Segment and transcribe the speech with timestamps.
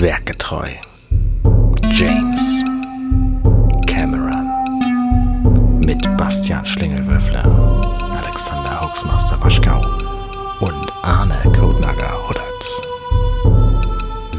[0.00, 0.70] Werkgetreu.
[1.92, 2.64] James
[3.86, 4.48] Cameron.
[5.78, 7.44] Mit Bastian Schlingelwürfler,
[8.20, 9.80] Alexander Hoaxmaster Waschkau
[10.58, 12.42] und Arne Kodnager Huddert.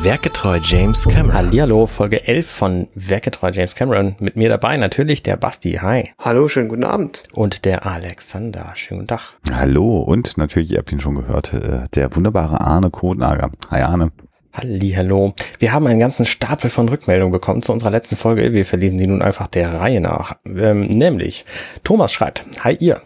[0.03, 1.33] Werkgetreu James Cameron.
[1.33, 4.17] Hallihallo, Folge 11 von Werkgetreu James Cameron.
[4.19, 6.11] Mit mir dabei natürlich der Basti, hi.
[6.19, 7.23] Hallo, schönen guten Abend.
[7.31, 9.21] Und der Alexander, schönen guten Tag.
[9.53, 13.51] Hallo und natürlich, ihr habt ihn schon gehört, äh, der wunderbare Arne Kodnager.
[13.71, 14.11] Hi Arne.
[14.55, 15.33] Hallihallo.
[15.59, 18.53] Wir haben einen ganzen Stapel von Rückmeldungen bekommen zu unserer letzten Folge.
[18.53, 20.37] Wir verlesen sie nun einfach der Reihe nach.
[20.45, 21.45] Ähm, nämlich,
[21.83, 23.01] Thomas schreibt, Hi ihr.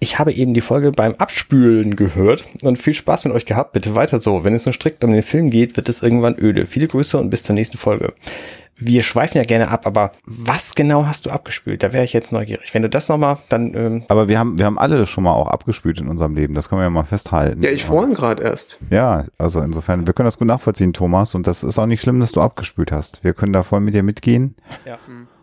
[0.00, 3.72] Ich habe eben die Folge beim Abspülen gehört und viel Spaß mit euch gehabt.
[3.72, 4.44] Bitte weiter so.
[4.44, 6.66] Wenn es nur strikt um den Film geht, wird es irgendwann öde.
[6.66, 8.12] Viele Grüße und bis zur nächsten Folge.
[8.76, 11.82] Wir schweifen ja gerne ab, aber was genau hast du abgespült?
[11.82, 12.74] Da wäre ich jetzt neugierig.
[12.74, 13.74] Wenn du das nochmal, dann.
[13.74, 16.54] Ähm Aber wir haben, wir haben alle schon mal auch abgespült in unserem Leben.
[16.54, 17.62] Das können wir ja mal festhalten.
[17.62, 18.78] Ja, ich vorhin gerade erst.
[18.90, 21.34] Ja, also insofern, wir können das gut nachvollziehen, Thomas.
[21.34, 23.22] Und das ist auch nicht schlimm, dass du abgespült hast.
[23.22, 24.56] Wir können da voll mit dir mitgehen.
[24.86, 24.96] Ja.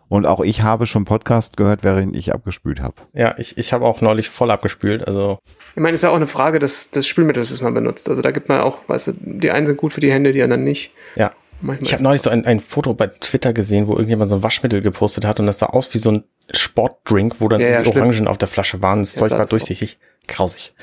[0.09, 2.95] Und auch ich habe schon Podcast gehört, während ich abgespült habe.
[3.13, 5.07] Ja, ich, ich habe auch neulich voll abgespült.
[5.07, 5.39] Also
[5.73, 8.09] Ich meine, es ist ja auch eine Frage des, des Spülmittels, das man benutzt.
[8.09, 10.43] Also da gibt man auch, weißt du, die einen sind gut für die Hände, die
[10.43, 10.91] anderen nicht.
[11.15, 11.29] ja.
[11.61, 14.43] Manchmal Ich habe neulich so ein, ein Foto bei Twitter gesehen, wo irgendjemand so ein
[14.43, 17.81] Waschmittel gepostet hat und das sah aus wie so ein Sportdrink, wo dann Ja, ja,
[17.81, 18.05] die stimmt.
[18.05, 18.99] Orangen auf der Flasche waren.
[18.99, 19.97] Das Ja, Zeug war durchsichtig.
[20.27, 20.73] Grausig.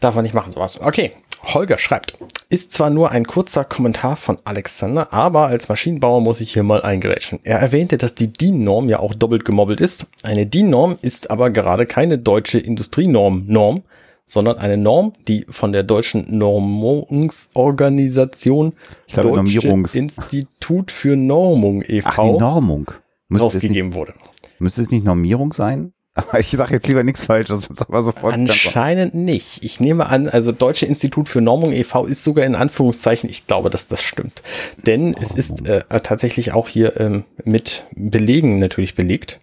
[0.00, 0.80] Darf man nicht machen, sowas.
[0.80, 1.12] Okay.
[1.44, 2.16] Holger schreibt,
[2.50, 6.82] ist zwar nur ein kurzer Kommentar von Alexander, aber als Maschinenbauer muss ich hier mal
[6.82, 7.40] eingrätschen.
[7.42, 10.06] Er erwähnte, dass die DIN-Norm ja auch doppelt gemobbelt ist.
[10.22, 13.82] Eine DIN-Norm ist aber gerade keine deutsche Industrienorm-Norm,
[14.26, 18.74] sondern eine Norm, die von der deutschen Normungsorganisation
[19.06, 22.08] Ich glaube, Deutsche Institut für Normung e.V.
[22.08, 22.90] Ach, die Normung.
[23.28, 24.12] Müsste es, nicht, rausgegeben wurde.
[24.58, 25.92] müsste es nicht Normierung sein?
[26.14, 28.34] Aber ich sage jetzt lieber nichts Falsches, sonst aber sofort.
[28.34, 29.64] Anscheinend nicht.
[29.64, 32.04] Ich nehme an, also Deutsche Institut für Normung e.V.
[32.04, 34.42] ist sogar in Anführungszeichen, ich glaube, dass das stimmt.
[34.84, 39.40] Denn es ist äh, tatsächlich auch hier ähm, mit Belegen natürlich belegt.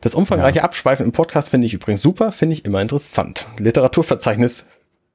[0.00, 3.46] Das umfangreiche Abschweifen im Podcast finde ich übrigens super, finde ich immer interessant.
[3.58, 4.64] Literaturverzeichnis,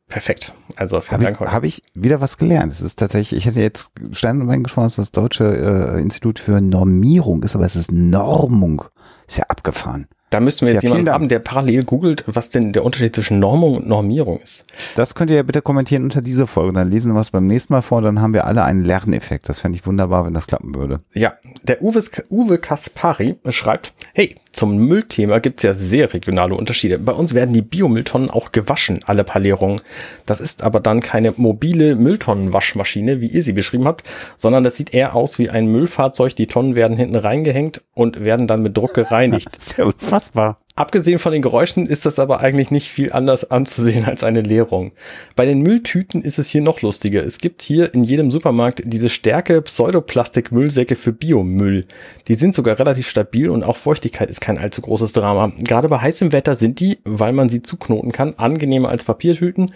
[0.10, 0.54] perfekt.
[0.76, 1.52] Also vielen Habe Dank, ich, Holger.
[1.54, 2.72] hab ich wieder was gelernt.
[2.72, 6.40] Es ist tatsächlich, ich hätte jetzt Stein und Bein geschworen, dass das Deutsche äh, Institut
[6.40, 8.84] für Normierung ist, aber es ist Normung.
[9.28, 10.08] Ist ja abgefahren.
[10.30, 11.14] Da müssten wir jetzt Ja, jemanden Dank.
[11.14, 14.66] haben, der parallel googelt, was denn der Unterschied zwischen Normung und Normierung ist.
[14.96, 16.74] Das könnt ihr ja bitte kommentieren unter diese Folge.
[16.74, 18.02] Dann lesen wir es beim nächsten Mal vor.
[18.02, 19.48] Dann haben wir alle einen Lerneffekt.
[19.48, 21.02] Das fände ich wunderbar, wenn das klappen würde.
[21.14, 22.02] Ja, der Uwe,
[22.32, 27.00] Uwe Kaspari schreibt, hey, zum Müllthema gibt's ja sehr regionale Unterschiede.
[27.00, 29.82] Bei uns werden die Biomülltonnen auch gewaschen, alle paar Leerungen.
[30.26, 34.04] Das ist aber dann keine mobile Mülltonnenwaschmaschine, wie ihr sie beschrieben habt,
[34.38, 36.36] sondern das sieht eher aus wie ein Müllfahrzeug.
[36.36, 39.50] Die Tonnen werden hinten reingehängt und werden dann mit Druck gereinigt.
[39.78, 40.63] Ja unfassbar.
[40.76, 44.92] Abgesehen von den Geräuschen ist das aber eigentlich nicht viel anders anzusehen als eine Leerung.
[45.36, 47.24] Bei den Mülltüten ist es hier noch lustiger.
[47.24, 51.86] Es gibt hier in jedem Supermarkt diese Stärke Pseudoplastik-Müllsäcke für Biomüll.
[52.28, 55.52] Die sind sogar relativ stabil und auch Feuchtigkeit ist kein allzu großes Drama.
[55.60, 59.76] Gerade bei heißem Wetter sind die, weil man sie zuknoten kann, angenehmer als Papiertüten.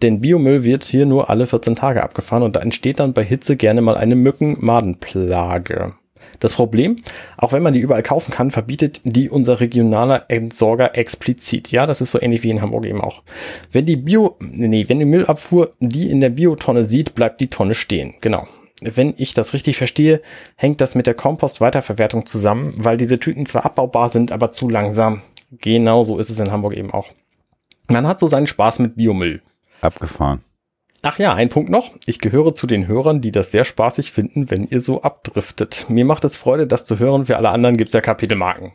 [0.00, 3.56] Denn Biomüll wird hier nur alle 14 Tage abgefahren und da entsteht dann bei Hitze
[3.56, 5.94] gerne mal eine Mücken-Madenplage.
[6.40, 6.96] Das Problem,
[7.36, 11.70] auch wenn man die überall kaufen kann, verbietet die unser regionaler Entsorger explizit.
[11.70, 13.22] Ja, das ist so ähnlich wie in Hamburg eben auch.
[13.72, 17.74] Wenn die Bio, nee, wenn die Müllabfuhr die in der Biotonne sieht, bleibt die Tonne
[17.74, 18.14] stehen.
[18.20, 18.46] Genau.
[18.82, 20.20] Wenn ich das richtig verstehe,
[20.54, 25.22] hängt das mit der Kompost-Weiterverwertung zusammen, weil diese Tüten zwar abbaubar sind, aber zu langsam.
[25.50, 27.08] Genau so ist es in Hamburg eben auch.
[27.88, 29.40] Man hat so seinen Spaß mit Biomüll.
[29.80, 30.40] Abgefahren.
[31.08, 31.92] Ach ja, ein Punkt noch.
[32.06, 35.86] Ich gehöre zu den Hörern, die das sehr spaßig finden, wenn ihr so abdriftet.
[35.88, 37.26] Mir macht es Freude, das zu hören.
[37.26, 38.72] Für alle anderen gibt's ja Kapitelmarken.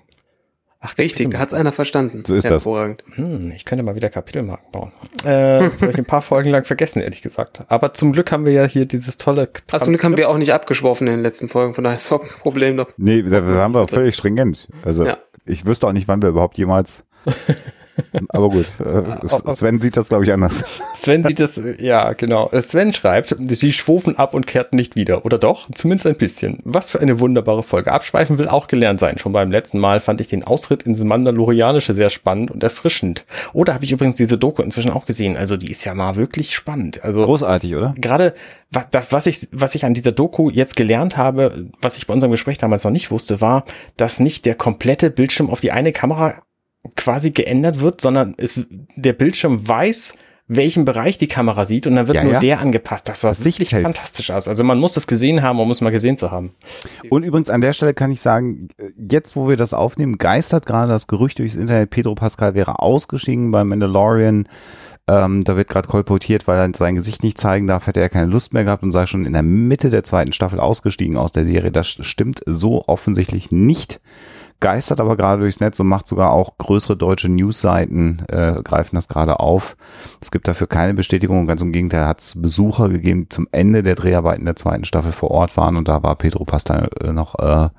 [0.79, 2.23] Ach, Richtig, da hat's einer verstanden.
[2.25, 2.51] So ist das.
[2.65, 3.03] Hervorragend.
[3.15, 4.93] Hm, ich könnte mal wieder Kapitelmarken bauen.
[5.25, 7.65] Äh, das habe ich ein paar Folgen lang vergessen, ehrlich gesagt.
[7.67, 10.53] Aber zum Glück haben wir ja hier dieses tolle Achso, Glück haben wir auch nicht
[10.53, 12.87] abgeschworfen in den letzten Folgen, von daher ist auch kein Problem doch.
[12.95, 14.69] Nee, da waren wir völlig stringent.
[14.85, 15.17] Also Ja.
[15.45, 17.03] ich wüsste auch nicht, wann wir überhaupt jemals.
[18.29, 20.63] Aber gut, äh, Sven sieht das, glaube ich, anders.
[20.95, 22.49] Sven sieht das, äh, ja, genau.
[22.61, 25.25] Sven schreibt, sie schwufen ab und kehrten nicht wieder.
[25.25, 25.69] Oder doch?
[25.73, 26.59] Zumindest ein bisschen.
[26.63, 27.91] Was für eine wunderbare Folge.
[27.91, 29.17] Abschweifen will auch gelernt sein.
[29.17, 33.25] Schon beim letzten Mal fand ich den Austritt ins Mandalorianische sehr spannend und erfrischend.
[33.53, 35.37] Oder habe ich übrigens diese Doku inzwischen auch gesehen.
[35.37, 37.03] Also die ist ja mal wirklich spannend.
[37.03, 37.93] Also Großartig, oder?
[37.97, 38.33] gerade
[38.71, 42.13] was, das, was ich was ich an dieser Doku jetzt gelernt habe, was ich bei
[42.13, 43.65] unserem Gespräch damals noch nicht wusste, war,
[43.97, 46.41] dass nicht der komplette Bildschirm auf die eine Kamera
[46.95, 50.13] quasi geändert wird, sondern es, der Bildschirm weiß,
[50.53, 52.39] welchen Bereich die Kamera sieht und dann wird Ja, nur ja.
[52.39, 53.07] der angepasst.
[53.07, 53.83] Das sah Sichtfeld.
[53.83, 54.49] fantastisch aus.
[54.49, 56.53] Also man muss das gesehen haben, um es mal gesehen zu haben.
[57.09, 58.67] Und übrigens an der Stelle kann ich sagen,
[58.97, 63.51] jetzt wo wir das aufnehmen, geistert gerade das Gerücht durchs Internet, Pedro Pascal wäre ausgestiegen
[63.51, 64.49] beim Mandalorian.
[65.07, 68.29] Ähm, da wird gerade kolportiert, weil er sein Gesicht nicht zeigen darf, hätte er keine
[68.29, 71.45] Lust mehr gehabt und sei schon in der Mitte der zweiten Staffel ausgestiegen aus der
[71.45, 71.71] Serie.
[71.71, 74.01] Das stimmt so offensichtlich nicht.
[74.61, 79.07] Geistert aber gerade durchs Netz und macht sogar auch größere deutsche Newsseiten, äh, greifen das
[79.07, 79.75] gerade auf.
[80.21, 83.81] Es gibt dafür keine Bestätigung, ganz im Gegenteil hat es Besucher gegeben, die zum Ende
[83.81, 87.39] der Dreharbeiten der zweiten Staffel vor Ort waren und da war Pedro Pascal äh, noch
[87.39, 87.69] äh,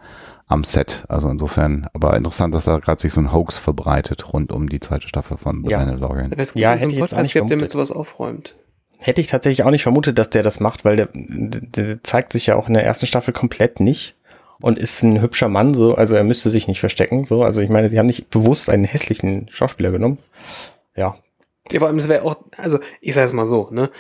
[0.49, 1.05] am Set.
[1.09, 4.81] Also insofern, aber interessant, dass da gerade sich so ein Hoax verbreitet rund um die
[4.81, 5.79] zweite Staffel von The Ja.
[5.79, 6.31] Mandalorian.
[6.31, 7.93] Da wäre es Ja, ja, so hätte einen ich jetzt auch Podcast der mit sowas
[7.93, 8.57] aufräumt.
[8.99, 12.33] Hätte ich tatsächlich auch nicht vermutet, dass der das macht, weil der, der, der zeigt
[12.33, 14.17] sich ja auch in der ersten Staffel komplett nicht
[14.63, 17.69] und ist ein hübscher Mann, so, also er müsste sich nicht verstecken, so, also ich
[17.69, 20.19] meine, sie haben nicht bewusst einen hässlichen Schauspieler genommen.
[20.97, 21.17] Ja,
[21.71, 23.91] Ja, vor allem, das wäre auch, also ich sage es mal so, ne?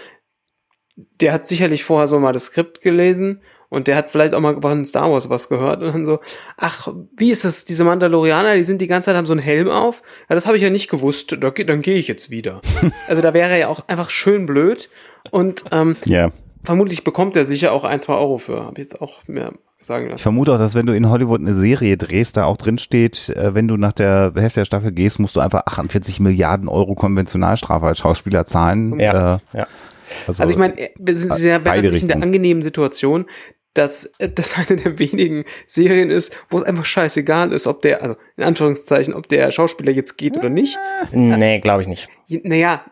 [1.21, 4.61] Der hat sicherlich vorher so mal das Skript gelesen und der hat vielleicht auch mal
[4.61, 6.21] von Star Wars was gehört und dann so,
[6.59, 9.71] ach, wie ist das, diese Mandalorianer, die sind die ganze Zeit, haben so einen Helm
[9.71, 10.03] auf?
[10.29, 12.61] Ja, das habe ich ja nicht gewusst, da, dann gehe ich jetzt wieder.
[13.09, 14.91] also da wäre er ja auch einfach schön blöd
[15.31, 16.31] und ähm, Ja.
[16.63, 19.53] vermutlich bekommt er sicher auch ein, zwei Euro für, habe ich jetzt auch mir
[19.85, 20.23] sagen Ich lassen.
[20.23, 23.55] vermute auch, dass wenn du in Hollywood eine Serie drehst, da auch drin steht, äh,
[23.55, 27.87] wenn du nach der Hälfte der Staffel gehst, musst du einfach 48 Milliarden Euro Konventionalstrafe
[27.87, 28.99] als Schauspieler zahlen.
[29.01, 29.67] Ja, Äh, ja.
[30.27, 33.25] Also ich meine, wir sind sehr beide natürlich in der angenehmen Situation,
[33.75, 38.03] dass äh, das eine der wenigen Serien ist, wo es einfach scheißegal ist, ob der,
[38.03, 40.79] also in Anführungszeichen, ob der Schauspieler jetzt geht oder nicht.
[41.13, 42.09] Nee, glaube ich nicht.
[42.45, 42.85] Naja,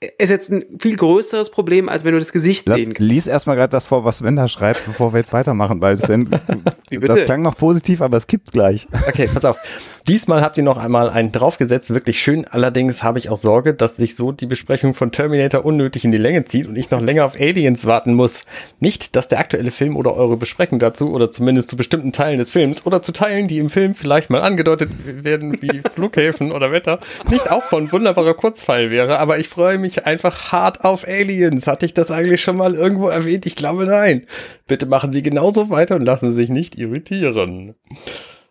[0.00, 3.00] ist jetzt ein viel größeres Problem, als wenn du das Gesicht Lass, sehen kannst.
[3.00, 6.28] lies erstmal gerade das vor, was Sven da schreibt, bevor wir jetzt weitermachen, weil Sven,
[6.90, 8.86] das klang noch positiv, aber es kippt gleich.
[9.08, 9.58] Okay, pass auf.
[10.08, 12.46] Diesmal habt ihr noch einmal einen draufgesetzt, wirklich schön.
[12.46, 16.16] Allerdings habe ich auch Sorge, dass sich so die Besprechung von Terminator unnötig in die
[16.16, 18.44] Länge zieht und ich noch länger auf Aliens warten muss.
[18.80, 22.52] Nicht, dass der aktuelle Film oder eure Besprechung dazu oder zumindest zu bestimmten Teilen des
[22.52, 27.00] Films oder zu Teilen, die im Film vielleicht mal angedeutet werden, wie Flughäfen oder Wetter,
[27.30, 31.66] nicht auch von wunderbarer Kurzfall wäre, aber ich freue mich einfach hart auf Aliens.
[31.66, 33.44] Hatte ich das eigentlich schon mal irgendwo erwähnt?
[33.44, 34.22] Ich glaube nein.
[34.66, 37.74] Bitte machen Sie genauso weiter und lassen Sie sich nicht irritieren.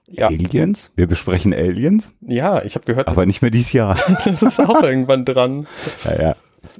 [0.09, 0.91] Ja, Aliens?
[0.95, 3.99] Wir besprechen Aliens, ja, ich habe gehört, aber nicht mehr dieses Jahr.
[4.25, 5.67] das ist auch irgendwann dran.
[6.05, 6.35] Ja, ja.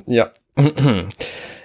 [0.05, 0.31] Ja.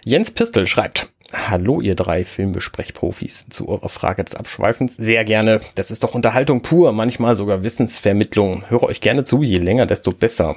[0.05, 1.09] Jens Pistel schreibt.
[1.33, 3.47] Hallo, ihr drei Filmbesprechprofis.
[3.49, 4.97] Zu eurer Frage des Abschweifens.
[4.97, 5.61] Sehr gerne.
[5.77, 8.69] Das ist doch Unterhaltung pur, manchmal sogar Wissensvermittlung.
[8.69, 10.57] Höre euch gerne zu, je länger, desto besser.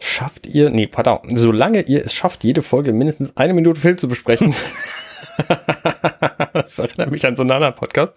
[0.00, 4.08] Schafft ihr, nee, pardon, solange ihr es schafft, jede Folge mindestens eine Minute Film zu
[4.08, 4.54] besprechen.
[6.52, 8.14] das erinnert mich an so einen anderen Podcast.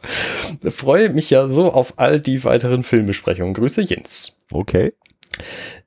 [0.69, 3.53] Freue mich ja so auf all die weiteren Filmbesprechungen.
[3.53, 4.37] Grüße Jens.
[4.51, 4.93] Okay.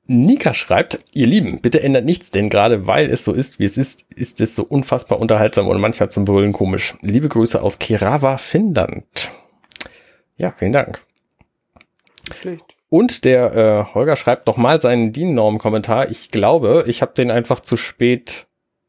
[0.07, 3.77] Nika schreibt, ihr Lieben, bitte ändert nichts, denn gerade weil es so ist, wie es
[3.77, 6.95] ist, ist es so unfassbar unterhaltsam und manchmal zum Brüllen komisch.
[7.01, 9.31] Liebe Grüße aus Kerava, Finnland.
[10.37, 11.03] Ja, vielen Dank.
[12.39, 12.75] Schlecht.
[12.89, 16.11] Und der äh, Holger schreibt nochmal seinen DIN-Norm-Kommentar.
[16.11, 18.47] Ich glaube, ich habe den einfach zu spät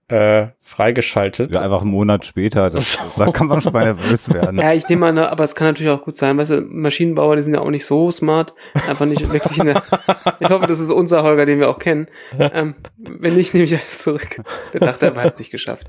[0.08, 1.50] äh, freigeschaltet.
[1.52, 4.58] Ja, einfach einen Monat später, das, da kann man schon mal nervös werden.
[4.60, 7.34] Ja, ich nehme mal, ne, aber es kann natürlich auch gut sein, weißt du, Maschinenbauer,
[7.34, 8.54] die sind ja auch nicht so smart,
[8.88, 9.82] einfach nicht wirklich der,
[10.40, 12.06] ich hoffe, das ist unser Holger, den wir auch kennen.
[12.38, 14.40] Ähm, wenn nicht, nehme ich alles zurück.
[14.72, 15.88] Der dachte, er hat es nicht geschafft.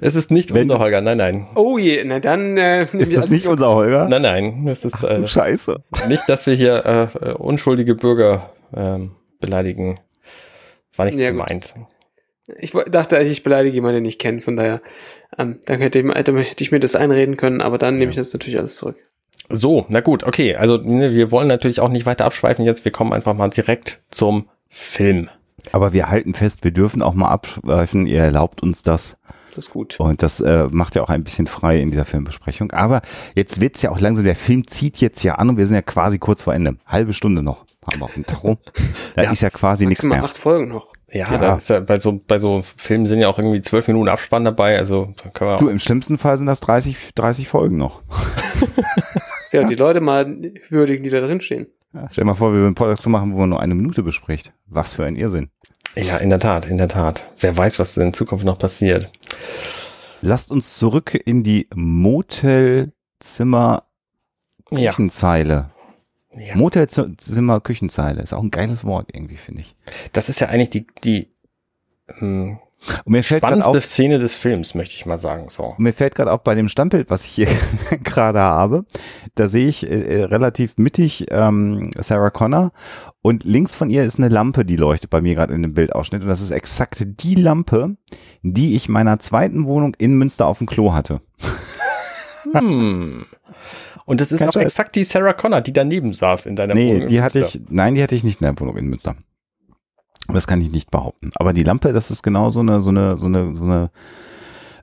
[0.00, 1.46] Es ist nicht Wenn- unser Holger, nein, nein.
[1.54, 4.08] Oh je, na dann äh, nehme Ist das nicht unser Holger?
[4.08, 4.66] Nein, nein.
[4.68, 5.82] Es ist äh, Du Scheiße.
[6.08, 6.84] nicht, dass wir hier
[7.22, 10.00] äh, äh, unschuldige Bürger ähm, beleidigen.
[10.96, 11.74] War nicht so Ja, gut.
[12.58, 14.80] Ich dachte eigentlich, ich beleidige jemanden, den ich kenne, von daher,
[15.38, 18.32] ähm, dann hätte ich, hätte, ich mir das einreden können, aber dann nehme ich das
[18.32, 18.96] natürlich alles zurück.
[19.48, 20.56] So, na gut, okay.
[20.56, 22.84] Also ne, wir wollen natürlich auch nicht weiter abschweifen jetzt.
[22.84, 25.28] Wir kommen einfach mal direkt zum Film.
[25.72, 28.06] Aber wir halten fest, wir dürfen auch mal abschweifen.
[28.06, 29.18] Ihr erlaubt uns das.
[29.54, 30.00] Das ist gut.
[30.00, 32.70] Und das äh, macht ja auch ein bisschen frei in dieser Filmbesprechung.
[32.72, 33.02] Aber
[33.34, 35.82] jetzt wird's ja auch langsam, der Film zieht jetzt ja an und wir sind ja
[35.82, 36.76] quasi kurz vor Ende.
[36.86, 38.56] Halbe Stunde noch haben wir auf dem Tacho.
[39.14, 40.24] Da Ja, ist ja quasi nichts mehr.
[40.24, 40.92] acht Folgen noch.
[41.12, 41.36] Ja, Ja.
[41.38, 44.44] Da ist ja bei so bei so Filmen sind ja auch irgendwie zwölf Minuten Abspann
[44.44, 44.78] dabei.
[44.78, 48.00] Also können wir Du, im schlimmsten Fall sind das 30, 30 Folgen noch.
[49.52, 50.24] Ja, die Leute mal
[50.70, 51.66] würdigen, die da drin stehen.
[51.92, 53.74] Ja, stell dir mal vor, wir würden einen Podcast zu machen, wo man nur eine
[53.74, 54.54] Minute bespricht.
[54.64, 55.50] Was für ein Irrsinn.
[55.94, 57.28] ja in der Tat, in der Tat.
[57.38, 59.10] Wer weiß, was in Zukunft noch passiert.
[60.22, 63.82] Lasst uns zurück in die Motelzimmer
[64.70, 64.92] Ja.
[64.92, 65.54] Küchenzeile.
[65.54, 65.70] ja.
[66.54, 69.74] Motelzimmer Küchenzeile ist auch ein geiles Wort irgendwie, finde ich.
[70.12, 71.28] Das ist ja eigentlich die die
[72.18, 72.58] hm,
[73.04, 75.48] Und mir fällt Spannendste auf, Szene des Films, möchte ich mal sagen.
[75.48, 75.74] So.
[75.78, 77.48] mir fällt gerade auf bei dem Standbild, was ich hier
[78.02, 78.84] gerade habe,
[79.34, 82.72] da sehe ich äh, äh, relativ mittig ähm, Sarah Connor
[83.20, 86.22] und links von ihr ist eine Lampe, die leuchtet bei mir gerade in dem Bildausschnitt
[86.22, 87.96] und das ist exakt die Lampe,
[88.42, 91.20] die ich meiner zweiten Wohnung in Münster auf dem Klo hatte.
[92.52, 93.26] Hm.
[94.04, 94.62] Und das ist Kein auch Scheiß.
[94.64, 97.02] exakt die Sarah Connor, die daneben saß in deiner Nee, Wohnung.
[97.02, 99.14] in die hatte ich, nein, die hatte ich nicht in der Wohnung in Münster.
[100.28, 101.30] Das kann ich nicht behaupten.
[101.36, 103.90] Aber die Lampe, das ist genau so eine, so eine, so eine, so eine,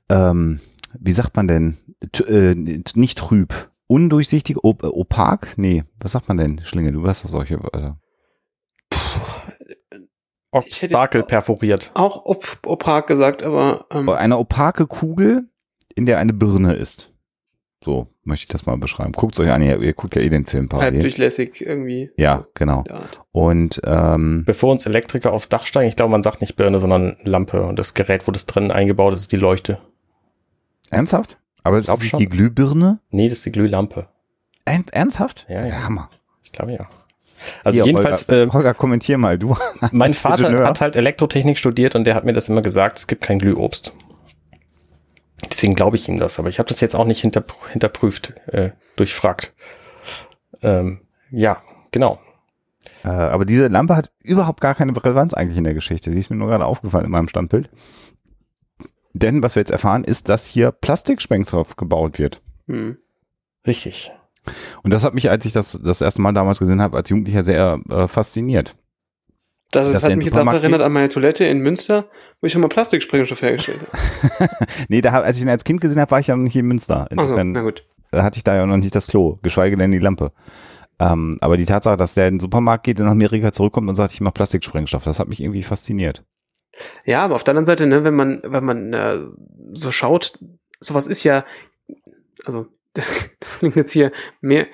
[0.09, 0.59] ähm,
[0.99, 1.77] wie sagt man denn?
[2.11, 2.55] T äh,
[2.95, 3.69] nicht trüb.
[3.87, 5.57] Undurchsichtig, op opak?
[5.57, 6.91] Nee, was sagt man denn, Schlinge?
[6.91, 7.99] Du hast doch solche Wörter.
[10.51, 11.91] Obstakel perforiert.
[11.93, 15.47] Auch op opak gesagt, aber ähm, Eine opake Kugel,
[15.95, 17.11] in der eine Birne ist.
[17.83, 19.13] So möchte ich das mal beschreiben.
[19.13, 21.01] Guckt euch an, ihr, ihr guckt ja eh den Film halb parallel.
[21.01, 22.11] durchlässig irgendwie.
[22.17, 22.83] Ja, genau.
[23.31, 27.15] Und ähm, Bevor uns Elektriker aufs Dach steigen, ich glaube, man sagt nicht Birne, sondern
[27.23, 27.63] Lampe.
[27.63, 29.79] Und das Gerät, wo das drin eingebaut ist, ist die Leuchte.
[30.89, 31.37] ernsthaft?
[31.63, 32.99] Aber es ist nicht die Glühbirne?
[33.11, 34.07] Nee, das ist die Glühlampe.
[34.65, 35.45] Ern ernsthaft?
[35.49, 35.83] Ja, ja.
[35.83, 36.09] Hammer.
[36.43, 36.87] Ich glaube ja.
[37.63, 39.55] Also Hier, jedenfalls, Holger, äh, Holger, kommentier mal, du.
[39.91, 40.67] mein Vater Ingenieur.
[40.67, 43.93] hat halt Elektrotechnik studiert und der hat mir das immer gesagt, es gibt kein Glühobst.
[45.49, 48.71] Deswegen glaube ich ihm das, aber ich habe das jetzt auch nicht hinter, hinterprüft, äh,
[48.95, 49.53] durchfragt.
[50.61, 52.19] Ähm, ja, genau.
[53.03, 56.11] Äh, aber diese Lampe hat überhaupt gar keine Relevanz eigentlich in der Geschichte.
[56.11, 57.69] Sie ist mir nur gerade aufgefallen in meinem Standbild.
[59.13, 62.41] Denn was wir jetzt erfahren, ist, dass hier Plastiksprengstoff gebaut wird.
[62.67, 62.97] Hm.
[63.65, 64.11] Richtig.
[64.83, 67.43] Und das hat mich, als ich das das erste Mal damals gesehen habe, als Jugendlicher
[67.43, 68.75] sehr äh, fasziniert.
[69.71, 70.85] Das, das hat in mich jetzt auch erinnert geht?
[70.85, 72.09] an meine Toilette in Münster,
[72.41, 74.49] wo ich schon mal Plastiksprengstoff hergestellt habe.
[74.89, 76.55] Nee, da, hab- als ich ihn als Kind gesehen habe, war ich ja noch nicht
[76.55, 77.07] in Münster.
[77.11, 77.85] Insofern na gut.
[78.11, 80.31] da hatte ich da ja noch nicht das Klo, geschweige denn die Lampe.
[80.99, 84.13] Ähm, aber die Tatsache, dass der in den Supermarkt geht nach Amerika zurückkommt und sagt,
[84.13, 86.23] ich mache Plastiksprengstoff, das hat mich irgendwie fasziniert.
[87.05, 89.19] Ja, aber auf der anderen Seite, ne, wenn man, wenn man äh,
[89.73, 90.33] so schaut,
[90.79, 91.45] sowas ist ja,
[92.43, 94.11] also das, das klingt jetzt hier
[94.41, 94.67] mehr,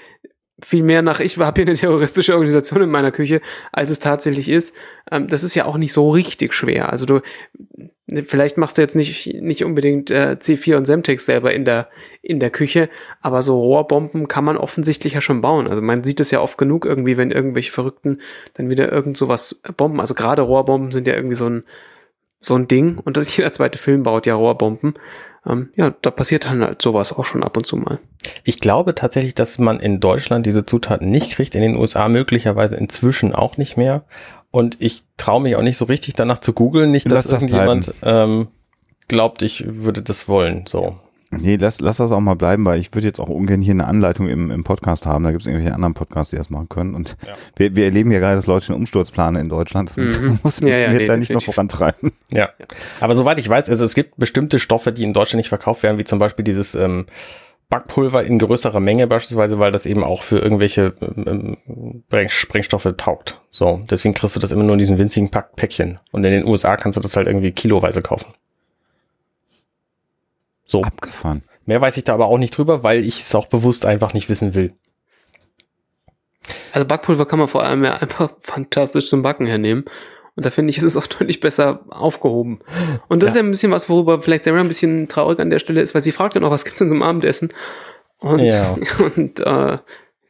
[0.61, 4.49] viel mehr nach, ich habe hier eine terroristische Organisation in meiner Küche, als es tatsächlich
[4.49, 4.73] ist.
[5.11, 6.91] Ähm, das ist ja auch nicht so richtig schwer.
[6.91, 7.21] Also du,
[8.07, 11.89] ne, vielleicht machst du jetzt nicht, nicht unbedingt äh, C4 und Semtex selber in der,
[12.21, 12.89] in der Küche,
[13.21, 15.67] aber so Rohrbomben kann man offensichtlich ja schon bauen.
[15.67, 18.21] Also man sieht es ja oft genug irgendwie, wenn irgendwelche Verrückten
[18.53, 19.99] dann wieder irgend sowas bomben.
[19.99, 21.63] Also gerade Rohrbomben sind ja irgendwie so ein,
[22.39, 24.93] so ein Ding und jeder zweite Film baut ja Rohrbomben.
[25.47, 27.99] Ähm, ja, da passiert dann halt sowas auch schon ab und zu mal.
[28.43, 32.75] Ich glaube tatsächlich, dass man in Deutschland diese Zutaten nicht kriegt, in den USA möglicherweise
[32.75, 34.03] inzwischen auch nicht mehr.
[34.51, 37.43] Und ich traue mich auch nicht so richtig danach zu googeln, nicht, dass Lass das
[37.43, 38.47] irgendjemand ähm,
[39.07, 40.65] glaubt, ich würde das wollen.
[40.65, 40.97] So.
[41.41, 43.85] Nee, lass, lass das auch mal bleiben, weil ich würde jetzt auch ungern hier eine
[43.87, 45.23] Anleitung im, im Podcast haben.
[45.23, 46.95] Da gibt es irgendwelche anderen Podcasts, die das machen können.
[46.95, 47.33] Und Ja.
[47.55, 49.89] wir, wir erleben ja gerade, dass Leute einen Umsturz planen in Deutschland.
[49.97, 50.39] Das Mhm.
[50.43, 51.55] muss Ja, man ja, jetzt nee, ja nicht noch definitiv.
[51.55, 52.11] vorantreiben.
[52.31, 52.49] Ja.
[53.01, 55.97] Aber soweit ich weiß, also es gibt bestimmte Stoffe, die in Deutschland nicht verkauft werden,
[55.97, 57.05] wie zum Beispiel dieses ähm,
[57.69, 61.57] Backpulver in größerer Menge beispielsweise, weil das eben auch für irgendwelche ähm,
[62.09, 63.41] Spreng- Sprengstoffe taugt.
[63.49, 65.99] So, deswegen kriegst du das immer nur in diesen winzigen Pack Päckchen.
[66.11, 68.27] Und in den USA kannst du das halt irgendwie kiloweise kaufen.
[70.65, 71.43] So, Abgefahren.
[71.65, 74.29] mehr weiß ich da aber auch nicht drüber, weil ich es auch bewusst einfach nicht
[74.29, 74.73] wissen will.
[76.71, 79.85] Also Backpulver kann man vor allem ja einfach fantastisch zum Backen hernehmen.
[80.35, 82.59] Und da finde ich, ist es auch deutlich besser aufgehoben.
[83.07, 85.59] Und das ist ja ein bisschen was, worüber vielleicht Sarah ein bisschen traurig an der
[85.59, 87.53] Stelle ist, weil sie fragt dann auch, was gibt's denn zum Abendessen?
[88.19, 88.75] Und, Ja.
[89.15, 89.77] und äh,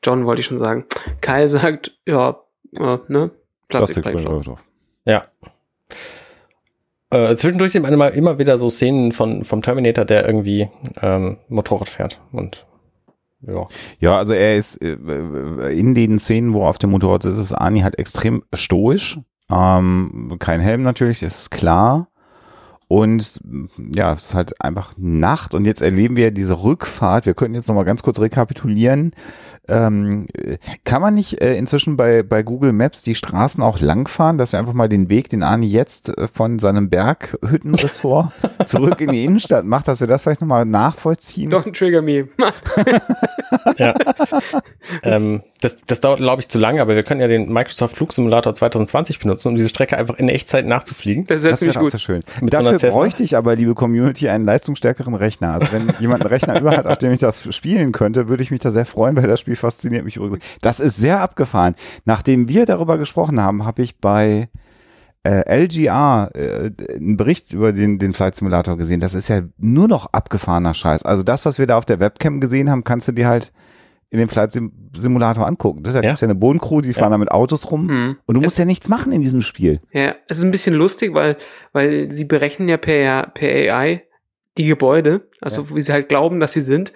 [0.04, 0.86] John wollte ich schon sagen.
[1.22, 2.42] Kyle sagt, ja,
[2.74, 3.32] äh, ne?
[3.70, 4.44] Plastikbrennstoff.
[4.44, 4.66] Plastiksprengstoff.
[5.06, 5.26] Ja.
[7.16, 10.70] Äh, zwischendurch sind immer, immer wieder so Szenen von, vom Terminator, der irgendwie
[11.02, 12.20] ähm, Motorrad fährt.
[12.34, 12.66] Und
[13.42, 13.68] ja.
[14.00, 14.98] Ja, also er ist äh,
[15.72, 19.20] in den Szenen, wo er auf dem Motorrad sitzt, ist Ani halt extrem stoisch.
[19.50, 22.10] Ähm, kein Helm natürlich, ist klar.
[22.88, 23.40] Und
[23.96, 27.26] ja, es ist halt einfach Nacht und jetzt erleben wir diese Rückfahrt.
[27.26, 29.12] Wir könnten jetzt nochmal ganz kurz rekapitulieren.
[29.68, 34.38] Ähm, äh, kann man nicht äh, inzwischen bei, bei Google Maps die Straßen auch langfahren,
[34.38, 38.32] dass er einfach mal den Weg, den Arni jetzt äh, von seinem Berghüttenressort
[38.66, 41.52] zurück in die Innenstadt macht, dass wir das vielleicht nochmal nachvollziehen?
[41.52, 42.28] Don't trigger me.
[43.78, 43.96] ja.
[45.04, 48.54] ähm, das, das dauert, glaube ich, zu lange, aber wir können ja den Microsoft Flugsimulator
[48.54, 51.26] 2020 benutzen, um diese Strecke einfach in Echtzeit nachzufliegen.
[51.26, 52.22] Das wäre Das ziemlich wäre auch sehr schön.
[52.42, 55.54] Mit Dafür bräuchte ich aber, liebe Community, einen leistungsstärkeren Rechner.
[55.54, 58.52] Also wenn jemand einen Rechner über hat, auf dem ich das spielen könnte, würde ich
[58.52, 60.44] mich da sehr freuen, weil das Spiel fasziniert mich übrigens.
[60.62, 61.76] Das ist sehr abgefahren.
[62.06, 64.50] Nachdem wir darüber gesprochen haben, habe ich bei
[65.24, 69.00] äh, LGR äh, einen Bericht über den, den Flight Simulator gesehen.
[69.00, 71.04] Das ist ja nur noch abgefahrener Scheiß.
[71.04, 73.52] Also das, was wir da auf der Webcam gesehen haben, kannst du dir halt
[74.12, 75.82] in dem Flight Sim Simulator angucken.
[75.84, 76.02] Da Ja.
[76.02, 77.88] gibt's ja eine Bodencrew, die fahren da mit Autos rum.
[77.88, 78.18] Mhm.
[78.28, 79.82] Und du Es- musst ja nichts machen in diesem Spiel.
[79.92, 81.38] Ja, es ist ein bisschen lustig, weil,
[81.74, 84.04] weil sie berechnen ja per, per AI
[84.58, 86.94] die Gebäude, also wie sie halt glauben, dass sie sind.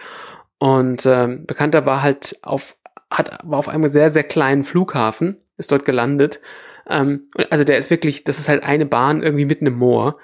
[0.60, 2.78] Und ähm, bekannter war halt auf,
[3.10, 6.42] hat, war auf einem sehr, sehr kleinen Flughafen, ist dort gelandet.
[6.88, 10.18] Ähm, also der ist wirklich, das ist halt eine Bahn irgendwie mitten im Moor.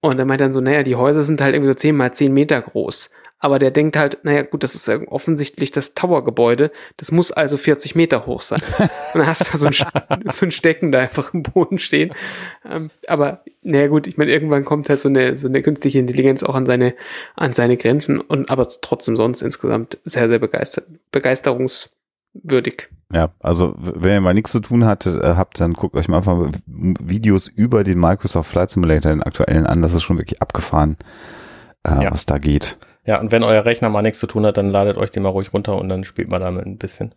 [0.00, 2.32] Und er meint dann so, naja, die Häuser sind halt irgendwie so 10 mal 10
[2.32, 3.10] Meter groß.
[3.42, 6.70] Aber der denkt halt, naja, gut, das ist ja offensichtlich das Tower-Gebäude.
[6.98, 8.60] Das muss also 40 Meter hoch sein.
[8.78, 9.72] Und dann hast du da so ein,
[10.32, 12.12] so ein Stecken da einfach im Boden stehen.
[12.68, 16.42] Ähm, aber, naja, gut, ich meine, irgendwann kommt halt so eine, so eine künstliche Intelligenz
[16.42, 16.94] auch an seine,
[17.34, 22.88] an seine Grenzen und aber trotzdem sonst insgesamt sehr, sehr begeistert, begeisterungswürdig.
[23.12, 26.18] Ja, also wenn ihr mal nichts zu tun hat, äh, habt, dann guckt euch mal
[26.18, 29.82] einfach mal Videos über den Microsoft Flight Simulator, den aktuellen an.
[29.82, 30.96] Das ist schon wirklich abgefahren,
[31.84, 32.12] äh, Ja.
[32.12, 32.78] was da geht.
[33.06, 35.30] Ja, und wenn euer Rechner mal nichts zu tun hat, dann ladet euch den mal
[35.30, 37.14] ruhig runter und dann spielt man damit ein bisschen.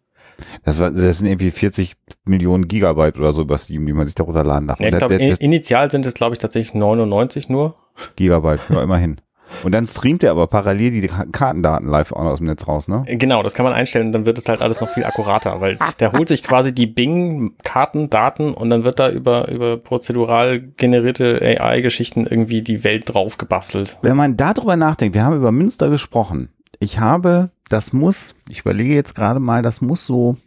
[0.63, 1.93] Das, war, das sind irgendwie 40
[2.25, 4.79] Millionen Gigabyte oder so über Steam, die man sich da runterladen darf.
[4.79, 7.75] Ja, ich glaube, der- das initial sind es, glaube ich, tatsächlich 99 nur.
[8.15, 9.21] Gigabyte, ja, immerhin.
[9.63, 13.03] Und dann streamt er aber parallel die Ka- Kartendaten live aus dem Netz raus, ne?
[13.07, 16.11] Genau, das kann man einstellen, dann wird es halt alles noch viel akkurater, weil der
[16.11, 22.25] holt sich quasi die Bing-Karten, Daten und dann wird da über, über prozedural generierte AI-Geschichten
[22.25, 23.97] irgendwie die Welt drauf gebastelt.
[24.01, 26.49] Wenn man darüber nachdenkt, wir haben über Münster gesprochen.
[26.79, 30.37] Ich habe, das muss, ich überlege jetzt gerade mal, das muss so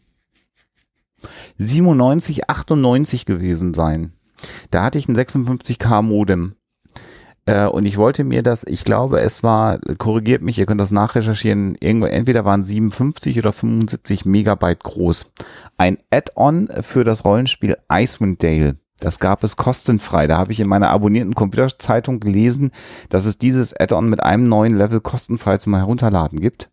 [1.58, 4.12] 97, 98 gewesen sein.
[4.70, 6.56] Da hatte ich ein 56k Modem.
[7.46, 10.90] Äh, und ich wollte mir das, ich glaube, es war, korrigiert mich, ihr könnt das
[10.90, 15.32] nachrecherchieren, irgendwo, entweder waren 57 oder 75 Megabyte groß.
[15.78, 18.76] Ein Add-on für das Rollenspiel Icewind Dale.
[18.98, 20.26] Das gab es kostenfrei.
[20.26, 22.70] Da habe ich in meiner abonnierten Computerzeitung gelesen,
[23.10, 26.70] dass es dieses Add-on mit einem neuen Level kostenfrei zum Herunterladen gibt.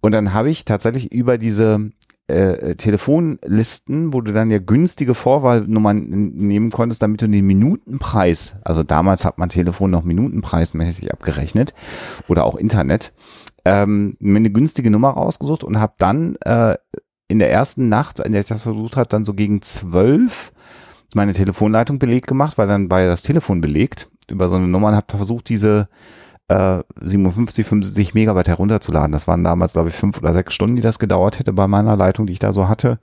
[0.00, 1.90] Und dann habe ich tatsächlich über diese
[2.28, 8.82] äh, Telefonlisten, wo du dann ja günstige Vorwahlnummern nehmen konntest, damit du den Minutenpreis, also
[8.82, 11.74] damals hat man Telefon noch minutenpreismäßig abgerechnet
[12.28, 13.12] oder auch Internet,
[13.64, 16.76] ähm, mir eine günstige Nummer rausgesucht und habe dann äh,
[17.28, 20.52] in der ersten Nacht, in der ich das versucht habe, dann so gegen zwölf
[21.14, 24.08] meine Telefonleitung belegt gemacht, weil dann war ja das Telefon belegt.
[24.28, 25.88] Über so eine Nummer und habe versucht, diese
[26.48, 29.12] äh, 57, 75 Megabyte herunterzuladen.
[29.12, 31.96] Das waren damals, glaube ich, fünf oder sechs Stunden, die das gedauert hätte bei meiner
[31.96, 32.98] Leitung, die ich da so hatte.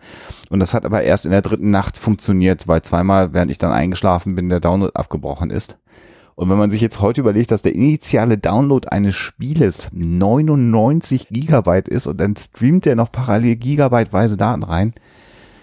[0.50, 3.71] Und das hat aber erst in der dritten Nacht funktioniert, weil zweimal, während ich dann
[3.71, 5.77] eingeschlafen bin, der Download abgebrochen ist.
[6.35, 11.88] Und wenn man sich jetzt heute überlegt, dass der initiale Download eines Spieles 99 Gigabyte
[11.88, 14.93] ist und dann streamt der noch parallel gigabyteweise Daten rein,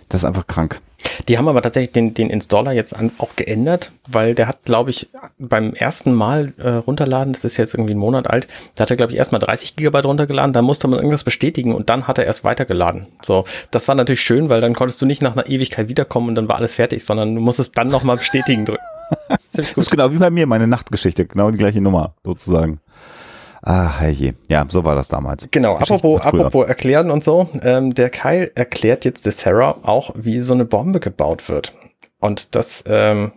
[0.09, 0.81] das ist einfach krank.
[1.29, 4.91] Die haben aber tatsächlich den, den Installer jetzt an, auch geändert, weil der hat, glaube
[4.91, 8.91] ich, beim ersten Mal äh, runterladen, das ist jetzt irgendwie ein Monat alt, da hat
[8.91, 12.19] er, glaube ich, erstmal 30 Gigabyte runtergeladen, dann musste man irgendwas bestätigen und dann hat
[12.19, 13.07] er erst weitergeladen.
[13.23, 16.35] So, das war natürlich schön, weil dann konntest du nicht nach einer Ewigkeit wiederkommen und
[16.35, 18.83] dann war alles fertig, sondern du musstest dann nochmal bestätigen drücken.
[19.29, 22.81] Das ist Das ist genau wie bei mir, meine Nachtgeschichte, genau die gleiche Nummer, sozusagen.
[23.63, 24.35] Ah, herrje.
[24.49, 25.49] Ja, so war das damals.
[25.51, 27.49] Genau, apropos, apropos erklären und so.
[27.63, 31.75] Ähm, der Kyle erklärt jetzt der Sarah auch, wie so eine Bombe gebaut wird.
[32.21, 33.33] Und das ähm,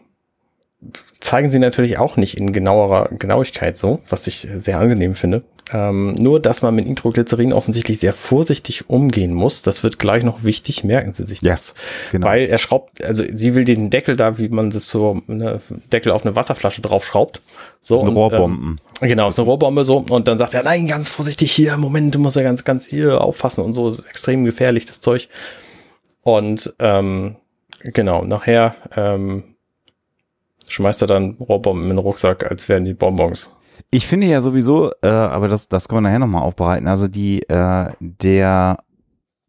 [1.20, 5.44] zeigen sie natürlich auch nicht in genauerer Genauigkeit so, was ich sehr angenehm finde.
[5.72, 9.62] Ähm, nur, dass man mit Nitroglycerin offensichtlich sehr vorsichtig umgehen muss.
[9.62, 11.74] Das wird gleich noch wichtig, merken Sie sich Ja, das.
[12.12, 12.28] genau.
[12.28, 16.12] Weil er schraubt, also sie will den Deckel da, wie man das so, ne, Deckel
[16.12, 17.42] auf eine Wasserflasche draufschraubt.
[17.82, 18.82] So, So und, Rohrbomben.
[19.02, 20.00] Ähm, genau, ist eine Rohrbombe so.
[20.10, 23.22] Und dann sagt er, nein, ganz vorsichtig hier, Moment, du musst ja ganz, ganz hier
[23.22, 25.30] aufpassen und so, ist extrem gefährlich, das Zeug.
[26.24, 27.38] Und ähm,
[27.84, 29.44] genau, nachher ähm,
[30.68, 33.50] schmeißt er dann Rohrbomben in den Rucksack, als wären die Bonbons.
[33.92, 37.48] Ich finde ja sowieso, äh, aber das, das können wir nachher nochmal aufbereiten, also die,
[37.50, 38.78] äh, der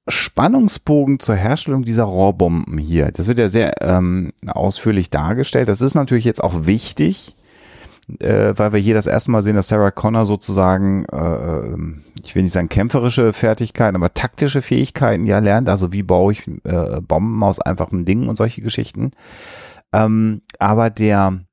[0.07, 5.69] Spannungsbogen zur Herstellung dieser Rohrbomben hier, das wird ja sehr ähm, ausführlich dargestellt.
[5.69, 7.35] Das ist natürlich jetzt auch wichtig,
[8.21, 11.77] äh, weil wir hier das erste Mal sehen, dass Sarah Connor sozusagen, äh,
[12.23, 15.71] ich will nicht sagen kämpferische Fertigkeiten, aber taktische Fähigkeiten ja lernt.
[15.71, 19.13] Also wie baue ich äh, Bomben aus einfachen Dingen und solche Geschichten.
[19.95, 21.44] Ähm, aber der,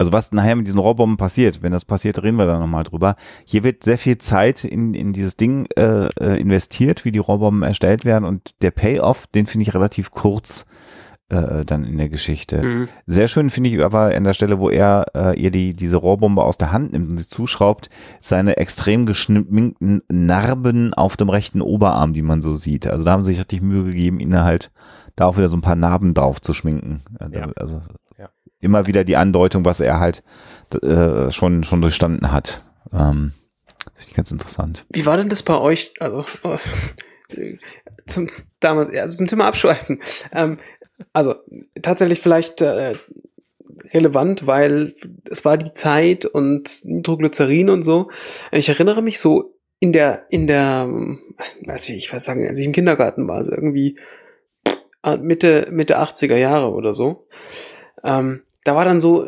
[0.00, 3.16] also was nachher mit diesen Rohrbomben passiert, wenn das passiert, reden wir da nochmal drüber.
[3.44, 7.62] Hier wird sehr viel Zeit in, in dieses Ding äh, äh, investiert, wie die Rohrbomben
[7.62, 10.64] erstellt werden und der Payoff, den finde ich relativ kurz
[11.28, 12.62] äh, dann in der Geschichte.
[12.62, 12.88] Mhm.
[13.04, 16.42] Sehr schön finde ich aber an der Stelle, wo er äh, ihr die diese Rohrbombe
[16.42, 22.14] aus der Hand nimmt und sie zuschraubt, seine extrem geschminkten Narben auf dem rechten Oberarm,
[22.14, 22.86] die man so sieht.
[22.86, 24.70] Also da haben sie sich richtig Mühe gegeben, ihn halt
[25.14, 27.02] da auch wieder so ein paar Narben drauf zu schminken.
[27.18, 27.48] Also, Ja.
[27.56, 27.82] also.
[28.60, 30.22] Immer wieder die Andeutung, was er halt
[30.82, 32.64] äh, schon schon durchstanden hat.
[32.92, 33.32] Ähm,
[33.94, 34.84] Finde ich ganz interessant.
[34.90, 35.94] Wie war denn das bei euch?
[36.00, 37.56] Also äh,
[38.06, 38.28] zum
[38.60, 40.00] damals, also zum Thema Abschweifen.
[40.32, 40.58] Ähm,
[41.12, 41.34] also
[41.80, 42.94] tatsächlich vielleicht äh,
[43.92, 44.94] relevant, weil
[45.30, 48.10] es war die Zeit und Nitroglycerin und so.
[48.52, 50.88] Ich erinnere mich so in der in der,
[51.66, 53.98] weiß ich, ich weiß sagen, als ich im Kindergarten war, also irgendwie
[55.04, 57.26] äh, Mitte Mitte 80er Jahre oder so.
[58.04, 59.26] Ähm, da war dann so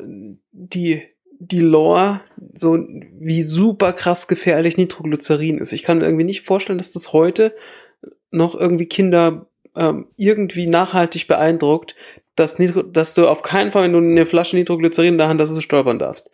[0.53, 1.03] die
[1.45, 2.21] die Lore,
[2.55, 2.79] so
[3.19, 5.73] wie super krass gefährlich Nitroglycerin ist.
[5.73, 7.53] Ich kann mir irgendwie nicht vorstellen, dass das heute
[8.31, 11.97] noch irgendwie Kinder ähm, irgendwie nachhaltig beeindruckt,
[12.37, 15.53] dass, Nitro, dass du auf keinen Fall, wenn du eine Flasche Nitroglycerin in der dass
[15.53, 16.31] du stolpern darfst.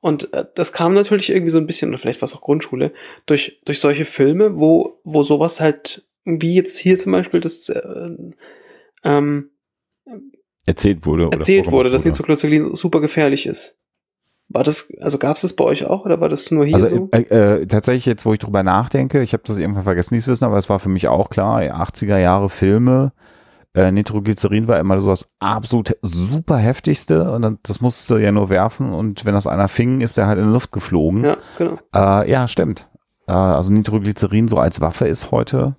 [0.00, 2.92] Und äh, das kam natürlich irgendwie so ein bisschen, oder vielleicht war es auch Grundschule,
[3.26, 8.10] durch, durch solche Filme, wo, wo sowas halt, wie jetzt hier zum Beispiel das äh,
[9.04, 9.50] ähm,
[10.70, 11.26] Erzählt wurde.
[11.28, 13.76] oder erzählt wurde, dass Nitroglycerin super gefährlich ist.
[14.48, 16.88] War das, also gab es das bei euch auch oder war das nur hier Also
[16.88, 17.08] so?
[17.12, 20.44] äh, äh, tatsächlich jetzt, wo ich drüber nachdenke, ich habe das irgendwann vergessen, dieses Wissen,
[20.44, 23.12] aber es war für mich auch klar, 80er Jahre Filme,
[23.76, 28.50] äh, Nitroglycerin war immer so das absolut super heftigste und dann, das musste ja nur
[28.50, 31.24] werfen und wenn das einer fing, ist der halt in die Luft geflogen.
[31.24, 31.78] Ja, genau.
[31.94, 32.90] Äh, ja, stimmt.
[33.28, 35.76] Äh, also Nitroglycerin so als Waffe ist heute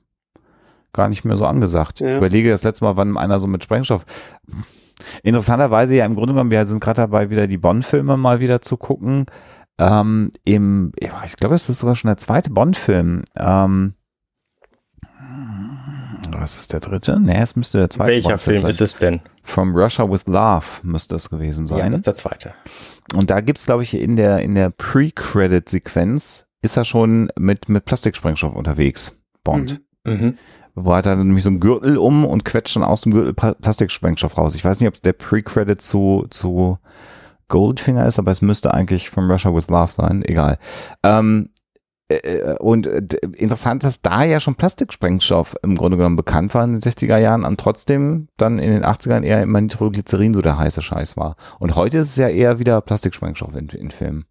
[0.93, 1.99] gar nicht mehr so angesagt.
[1.99, 2.17] Ja.
[2.17, 4.05] Überlege das letzte Mal, wann einer so mit Sprengstoff.
[5.23, 8.77] Interessanterweise ja im Grunde genommen, wir sind gerade dabei, wieder die Bond-Filme mal wieder zu
[8.77, 9.25] gucken.
[9.79, 13.23] Ähm, Im, ja, ich glaube, es ist sogar schon der zweite Bond-Film.
[13.37, 13.93] Ähm,
[16.37, 17.19] was ist der dritte?
[17.19, 18.69] Nee, es müsste der zweite Welcher Film sein.
[18.69, 19.21] ist es denn?
[19.43, 21.91] From Russia with Love müsste es gewesen Ja, sein.
[21.91, 22.53] das ist der zweite.
[23.15, 27.85] Und da gibt's, glaube ich, in der, in der Pre-Credit-Sequenz ist er schon mit, mit
[27.85, 29.13] Plastiksprengstoff unterwegs.
[29.43, 29.81] Bond.
[30.05, 30.37] Mhm.
[30.37, 30.37] Wo
[30.75, 34.55] hat er nämlich so einen Gürtel um und quetscht dann aus dem Gürtel Plastiksprengstoff raus.
[34.55, 36.77] Ich weiß nicht, ob es der Pre-Credit zu, zu
[37.47, 40.23] Goldfinger ist, aber es müsste eigentlich From Russia with Love sein.
[40.23, 40.57] Egal.
[41.03, 41.49] Ähm,
[42.11, 43.01] äh, und äh,
[43.37, 47.43] interessant, dass da ja schon Plastiksprengstoff im Grunde genommen bekannt war in den 60er Jahren
[47.43, 51.35] und trotzdem dann in den 80ern eher immer Nitroglycerin so der heiße Scheiß war.
[51.59, 54.25] Und heute ist es ja eher wieder Plastiksprengstoff in, in Filmen.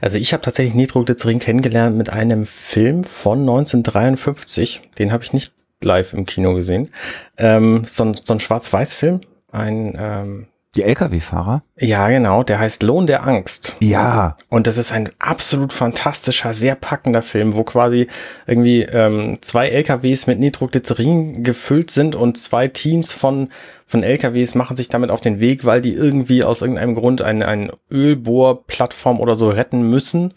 [0.00, 4.82] Also ich habe tatsächlich Nitroglycerin kennengelernt mit einem Film von 1953.
[4.98, 6.90] Den habe ich nicht live im Kino gesehen.
[7.38, 9.20] Ähm, so ein, so ein Schwarz-Weiß-Film.
[9.52, 11.62] Ein, ähm, Die LKW-Fahrer?
[11.78, 13.76] ja genau, der heißt Lohn der Angst.
[13.80, 14.36] Ja.
[14.48, 18.08] Und das ist ein absolut fantastischer, sehr packender Film, wo quasi
[18.46, 23.50] irgendwie ähm, zwei LKWs mit Nitroglycerin gefüllt sind und zwei Teams von,
[23.86, 27.46] von LKWs machen sich damit auf den Weg, weil die irgendwie aus irgendeinem Grund eine,
[27.46, 30.32] eine Ölbohrplattform oder so retten müssen.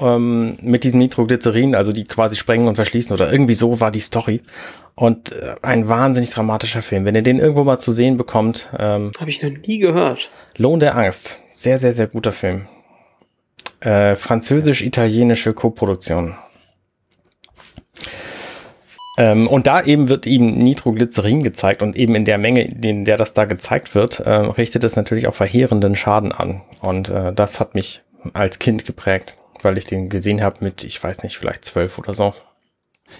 [0.00, 4.00] Ähm, mit diesem Nitroglycerin, also die quasi sprengen und verschließen oder irgendwie so war die
[4.00, 4.42] Story.
[4.94, 7.04] Und äh, ein wahnsinnig dramatischer Film.
[7.04, 10.30] Wenn ihr den irgendwo mal zu sehen bekommt, ähm, Habe ich noch nie gehört.
[10.56, 11.40] Lohn der Angst.
[11.52, 12.66] Sehr, sehr, sehr guter Film.
[13.80, 16.34] Äh, Französisch-italienische Koproduktion.
[19.18, 23.16] Ähm, und da eben wird ihm Nitroglycerin gezeigt und eben in der Menge, in der
[23.16, 26.62] das da gezeigt wird, äh, richtet es natürlich auch verheerenden Schaden an.
[26.80, 31.02] Und äh, das hat mich als Kind geprägt, weil ich den gesehen habe mit, ich
[31.02, 32.34] weiß nicht, vielleicht zwölf oder so.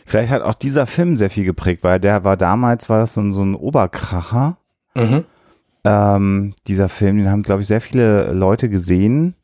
[0.04, 3.20] Vielleicht hat auch dieser Film sehr viel geprägt, weil der war damals, war das so
[3.20, 4.58] ein, so ein Oberkracher.
[4.94, 5.24] Mhm.
[5.84, 9.34] Ähm, dieser Film, den haben, glaube ich, sehr viele Leute gesehen.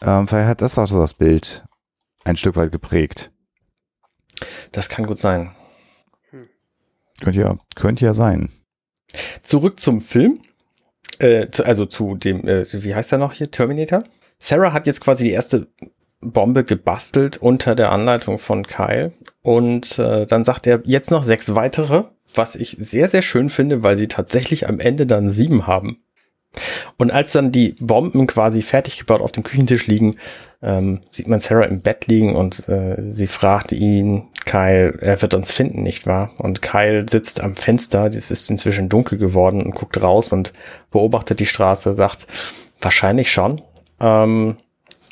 [0.00, 1.64] Ähm, vielleicht hat das auch so das Bild
[2.24, 3.30] ein Stück weit geprägt.
[4.72, 5.54] Das kann gut sein.
[7.20, 8.48] Könnte ja, könnte ja sein.
[9.42, 10.42] Zurück zum Film.
[11.18, 13.50] Äh, zu, also zu dem, äh, wie heißt er noch hier?
[13.50, 14.02] Terminator.
[14.40, 15.68] Sarah hat jetzt quasi die erste
[16.22, 19.12] Bombe gebastelt unter der Anleitung von Kyle.
[19.42, 22.04] Und äh, dann sagt er jetzt noch sechs weitere,
[22.34, 25.98] was ich sehr, sehr schön finde, weil sie tatsächlich am Ende dann sieben haben.
[26.98, 30.16] Und als dann die Bomben quasi fertig gebaut auf dem Küchentisch liegen,
[30.62, 35.34] ähm, sieht man Sarah im Bett liegen und äh, sie fragt ihn, Kyle, er wird
[35.34, 36.30] uns finden, nicht wahr?
[36.38, 40.52] Und Kyle sitzt am Fenster, es ist inzwischen dunkel geworden und guckt raus und
[40.90, 42.26] beobachtet die Straße, sagt,
[42.80, 43.62] wahrscheinlich schon.
[44.00, 44.56] Ähm,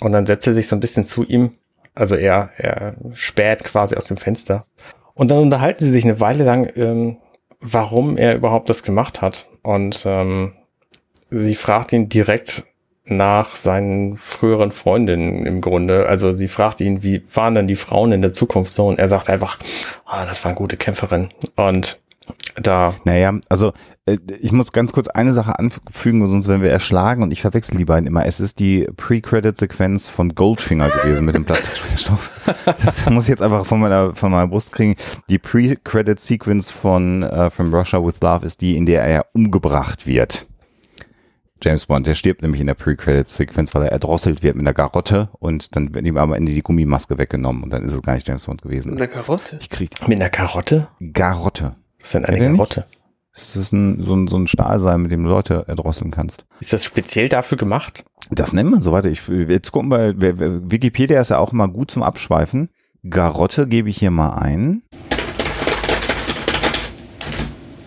[0.00, 1.52] und dann setzt er sich so ein bisschen zu ihm,
[1.94, 4.66] also er, er späht quasi aus dem Fenster.
[5.14, 7.18] Und dann unterhalten sie sich eine Weile lang, ähm,
[7.60, 9.48] warum er überhaupt das gemacht hat.
[9.62, 10.52] Und ähm,
[11.30, 12.64] sie fragt ihn direkt
[13.04, 16.06] nach seinen früheren Freundinnen im Grunde.
[16.06, 18.86] Also sie fragt ihn, wie waren denn die Frauen in der Zukunft so?
[18.86, 19.58] Und er sagt einfach,
[20.06, 21.30] ah, das waren gute Kämpferinnen.
[21.56, 22.00] Und
[22.56, 23.72] da, Naja, also
[24.06, 27.76] äh, ich muss ganz kurz eine Sache anfügen, sonst werden wir erschlagen und ich verwechsel
[27.78, 28.26] die beiden immer.
[28.26, 32.30] Es ist die Pre-Credit-Sequenz von Goldfinger gewesen mit dem Plastiksprengstoff.
[32.84, 34.96] Das muss ich jetzt einfach von meiner, von meiner Brust kriegen.
[35.28, 40.46] Die Pre-Credit-Sequenz von äh, From Russia with Love ist die, in der er umgebracht wird.
[41.62, 45.28] James Bond, der stirbt nämlich in der Pre-Credit-Sequenz, weil er erdrosselt wird mit einer Garotte
[45.38, 48.26] und dann wird ihm am Ende die Gummimaske weggenommen und dann ist es gar nicht
[48.26, 48.96] James Bond gewesen.
[48.96, 49.58] Eine Karotte.
[49.60, 50.88] Ich krieg Mit einer Karotte?
[51.12, 51.76] Garotte.
[52.00, 52.56] Was ist denn eine Kennt?
[52.56, 52.86] Karotte?
[53.32, 56.46] Das ist ein, so, ein, so ein Stahlseil, mit dem du Leute erdrosseln kannst.
[56.58, 58.04] Ist das speziell dafür gemacht?
[58.30, 59.08] Das nennt man so weiter.
[59.08, 60.14] Ich, jetzt gucken wir,
[60.70, 62.70] Wikipedia ist ja auch immer gut zum Abschweifen.
[63.08, 64.82] Garotte gebe ich hier mal ein.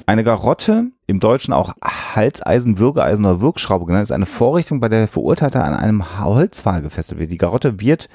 [0.06, 5.00] Eine Garotte, im Deutschen auch Halseisen, Würgeeisen oder Wirkschraube genannt, ist eine Vorrichtung, bei der
[5.00, 7.32] der Verurteilte an einem Holzpfahl gefesselt wird.
[7.32, 8.10] Die Garotte wird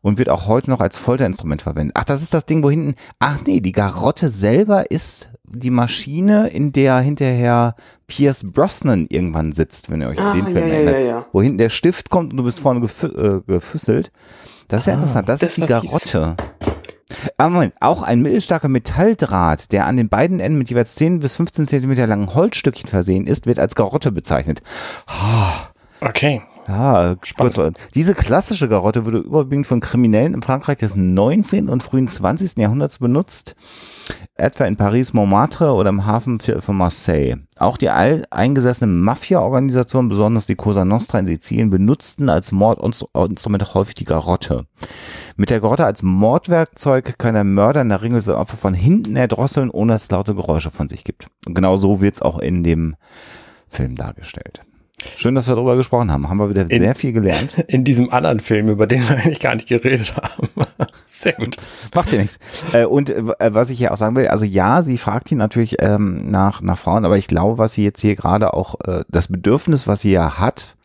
[0.00, 1.96] und wird auch heute noch als Folterinstrument verwendet.
[1.98, 6.48] Ach, das ist das Ding, wo hinten, ach nee, die Garotte selber ist die Maschine,
[6.48, 7.76] in der hinterher
[8.06, 11.00] Pierce Brosnan irgendwann sitzt, wenn ihr euch Ah, an den Film ja, ja, erinnert ja,
[11.00, 11.26] ja.
[11.32, 14.10] wo hinten der Stift kommt und du bist vorne gefü äh, gefüsselt.
[14.68, 15.28] Das ist ja interessant.
[15.28, 15.66] Das, das ist die.
[15.66, 16.36] Garotte.
[17.36, 21.36] Aber Moment, auch ein mittelstarker Metalldraht, der an den beiden Enden mit jeweils 10 bis
[21.36, 24.62] 15 Zentimeter langen Holzstückchen versehen ist, wird als Garotte bezeichnet.
[26.00, 26.42] Okay.
[26.66, 27.58] Ja, kurz,
[27.94, 31.68] diese klassische Garotte wurde überwiegend von Kriminellen im Frankreich des 19.
[31.68, 32.56] und frühen 20.
[32.56, 33.54] Jahrhunderts benutzt,
[34.34, 37.36] etwa in Paris Montmartre oder im Hafen von Marseille.
[37.56, 43.94] Auch die all eingesessenen Mafia-Organisationen, besonders die Cosa Nostra in Sizilien, benutzten als Mordinstrument häufig
[43.94, 44.66] die Garotte.
[45.36, 49.16] Mit der Garotte als Mordwerkzeug kann der Mörder in der Regel sein Opfer von hinten
[49.16, 51.26] erdrosseln, ohne dass es laute Geräusche von sich gibt.
[51.46, 52.96] Und genau so wird es auch in dem
[53.68, 54.62] Film dargestellt.
[55.16, 56.28] Schön, dass wir darüber gesprochen haben.
[56.28, 57.58] Haben wir wieder In- sehr viel gelernt.
[57.68, 60.48] In diesem anderen Film, über den wir eigentlich gar nicht geredet haben.
[61.06, 61.56] Sehr gut.
[61.94, 62.38] Macht ja nichts.
[62.72, 65.76] Äh, und äh, was ich hier auch sagen will, also ja, sie fragt ihn natürlich
[65.80, 69.28] ähm, nach, nach Frauen, aber ich glaube, was sie jetzt hier gerade auch, äh, das
[69.28, 70.76] Bedürfnis, was sie ja hat,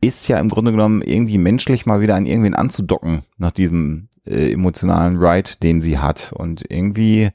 [0.00, 4.52] ist ja im Grunde genommen irgendwie menschlich mal wieder an irgendwen anzudocken nach diesem äh,
[4.52, 6.32] emotionalen Ride, den sie hat.
[6.34, 7.30] Und irgendwie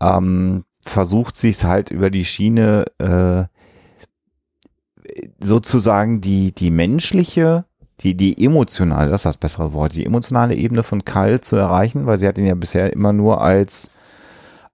[0.00, 3.44] ähm, versucht sie es halt über die Schiene äh,
[5.40, 7.64] sozusagen die, die menschliche,
[8.00, 12.06] die, die emotionale, das ist das bessere Wort, die emotionale Ebene von Kyle zu erreichen,
[12.06, 13.90] weil sie hat ihn ja bisher immer nur als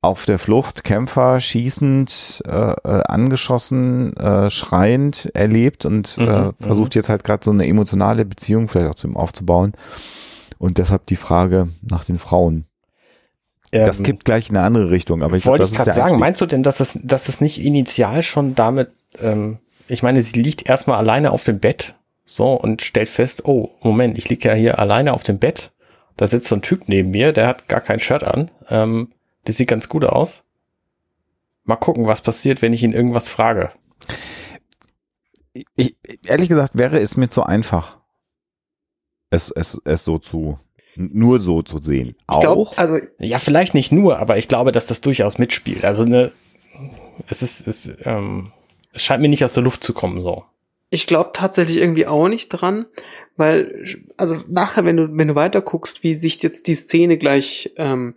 [0.00, 6.96] auf der Flucht, Kämpfer, schießend, äh, äh, angeschossen, äh, schreiend erlebt und Mhm, äh, versucht
[6.96, 9.72] jetzt halt gerade so eine emotionale Beziehung vielleicht auch zu ihm aufzubauen.
[10.58, 12.66] Und deshalb die Frage nach den Frauen.
[13.70, 16.14] Das Ähm, kippt gleich in eine andere Richtung, aber ich Wollte das ich gerade sagen,
[16.14, 16.20] Einstieg.
[16.20, 19.58] meinst du denn, dass es, dass es nicht initial schon damit, ähm,
[19.88, 24.18] ich meine, sie liegt erstmal alleine auf dem Bett, so, und stellt fest, oh, Moment,
[24.18, 25.72] ich liege ja hier alleine auf dem Bett,
[26.16, 29.12] da sitzt so ein Typ neben mir, der hat gar kein Shirt an, ähm,
[29.46, 30.44] der sieht ganz gut aus.
[31.64, 33.72] Mal gucken, was passiert, wenn ich ihn irgendwas frage.
[35.76, 37.98] ich, ehrlich gesagt wäre es mir zu einfach,
[39.30, 40.58] es, es, es so zu,
[40.96, 42.16] nur so zu sehen.
[42.30, 45.85] Ich glaube, Auch, also Ja, vielleicht nicht nur, aber ich glaube, dass das durchaus mitspielt.
[45.85, 46.32] Also, ne,
[47.28, 48.52] es ist, es, ähm,
[48.92, 50.44] es scheint mir nicht aus der Luft zu kommen, so.
[50.92, 52.85] Ich glaube tatsächlich irgendwie auch nicht dran,
[53.38, 53.83] weil,
[54.18, 58.14] also nachher, wenn du, wenn du weiter guckst, wie sich jetzt die Szene gleich, ähm,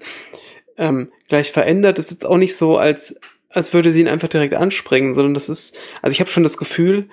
[0.75, 3.17] ähm, gleich verändert, ist jetzt auch nicht so, als,
[3.49, 6.57] als würde sie ihn einfach direkt anspringen, sondern das ist, also ich habe schon das
[6.57, 7.07] Gefühl,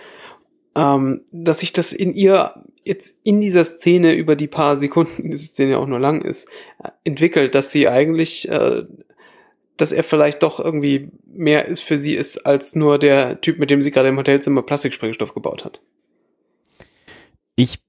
[0.75, 5.46] ähm, dass sich das in ihr jetzt in dieser Szene über die paar Sekunden, diese
[5.46, 6.48] Szene ja auch nur lang ist,
[6.83, 8.83] äh, entwickelt, dass sie eigentlich, äh,
[9.77, 13.71] dass er vielleicht doch irgendwie mehr ist für sie ist als nur der Typ, mit
[13.71, 15.81] dem sie gerade im Hotelzimmer Plastiksprengstoff gebaut hat.
[17.57, 17.81] ich,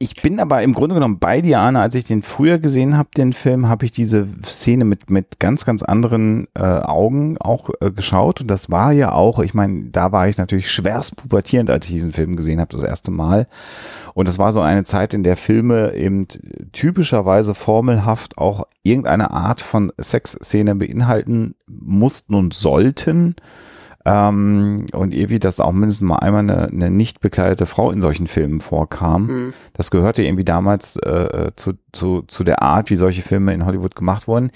[0.00, 3.10] ich bin aber im Grunde genommen bei dir, Arne, als ich den früher gesehen habe,
[3.16, 7.92] den Film, habe ich diese Szene mit, mit ganz, ganz anderen äh, Augen auch äh,
[7.92, 8.40] geschaut.
[8.40, 11.92] Und das war ja auch, ich meine, da war ich natürlich schwerst pubertierend, als ich
[11.92, 13.46] diesen Film gesehen habe, das erste Mal.
[14.14, 16.26] Und das war so eine Zeit, in der Filme eben
[16.72, 23.36] typischerweise formelhaft auch irgendeine Art von Sexszene beinhalten mussten und sollten.
[24.06, 28.26] Ähm, und irgendwie, dass auch mindestens mal einmal eine, eine nicht bekleidete Frau in solchen
[28.26, 29.26] Filmen vorkam.
[29.26, 29.54] Mhm.
[29.72, 33.94] Das gehörte irgendwie damals äh, zu, zu, zu der Art, wie solche Filme in Hollywood
[33.94, 34.50] gemacht wurden.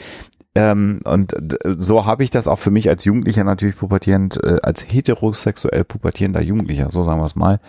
[0.54, 4.58] Ähm, und d- so habe ich das auch für mich als Jugendlicher natürlich pubertierend, äh,
[4.62, 7.60] als heterosexuell pubertierender Jugendlicher, so sagen wir es mal,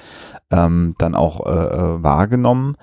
[0.51, 2.75] ähm, dann auch äh, äh, wahrgenommen.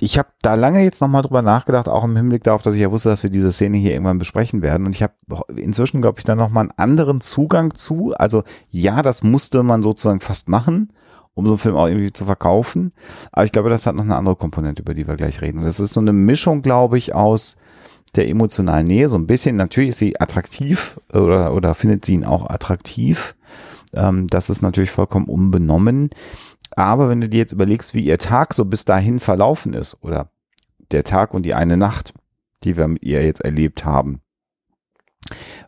[0.00, 2.90] Ich habe da lange jetzt nochmal drüber nachgedacht, auch im Hinblick darauf, dass ich ja
[2.90, 4.86] wusste, dass wir diese Szene hier irgendwann besprechen werden.
[4.86, 5.14] Und ich habe
[5.56, 8.14] inzwischen, glaube ich, da nochmal einen anderen Zugang zu.
[8.16, 10.92] Also ja, das musste man sozusagen fast machen,
[11.34, 12.92] um so einen Film auch irgendwie zu verkaufen.
[13.32, 15.58] Aber ich glaube, das hat noch eine andere Komponente, über die wir gleich reden.
[15.58, 17.56] Und das ist so eine Mischung, glaube ich, aus
[18.14, 19.08] der emotionalen Nähe.
[19.08, 23.34] So ein bisschen, natürlich ist sie attraktiv oder, oder findet sie ihn auch attraktiv.
[23.94, 26.10] Ähm, das ist natürlich vollkommen unbenommen.
[26.78, 30.30] Aber wenn du dir jetzt überlegst, wie ihr Tag so bis dahin verlaufen ist, oder
[30.92, 32.14] der Tag und die eine Nacht,
[32.62, 34.20] die wir mit ihr jetzt erlebt haben,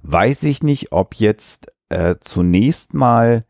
[0.03, 3.45] weiß ich nicht, ob jetzt äh, zunächst mal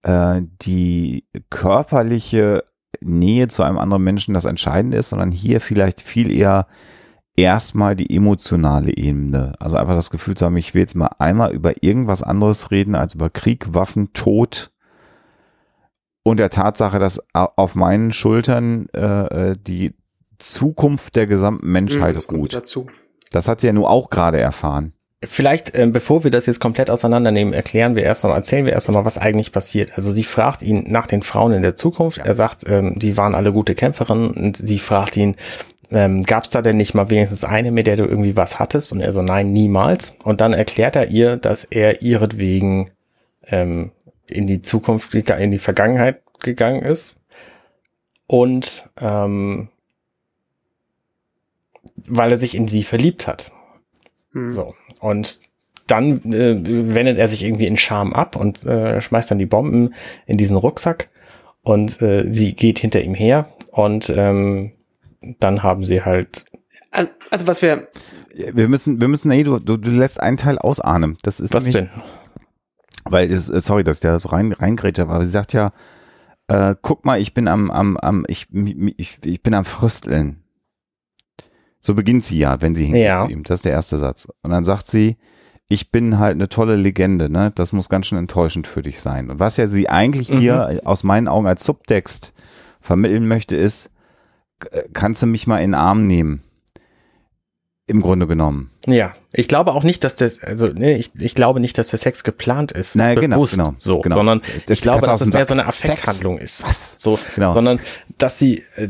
[0.00, 2.64] äh, die körperliche
[3.02, 6.66] Nähe zu einem anderen Menschen das Entscheidende ist, sondern hier vielleicht viel eher
[7.36, 9.52] erstmal die emotionale Ebene.
[9.58, 12.94] Also einfach das Gefühl zu haben, ich will jetzt mal einmal über irgendwas anderes reden
[12.94, 14.71] als über Krieg, Waffen, Tod
[16.22, 19.94] und der Tatsache, dass auf meinen Schultern äh, äh die
[20.38, 22.54] Zukunft der gesamten Menschheit Mhm, ruht.
[22.54, 22.86] dazu.
[23.30, 24.92] Das hat sie ja nur auch gerade erfahren.
[25.24, 28.90] Vielleicht, ähm, bevor wir das jetzt komplett auseinandernehmen, erklären wir erst mal, erzählen wir erst
[28.90, 29.92] mal, was eigentlich passiert.
[29.94, 32.18] Also sie fragt ihn nach den Frauen in der Zukunft.
[32.18, 35.36] Er sagt, ähm, die waren alle gute Kämpferinnen und sie fragt ihn,
[35.92, 38.90] ähm, gab es da denn nicht mal wenigstens eine, mit der du irgendwie was hattest?
[38.90, 40.16] Und er so, nein, niemals.
[40.24, 42.90] Und dann erklärt er ihr, dass er ihretwegen
[43.46, 43.92] ähm,
[44.26, 47.16] in die Zukunft, in die Vergangenheit gegangen ist.
[48.26, 49.68] Und ähm,
[52.06, 53.52] weil er sich in sie verliebt hat.
[54.32, 54.50] Hm.
[54.50, 54.74] So.
[55.00, 55.40] Und
[55.86, 59.94] dann äh, wendet er sich irgendwie in Scham ab und äh, schmeißt dann die Bomben
[60.26, 61.10] in diesen Rucksack
[61.62, 64.72] und äh, sie geht hinter ihm her und ähm,
[65.40, 66.46] dann haben sie halt
[66.92, 67.88] Al- Also was wir,
[68.34, 71.18] Wir müssen, wir müssen, nee, du, du, du lässt einen Teil ausahnen.
[71.22, 72.02] Das ist was nämlich, denn?
[73.04, 75.72] Weil, es, äh, sorry, dass ich da rein, reingrätsche, aber sie sagt ja,
[76.48, 78.48] äh, guck mal, ich bin am, am, am, ich,
[78.96, 80.42] ich, ich bin am Frösteln.
[81.80, 83.24] So beginnt sie ja, wenn sie hingeht Ja.
[83.26, 83.42] zu ihm.
[83.42, 84.28] Das ist der erste Satz.
[84.42, 85.16] Und dann sagt sie,
[85.68, 87.50] ich bin halt eine tolle Legende, ne?
[87.54, 89.30] Das muss ganz schön enttäuschend für dich sein.
[89.30, 90.38] Und was ja sie eigentlich Mhm.
[90.38, 92.34] hier aus meinen Augen als Subtext
[92.80, 93.90] vermitteln möchte, ist,
[94.70, 96.42] äh, kannst du mich mal in den Arm nehmen?
[97.86, 98.70] Im Grunde genommen.
[98.86, 101.98] Ja, ich glaube auch nicht, dass das, also nee, ich, ich glaube nicht, dass der
[101.98, 104.16] Sex geplant ist, Naja, genau, bewusst genau, so, genau.
[104.16, 105.66] sondern Jetzt ich glaube, dass es dem mehr so eine.
[105.66, 106.62] Affekthandlung ist.
[106.64, 106.96] Was?
[106.98, 107.54] So, Genau.
[107.54, 107.80] sondern
[108.18, 108.88] dass sie, äh,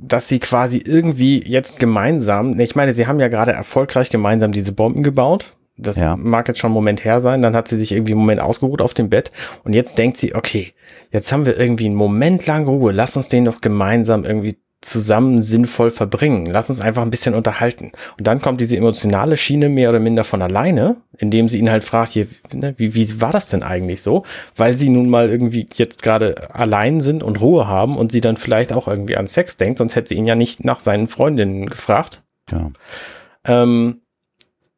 [0.00, 4.72] dass sie quasi irgendwie jetzt gemeinsam, ich meine, sie haben ja gerade erfolgreich gemeinsam diese
[4.72, 5.54] Bomben gebaut.
[5.78, 6.16] Das Ja.
[6.16, 7.42] mag jetzt schon einen Moment her sein.
[7.42, 9.30] Dann hat sie sich irgendwie einen Moment ausgeruht auf dem Bett
[9.62, 10.72] und jetzt denkt sie, okay,
[11.10, 12.92] jetzt haben wir irgendwie einen Moment lang Ruhe.
[12.92, 16.46] Lass uns den doch gemeinsam irgendwie zusammen sinnvoll verbringen.
[16.46, 17.92] Lass uns einfach ein bisschen unterhalten.
[18.18, 21.82] Und dann kommt diese emotionale Schiene mehr oder minder von alleine, indem sie ihn halt
[21.82, 24.24] fragt, hier, ne, wie, wie war das denn eigentlich so?
[24.54, 28.36] Weil sie nun mal irgendwie jetzt gerade allein sind und Ruhe haben und sie dann
[28.36, 31.66] vielleicht auch irgendwie an Sex denkt, sonst hätte sie ihn ja nicht nach seinen Freundinnen
[31.66, 32.22] gefragt.
[32.46, 32.70] Genau.
[33.44, 34.02] Ähm,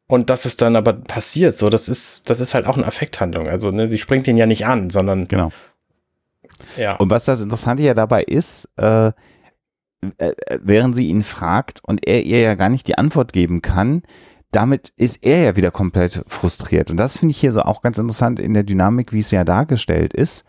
[0.07, 3.47] und das ist dann aber passiert, so, das ist, das ist halt auch eine Affekthandlung.
[3.47, 5.51] Also, ne, sie springt ihn ja nicht an, sondern, Genau.
[6.77, 6.95] ja.
[6.95, 9.11] Und was das Interessante ja dabei ist, äh,
[10.61, 14.03] während sie ihn fragt und er ihr ja gar nicht die Antwort geben kann,
[14.51, 16.89] damit ist er ja wieder komplett frustriert.
[16.89, 19.43] Und das finde ich hier so auch ganz interessant in der Dynamik, wie es ja
[19.43, 20.45] dargestellt ist,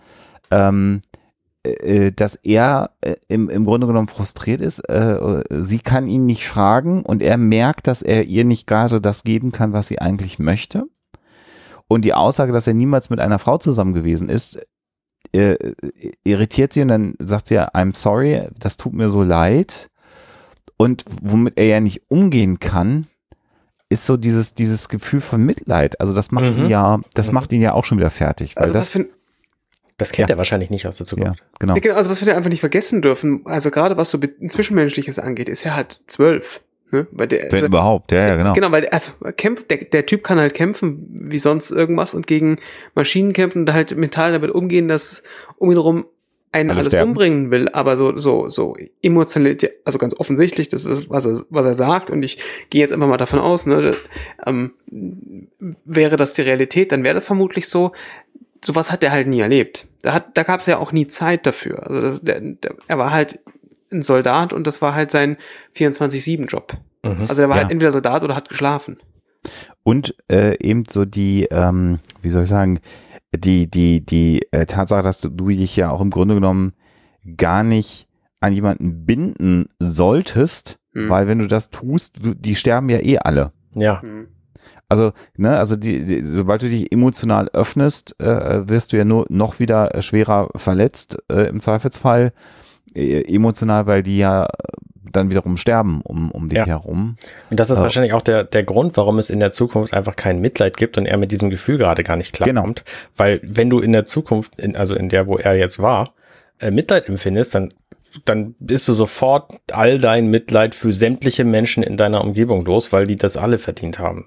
[0.50, 1.02] ähm,
[1.62, 4.80] äh, dass er äh, im, im Grunde genommen frustriert ist.
[4.88, 9.24] Äh, sie kann ihn nicht fragen und er merkt, dass er ihr nicht gerade das
[9.24, 10.84] geben kann, was sie eigentlich möchte.
[11.86, 14.64] Und die Aussage, dass er niemals mit einer Frau zusammen gewesen ist, äh,
[16.24, 19.88] irritiert sie und dann sagt sie ja, I'm sorry, das tut mir so leid.
[20.76, 23.06] Und womit er ja nicht umgehen kann,
[23.88, 26.00] ist so dieses, dieses Gefühl von Mitleid.
[26.00, 26.64] Also das macht Mhm.
[26.64, 27.34] ihn ja, das Mhm.
[27.34, 28.56] macht ihn ja auch schon wieder fertig.
[28.56, 29.08] Weil also was das, für,
[29.98, 30.34] Das kennt Ja.
[30.36, 31.42] er wahrscheinlich nicht aus der Zukunft.
[31.58, 31.74] genau.
[31.74, 35.18] Ja, genau, also was wir da einfach nicht vergessen dürfen, also gerade was so Zwischenmenschliches
[35.18, 36.62] angeht, ist er halt zwölf.
[36.92, 37.06] Ne?
[37.12, 38.52] Weil der, Wenn überhaupt, ja, ja, genau.
[38.54, 42.58] Genau, weil also kämpft, der, der Typ kann halt kämpfen wie sonst irgendwas und gegen
[42.94, 45.22] Maschinen kämpfen und halt mental damit umgehen, dass
[45.58, 46.04] um ihn herum
[46.52, 47.10] einen Alle alles sterben.
[47.10, 51.64] umbringen will, aber so so so emotional, also ganz offensichtlich, das ist was er was
[51.64, 52.38] er sagt und ich
[52.70, 53.98] gehe jetzt einfach mal davon aus, ne, das,
[54.46, 54.72] ähm,
[55.84, 57.92] wäre das die Realität, dann wäre das vermutlich so.
[58.62, 59.86] Sowas hat er halt nie erlebt.
[60.02, 61.86] Da hat da gab es ja auch nie Zeit dafür.
[61.86, 63.38] Also das, der, der, er war halt
[63.92, 65.36] ein Soldat und das war halt sein
[65.76, 66.76] 24/7 Job.
[67.04, 67.26] Mhm.
[67.28, 67.62] Also er war Ja.
[67.62, 68.98] halt entweder Soldat oder hat geschlafen.
[69.82, 72.78] Und äh, eben so die, ähm, wie soll ich sagen,
[73.34, 76.72] die, die, die äh, Tatsache, dass du, du dich ja auch im Grunde genommen
[77.36, 78.06] gar nicht
[78.40, 81.08] an jemanden binden solltest, Hm.
[81.08, 83.52] weil wenn du das tust, du, die sterben ja eh alle.
[83.76, 84.02] Ja.
[84.02, 84.26] Hm.
[84.88, 89.24] Also, ne, also die, die, sobald du dich emotional öffnest, äh, wirst du ja nur
[89.28, 92.32] noch wieder schwerer verletzt, äh, im Zweifelsfall
[92.94, 94.48] emotional, weil die ja äh,
[95.12, 96.66] dann wiederum sterben um, um dich Ja.
[96.66, 97.16] herum.
[97.50, 97.82] Und das ist Oh.
[97.82, 101.06] wahrscheinlich auch der, der Grund, warum es in der Zukunft einfach kein Mitleid gibt und
[101.06, 102.84] er mit diesem Gefühl gerade gar nicht klarkommt.
[103.16, 106.14] Weil wenn du in der Zukunft, in, also in der, wo er jetzt war,
[106.60, 107.70] äh, Mitleid empfindest, dann,
[108.24, 113.06] dann bist du sofort all dein Mitleid für sämtliche Menschen in deiner Umgebung los, weil
[113.06, 114.26] die das alle verdient haben.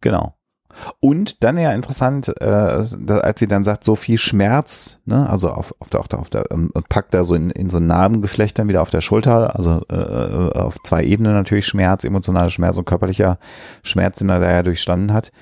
[0.00, 0.34] Genau.
[1.00, 5.74] Und dann ja interessant, äh, als sie dann sagt, so viel Schmerz, ne, also auf,
[5.78, 8.58] auf der, auf der, auf der ähm, und packt da so in, in so Narbengeflecht
[8.58, 12.86] dann wieder auf der Schulter, also äh, auf zwei Ebenen natürlich Schmerz, emotionaler Schmerz und
[12.86, 13.38] körperlicher
[13.82, 15.32] Schmerz, den er da ja durchstanden hat.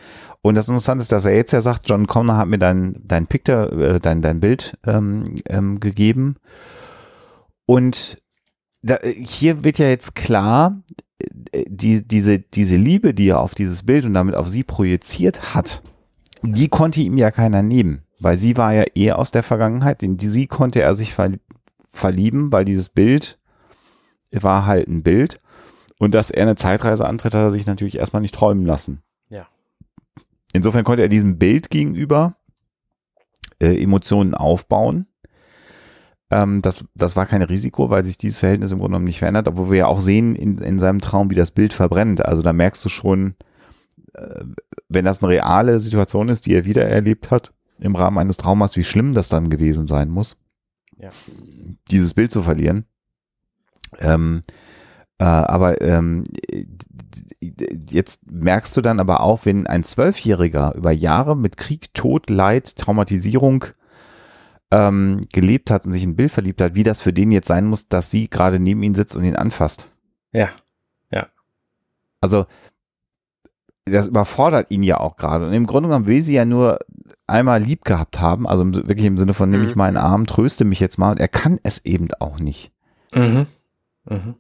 [0.42, 3.29] Und das Interessante ist, dass er jetzt ja sagt, John Connor hat mir dein, dein
[3.29, 6.37] Picture, äh, dein, dein Bild ähm, ähm, gegeben.
[7.65, 8.17] Und
[8.83, 11.02] da, hier wird ja jetzt klar, äh,
[11.66, 15.83] die, diese, diese Liebe, die er auf dieses Bild und damit auf sie projiziert hat,
[16.42, 20.16] die konnte ihm ja keiner nehmen, weil sie war ja eher aus der Vergangenheit, in
[20.16, 21.14] die sie konnte er sich
[21.92, 23.38] verlieben, weil dieses Bild
[24.31, 25.40] war halt ein Bild.
[25.98, 29.02] Und dass er eine Zeitreise antritt, hat er sich natürlich erstmal nicht träumen lassen.
[29.29, 29.46] Ja.
[30.52, 32.35] Insofern konnte er diesem Bild gegenüber
[33.60, 35.06] äh, Emotionen aufbauen.
[36.33, 39.48] Ähm, das, das war kein Risiko, weil sich dieses Verhältnis im Grunde genommen nicht verändert,
[39.48, 42.24] obwohl wir ja auch sehen in, in seinem Traum, wie das Bild verbrennt.
[42.24, 43.35] Also da merkst du schon,
[44.14, 44.44] äh,
[44.88, 48.76] wenn das eine reale Situation ist, die er wieder erlebt hat, im Rahmen eines Traumas,
[48.76, 50.38] wie schlimm das dann gewesen sein muss,
[50.96, 51.10] Ja.
[51.90, 52.87] dieses Bild zu verlieren.
[53.98, 54.42] Ähm,
[55.18, 56.24] äh, aber ähm,
[57.90, 62.76] jetzt merkst du dann aber auch, wenn ein Zwölfjähriger über Jahre mit Krieg, Tod, Leid,
[62.76, 63.66] Traumatisierung
[64.73, 67.46] ähm, gelebt hat und sich in ein Bild verliebt hat, wie das für den jetzt
[67.46, 69.87] sein muss, dass sie gerade neben ihm sitzt und ihn anfasst.
[70.33, 70.48] Ja.
[72.20, 72.46] Also
[73.85, 75.46] das überfordert ihn ja auch gerade.
[75.46, 76.79] Und im Grunde genommen will sie ja nur
[77.27, 79.79] einmal lieb gehabt haben, also wirklich im Sinne von, nehme ich Mhm.
[79.79, 81.10] meinen Arm, tröste mich jetzt mal.
[81.10, 82.70] Und er kann es eben auch nicht.
[83.12, 83.46] Mhm.
[84.08, 84.37] Mhm.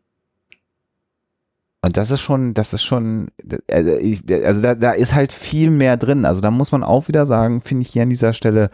[1.84, 3.32] Und das ist schon, das ist schon,
[3.68, 6.24] also, ich, also da, da ist halt viel mehr drin.
[6.24, 8.70] Also da muss man auch wieder sagen, finde ich hier an dieser Stelle,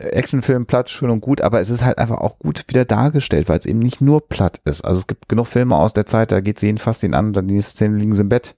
[0.00, 3.58] Actionfilm platt, schön und gut, aber es ist halt einfach auch gut wieder dargestellt, weil
[3.58, 4.84] es eben nicht nur platt ist.
[4.84, 7.48] Also es gibt genug Filme aus der Zeit, da geht sie fast ihn an dann
[7.48, 8.54] die nächste Szene liegen sie im Bett.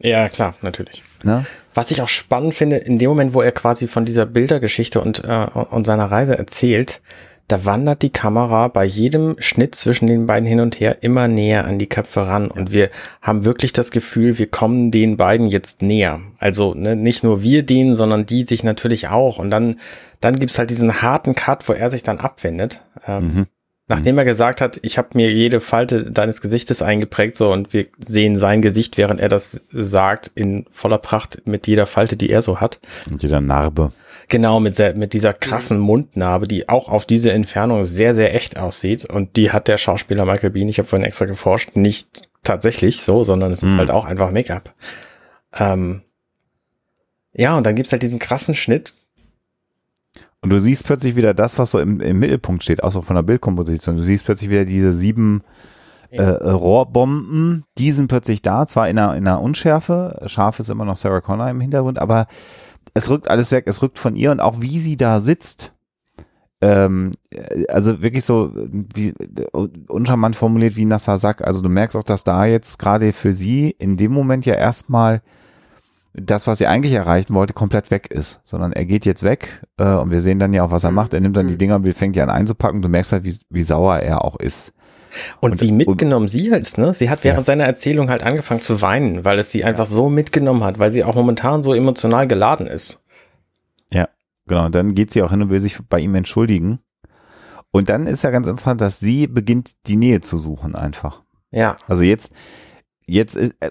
[0.00, 1.02] Ja, klar, natürlich.
[1.22, 1.46] Ne?
[1.72, 5.24] Was ich auch spannend finde, in dem Moment, wo er quasi von dieser Bildergeschichte und,
[5.24, 7.00] äh, und seiner Reise erzählt,
[7.48, 11.66] da wandert die Kamera bei jedem Schnitt zwischen den beiden hin und her immer näher
[11.66, 12.50] an die Köpfe ran.
[12.50, 12.90] Und wir
[13.20, 16.20] haben wirklich das Gefühl, wir kommen den beiden jetzt näher.
[16.38, 19.38] Also ne, nicht nur wir denen, sondern die sich natürlich auch.
[19.38, 19.78] Und dann,
[20.20, 22.82] dann gibt's halt diesen harten Cut, wo er sich dann abwendet.
[23.06, 23.46] Ähm, Mhm.
[23.86, 27.86] Nachdem er gesagt hat, ich habe mir jede Falte deines Gesichtes eingeprägt, so und wir
[27.98, 32.40] sehen sein Gesicht, während er das sagt, in voller Pracht mit jeder Falte, die er
[32.40, 32.80] so hat.
[33.10, 33.92] Und jeder Narbe.
[34.28, 38.58] Genau, mit, sehr, mit dieser krassen Mundnarbe, die auch auf diese Entfernung sehr, sehr echt
[38.58, 39.04] aussieht.
[39.04, 43.24] Und die hat der Schauspieler Michael Bean, ich habe vorhin extra geforscht, nicht tatsächlich so,
[43.24, 43.78] sondern es ist Mhm.
[43.78, 44.72] halt auch einfach Make-up.
[45.58, 46.02] Ähm,
[47.32, 48.94] ja, und dann gibt's halt diesen krassen Schnitt.
[50.40, 53.16] Und du siehst plötzlich wieder das, was so im, im Mittelpunkt steht, auch so von
[53.16, 53.96] der Bildkomposition.
[53.96, 55.42] Du siehst plötzlich wieder diese sieben
[56.10, 60.70] äh, äh, Rohrbomben, die sind plötzlich da, zwar in einer, in einer Unschärfe, scharf ist
[60.70, 62.26] immer noch Sarah Connor im Hintergrund, aber
[62.94, 65.72] es rückt alles weg, es rückt von ihr und auch wie sie da sitzt.
[66.60, 68.52] Ähm, äh, also wirklich so
[68.94, 69.12] wie
[69.88, 71.42] uncharmant formuliert wie Nassar Sack.
[71.42, 75.20] Also du merkst auch, dass da jetzt gerade für sie in dem Moment ja erstmal
[76.14, 79.94] das, was sie eigentlich erreichen wollte, komplett weg ist, sondern er geht jetzt weg äh,
[79.94, 81.12] und wir sehen dann ja auch, was er macht.
[81.12, 82.82] Er nimmt dann die Dinger und fängt die an einzupacken.
[82.82, 84.73] Du merkst halt, wie, wie sauer er auch ist.
[85.40, 86.94] Und, Und- wie mitgenommen sie ist, ne?
[86.94, 87.44] Sie hat während Ja.
[87.44, 91.04] seiner Erzählung halt angefangen zu weinen, weil es sie einfach so mitgenommen hat, weil sie
[91.04, 93.02] auch momentan so emotional geladen ist.
[93.90, 94.08] Ja,
[94.46, 94.66] genau.
[94.66, 96.78] Und dann geht sie auch hin und will sich bei ihm entschuldigen.
[97.70, 101.22] Und dann ist ja ganz interessant, dass sie beginnt, die Nähe zu suchen einfach.
[101.50, 101.76] Ja.
[101.88, 102.32] Also jetzt,
[103.06, 103.70] jetzt ist, äh,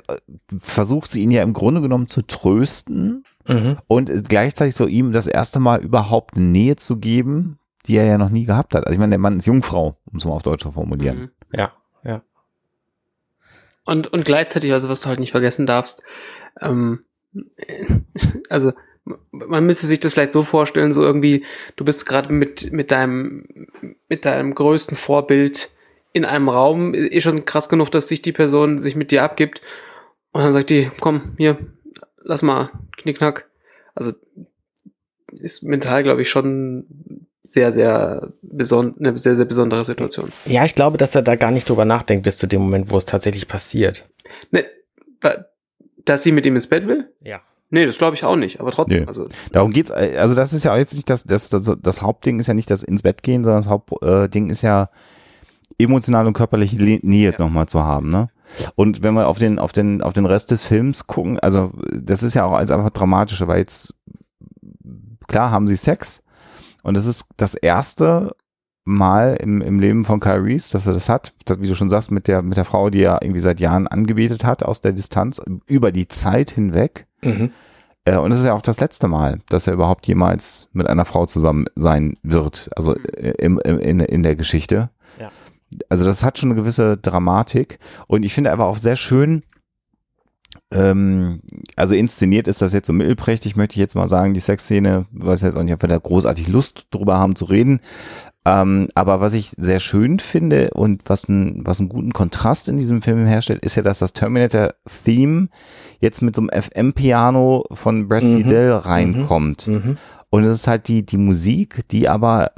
[0.60, 3.78] versucht sie ihn ja im Grunde genommen zu trösten Mhm.
[3.88, 8.30] und gleichzeitig so ihm das erste Mal überhaupt Nähe zu geben, die er ja noch
[8.30, 8.86] nie gehabt hat.
[8.86, 11.20] Also ich meine, der Mann ist Jungfrau, um es mal auf Deutsch zu formulieren.
[11.20, 11.30] Mhm.
[11.52, 11.74] Ja,
[12.04, 12.22] ja.
[13.86, 16.04] Und, und gleichzeitig, also was du halt nicht vergessen darfst,
[16.62, 17.04] ähm,
[18.50, 18.74] also
[19.32, 23.68] man müsste sich das vielleicht so vorstellen, so irgendwie, du bist gerade mit, mit deinem,
[24.08, 25.72] mit deinem größten Vorbild
[26.14, 29.62] in einem Raum, eh schon krass genug, dass sich die Person sich mit dir abgibt
[30.32, 31.58] und dann sagt die, komm, hier,
[32.22, 33.50] lass mal, knickknack.
[33.94, 34.14] Also
[35.32, 40.32] ist mental, glaube ich, schon sehr, sehr beson eine sehr, sehr besondere Situation.
[40.46, 42.98] Ja, ich glaube, dass er da gar nicht drüber nachdenkt bis zu dem Moment, wo
[42.98, 44.10] es tatsächlich passiert.
[44.52, 44.64] Ne,
[45.22, 45.46] wa-
[46.06, 47.10] dass sie mit ihm ins Bett will?
[47.22, 47.42] Ja.
[47.70, 49.02] Nee, das glaube ich auch nicht, aber trotzdem.
[49.02, 49.08] Nee.
[49.08, 52.02] Also, Darum geht's, äh, also das ist ja auch jetzt nicht das, das, das, das
[52.02, 54.90] Hauptding ist ja nicht das ins Bett gehen, sondern das Hauptding ist ja
[55.80, 57.36] emotionale und körperliche Nähe Ja.
[57.40, 58.30] nochmal zu haben, ne?
[58.76, 62.22] Und wenn wir auf den, auf den, auf den Rest des Films gucken, also das
[62.22, 63.96] ist ja auch alles einfach dramatisch, aber jetzt,
[65.28, 66.24] klar haben sie Sex
[66.84, 68.36] und das ist das erste
[68.86, 72.12] Mal im, im Leben von Kyle Reese, dass er das hat, wie du schon sagst,
[72.12, 75.42] mit der, mit der Frau, die er irgendwie seit Jahren angebetet hat, aus der Distanz,
[75.66, 77.08] über die Zeit hinweg.
[77.22, 77.52] Mhm.
[78.04, 81.06] Äh, Und es ist ja auch das letzte Mal, dass er überhaupt jemals mit einer
[81.06, 84.90] Frau zusammen sein wird, also äh, im, im, in, in der Geschichte.
[85.18, 85.32] Ja.
[85.88, 87.80] Also das hat schon eine gewisse Dramatik.
[88.08, 89.44] Und ich finde aber auch sehr schön,
[90.74, 91.42] ähm,
[91.76, 95.42] also inszeniert ist das jetzt so mittelprächtig, möchte ich jetzt mal sagen, die Sexszene, weiß
[95.42, 97.80] jetzt auch nicht, ob wir da großartig Lust drüber haben zu reden.
[98.46, 102.78] Ähm, aber was ich sehr schön finde und was, ein, was einen guten Kontrast in
[102.78, 105.48] diesem Film herstellt, ist ja, dass das Terminator-Theme
[106.00, 108.38] jetzt mit so einem FM-Piano von Brad Mhm.
[108.38, 109.68] Fidel reinkommt.
[109.68, 109.98] Mhm.
[110.30, 112.54] Und es ist halt die, die Musik, die aber,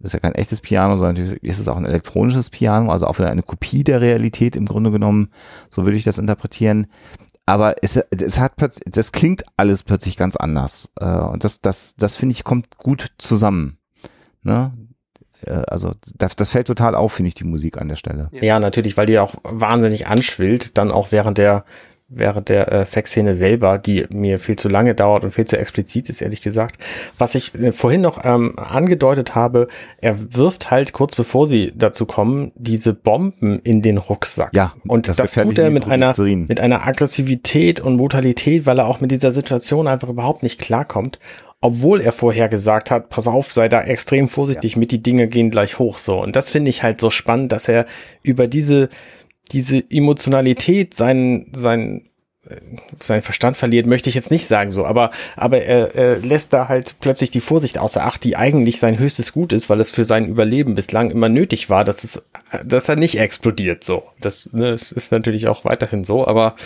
[0.00, 3.18] ist ja kein echtes Piano, sondern natürlich ist es auch ein elektronisches Piano, also auch
[3.18, 5.30] wieder eine Kopie der Realität im Grunde genommen.
[5.70, 6.88] So würde ich das interpretieren.
[7.46, 10.90] Aber es, es hat plötzlich, das klingt alles plötzlich ganz anders.
[10.98, 13.78] Äh, Und das, das, das finde ich, kommt gut zusammen.
[14.42, 14.72] Ne?
[15.42, 18.28] Äh, Also, das, das fällt total auf, finde ich, die Musik an der Stelle.
[18.32, 21.64] Ja, natürlich, weil die auch wahnsinnig anschwillt, dann auch während der
[22.08, 26.08] während der äh, Sexszene selber, die mir viel zu lange dauert und viel zu explizit
[26.08, 26.76] ist, ehrlich gesagt.
[27.18, 29.66] Was ich äh, vorhin noch ähm, angedeutet habe,
[30.00, 34.54] er wirft halt kurz bevor sie dazu kommen, diese Bomben in den Rucksack.
[34.54, 38.86] Ja, und das das, tut er mit einer, mit einer Aggressivität und Brutalität, weil er
[38.86, 41.18] auch mit dieser Situation einfach überhaupt nicht klarkommt.
[41.60, 45.50] Obwohl er vorher gesagt hat, pass auf, sei da extrem vorsichtig mit, die Dinge gehen
[45.50, 46.22] gleich hoch, so.
[46.22, 47.86] Und das finde ich halt so spannend, dass er
[48.22, 48.90] über diese,
[49.52, 52.08] diese Emotionalität seinen, seinen,
[52.48, 52.56] äh,
[53.00, 56.68] seinen Verstand verliert, möchte ich jetzt nicht sagen so, aber, aber er, er lässt da
[56.68, 60.04] halt plötzlich die Vorsicht außer Acht, die eigentlich sein höchstes Gut ist, weil es für
[60.04, 62.22] sein Überleben bislang immer nötig war, dass es,
[62.64, 64.02] dass er nicht explodiert so.
[64.20, 66.56] Das, ne, das ist natürlich auch weiterhin so, aber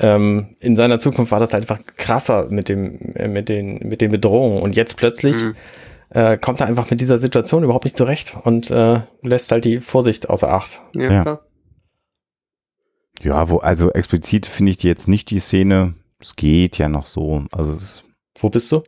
[0.00, 4.00] ähm, in seiner Zukunft war das halt einfach krasser mit dem, äh, mit den, mit
[4.00, 5.54] den Bedrohungen und jetzt plötzlich Mhm.
[6.10, 9.78] äh, kommt er einfach mit dieser Situation überhaupt nicht zurecht und äh, lässt halt die
[9.80, 10.80] Vorsicht außer Acht.
[10.94, 11.22] Ja, Ja.
[11.22, 11.40] klar.
[13.22, 15.94] Ja, wo, also explizit finde ich die jetzt nicht die Szene.
[16.20, 17.44] Es geht ja noch so.
[17.52, 18.04] Also es ist
[18.38, 18.82] Wo bist du?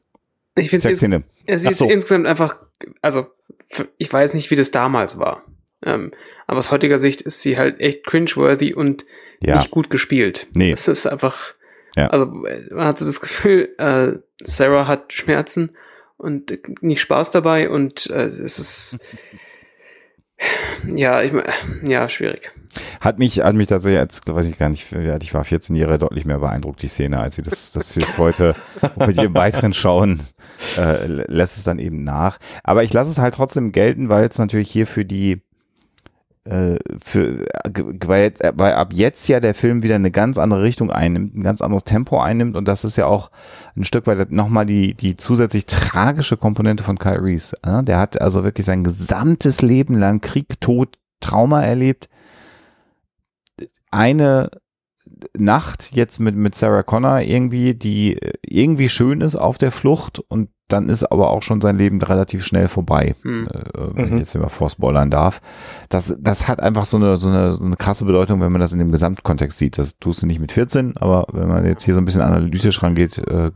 [0.56, 1.02] Ich finde es
[1.46, 1.88] es ist so.
[1.88, 2.58] insgesamt einfach,
[3.02, 3.26] also
[3.98, 5.44] ich weiß nicht, wie das damals war.
[5.84, 6.12] Ähm,
[6.46, 9.04] aber aus heutiger Sicht ist sie halt echt cringeworthy und
[9.42, 9.58] Ja.
[9.58, 10.48] nicht gut gespielt.
[10.52, 10.72] Nee.
[10.72, 11.54] Es ist einfach,
[11.96, 12.08] Ja.
[12.08, 14.12] also man hat so das Gefühl, äh,
[14.42, 15.76] Sarah hat Schmerzen
[16.18, 18.98] und nicht Spaß dabei und äh, es ist
[20.94, 21.44] ja, ich mein,
[21.84, 22.52] ja, schwierig.
[23.00, 25.98] Hat mich, hat mich tatsächlich, als, weiß ich gar nicht, alt ich war 14 Jahre,
[25.98, 28.54] deutlich mehr beeindruckt, die Szene, als sie das, sie es heute
[28.96, 30.20] mit jedem weiteren Schauen,
[30.76, 32.38] äh, lässt es dann eben nach.
[32.62, 35.42] Aber ich lasse es halt trotzdem gelten, weil es natürlich hier für die,
[36.44, 37.44] äh, für,
[38.06, 41.42] weil, jetzt, weil ab jetzt ja der Film wieder eine ganz andere Richtung einnimmt, ein
[41.42, 43.30] ganz anderes Tempo einnimmt und das ist ja auch
[43.76, 47.56] ein Stück weit nochmal die, die zusätzlich tragische Komponente von Kyle Reese.
[47.64, 52.08] Ja, der hat also wirklich sein gesamtes Leben lang Krieg, Tod, Trauma erlebt.
[53.90, 54.50] Eine
[55.36, 60.50] Nacht jetzt mit, mit Sarah Connor irgendwie, die irgendwie schön ist auf der Flucht und
[60.72, 63.46] dann ist aber auch schon sein Leben relativ schnell vorbei, Hm.
[63.48, 63.60] äh,
[63.94, 64.12] wenn Mhm.
[64.14, 65.40] ich jetzt immer vorspoilern darf.
[65.88, 68.72] Das, das hat einfach so eine, so, eine, so eine krasse Bedeutung, wenn man das
[68.72, 69.78] in dem Gesamtkontext sieht.
[69.78, 72.82] Das tust du nicht mit 14, aber wenn man jetzt hier so ein bisschen analytisch
[72.82, 73.50] rangeht, äh,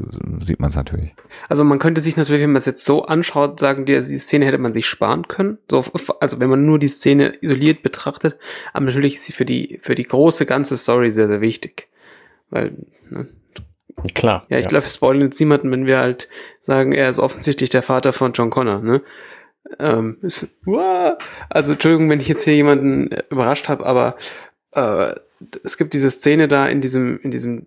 [0.44, 1.14] sieht man es natürlich.
[1.48, 4.44] Also man könnte sich natürlich, wenn man es jetzt so anschaut, sagen, die, die Szene
[4.46, 5.58] hätte man sich sparen können.
[5.70, 5.84] So,
[6.20, 8.36] also wenn man nur die Szene isoliert betrachtet,
[8.72, 11.88] aber natürlich ist sie für die, für die große ganze Story sehr, sehr wichtig.
[12.50, 12.72] Weil,
[13.10, 13.26] ne,
[14.14, 14.44] Klar.
[14.48, 16.28] ja, ich glaube, wir spoilern jetzt niemanden, wenn wir halt
[16.60, 19.02] sagen, er ist offensichtlich der Vater von John Connor, ne?
[19.78, 20.60] Ähm, ist,
[21.48, 24.16] also Entschuldigung, wenn ich jetzt hier jemanden äh, überrascht habe, aber
[24.72, 25.14] äh,
[25.62, 27.66] es gibt diese Szene da in diesem in diesem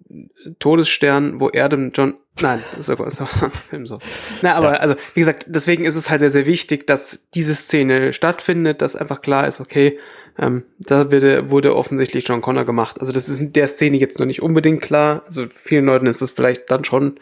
[0.59, 3.99] Todesstern, wo er dem John Nein, auch ein Film so.
[4.43, 8.13] Na, aber also wie gesagt, deswegen ist es halt sehr sehr wichtig, dass diese Szene
[8.13, 9.97] stattfindet, dass einfach klar ist, okay,
[10.39, 12.99] ähm, da wurde, wurde offensichtlich John Connor gemacht.
[12.99, 15.23] Also das ist in der Szene jetzt noch nicht unbedingt klar.
[15.25, 17.19] Also vielen Leuten ist es vielleicht dann schon,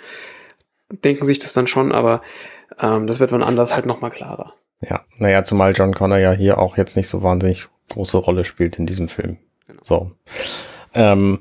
[0.89, 2.21] denken sich das dann schon, aber
[2.79, 4.53] ähm, das wird wann anders halt nochmal klarer.
[4.81, 8.77] Ja, naja, zumal John Connor ja hier auch jetzt nicht so wahnsinnig große Rolle spielt
[8.77, 9.37] in diesem Film.
[9.67, 9.81] Genau.
[9.81, 10.11] So.
[10.93, 11.39] Ähm,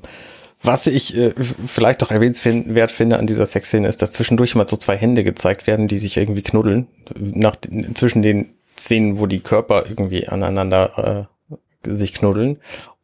[0.61, 1.33] was ich äh,
[1.67, 5.67] vielleicht doch erwähnenswert finde an dieser Sexszene ist, dass zwischendurch mal so zwei Hände gezeigt
[5.67, 6.87] werden, die sich irgendwie knuddeln.
[7.15, 7.55] Nach,
[7.93, 12.57] zwischen den Szenen, wo die Körper irgendwie aneinander äh, sich knuddeln.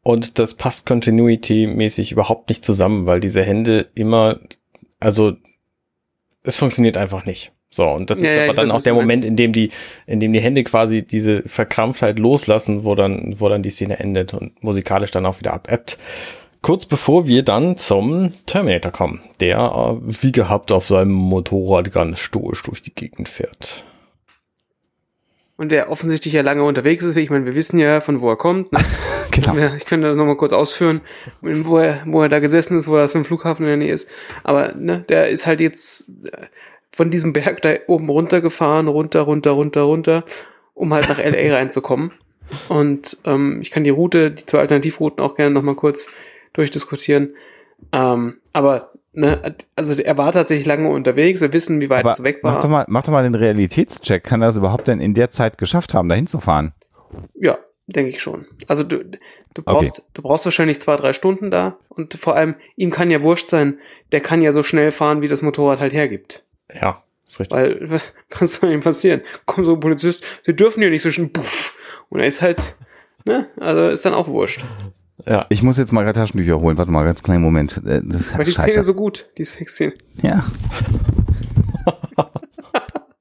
[0.04, 4.40] Und das passt continuity-mäßig überhaupt nicht zusammen, weil diese Hände immer,
[5.00, 5.34] also
[6.44, 7.52] es funktioniert einfach nicht.
[7.74, 8.94] So, und das ist ja, aber dann weiß, auch der.
[8.94, 9.70] Moment, in dem die,
[10.06, 14.34] in dem die Hände quasi diese Verkrampftheit loslassen, wo dann, wo dann die Szene endet
[14.34, 15.98] und musikalisch dann auch wieder abebbt.
[16.62, 22.20] Kurz bevor wir dann zum Terminator kommen, der äh, wie gehabt auf seinem Motorrad ganz
[22.20, 23.86] stoisch durch die Gegend fährt.
[25.56, 27.16] Und der offensichtlich ja lange unterwegs ist.
[27.16, 28.72] Ich meine, wir wissen ja, von wo er kommt.
[28.74, 28.80] Ne?
[29.32, 29.56] Genau.
[29.78, 31.00] Ich könnte das nochmal kurz ausführen,
[31.40, 34.10] wo er, wo er da gesessen ist, wo er zum Flughafen in der Nähe ist.
[34.44, 36.12] Aber ne, der ist halt jetzt
[36.92, 40.26] von diesem Berg da oben runtergefahren, runter, runter, runter, runter,
[40.74, 42.12] um halt nach LA reinzukommen.
[42.68, 46.10] Und ähm, ich kann die Route, die zwei Alternativrouten auch gerne nochmal kurz
[46.54, 47.36] durchdiskutieren.
[47.94, 52.24] Ähm, aber, ne, also er war tatsächlich lange unterwegs, wir wissen, wie weit Aber es
[52.24, 52.70] weg mach doch, war.
[52.70, 54.24] mal, mach doch mal den Realitätscheck.
[54.24, 56.74] Kann er es überhaupt denn in der Zeit geschafft haben, dahin zu fahren?
[57.36, 58.46] Ja, denke ich schon.
[58.68, 59.04] Also du,
[59.54, 63.22] du brauchst, du brauchst wahrscheinlich zwei, drei Stunden da und vor allem, ihm kann ja
[63.22, 63.80] wurscht sein,
[64.12, 66.46] der kann ja so schnell fahren, wie das Motorrad halt hergibt.
[66.80, 67.58] Ja, ist richtig.
[67.58, 68.02] Weil,
[68.40, 69.22] was soll ihm passieren?
[69.46, 71.78] Kommt so ein Polizist, sie dürfen hier nicht so schön, puff.
[72.10, 72.76] Und er ist halt,
[73.26, 74.64] ne, also ist dann auch wurscht.
[75.26, 75.46] Ja.
[75.50, 76.78] Ich muss jetzt mal gerade Taschentücher holen.
[76.78, 77.78] Warte mal, ganz kleinen Moment.
[77.86, 78.84] Äh, Das ist Weil die Szene scheiße.
[78.84, 79.94] so gut, die Sexszene.
[80.22, 80.46] ja.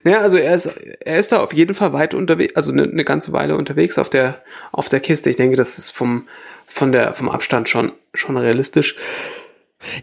[0.03, 3.05] Ja, also er ist, er ist da auf jeden Fall weit unterwegs, also eine, eine
[3.05, 4.43] ganze Weile unterwegs auf der,
[4.73, 5.29] auf der Kiste.
[5.29, 6.27] Ich denke, das ist vom,
[6.67, 8.97] von der, vom Abstand schon, schon realistisch.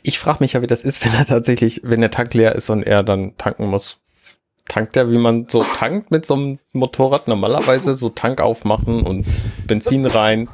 [0.04, 2.70] Ich frage mich ja, wie das ist, wenn er tatsächlich, wenn der Tank leer ist
[2.70, 4.00] und er dann tanken muss.
[4.68, 7.30] Tankt er, wie man so tankt mit so einem Motorrad?
[7.30, 9.26] Normalerweise so Tank aufmachen und
[9.66, 10.50] Benzin rein.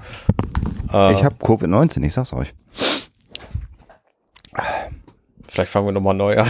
[0.94, 2.54] Äh, Ich habe Covid-19, ich sag's euch.
[5.48, 6.48] vielleicht fangen wir nochmal neu an.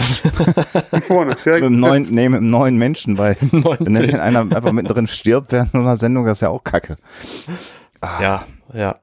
[1.06, 4.20] Vorne, Mit einem neuen, nee, mit einem neuen Menschen, weil Neuen wenn Film.
[4.20, 6.96] einer einfach mittendrin stirbt während so einer Sendung, das ist ja auch kacke.
[8.02, 8.44] ja,
[8.74, 8.96] ja.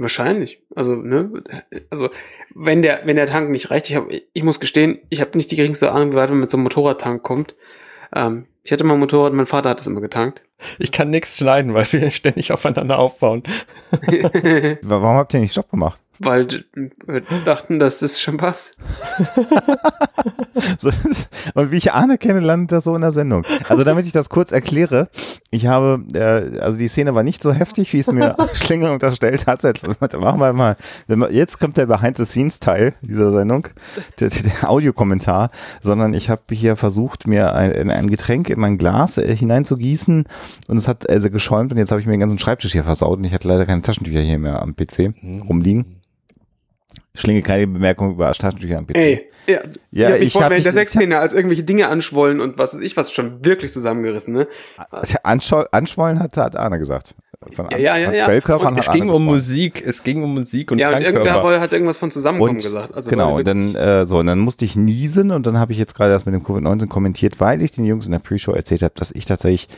[0.00, 0.62] Wahrscheinlich.
[0.74, 1.30] Also, ne,
[1.90, 2.08] also,
[2.54, 5.50] wenn der, wenn der Tank nicht reicht, ich, hab, ich muss gestehen, ich habe nicht
[5.50, 7.54] die geringste Ahnung, wie weit man mit so einem Motorradtank kommt.
[8.16, 10.40] Ähm, ich hatte mal ein Motorrad, mein Vater hat es immer getankt.
[10.78, 13.42] Ich kann nichts schneiden, weil wir ständig aufeinander aufbauen.
[14.82, 16.00] Warum habt ihr nicht Stopp gemacht?
[16.22, 16.64] Weil
[17.06, 18.76] wir dachten, dass das schon passt.
[20.78, 20.90] So,
[21.54, 23.44] Und wie ich Arne kenne, landet das so in der Sendung.
[23.68, 25.08] Also damit ich das kurz erkläre,
[25.50, 29.46] ich habe, äh, also die Szene war nicht so heftig, wie es mir Schlingel unterstellt
[29.46, 29.62] hat.
[29.62, 30.76] Jetzt machen wir mal,
[31.30, 33.68] jetzt kommt der Behind-the-Scenes-Teil dieser Sendung,
[34.18, 35.50] der, der Audiokommentar,
[35.80, 40.24] sondern ich habe hier versucht, mir ein, ein Getränk in mein Glas äh, hineinzugießen
[40.68, 43.18] und es hat also geschäumt und jetzt habe ich mir den ganzen Schreibtisch hier versaut
[43.18, 45.14] und ich hatte leider keine Taschentücher hier mehr am PC
[45.48, 46.00] rumliegen.
[47.14, 48.96] Schlinge keine Bemerkung über Taschentücher am PC.
[48.96, 51.88] Ey, ja, Ja, ich hab mich ich vor hab während der Sexszene als irgendwelche Dinge
[51.88, 54.48] anschwollen und was ist ich, was schon wirklich zusammengerissen, ne?
[55.22, 57.14] Anschwollen hat, hat Arne gesagt.
[57.52, 58.26] Von Ja, ja, ja, ja.
[58.26, 59.24] Und Es ging um gesprochen.
[59.24, 62.94] Musik, es ging um Musik und Ja, und irgendwer hat irgendwas von Zusammenkommen Und, gesagt.
[62.94, 65.78] Also genau, und dann, äh, so, und dann musste ich niesen und dann habe ich
[65.78, 68.82] jetzt gerade das mit dem Covid-19 kommentiert, weil ich den Jungs in der Pre-Show erzählt
[68.82, 69.68] habe, dass ich tatsächlich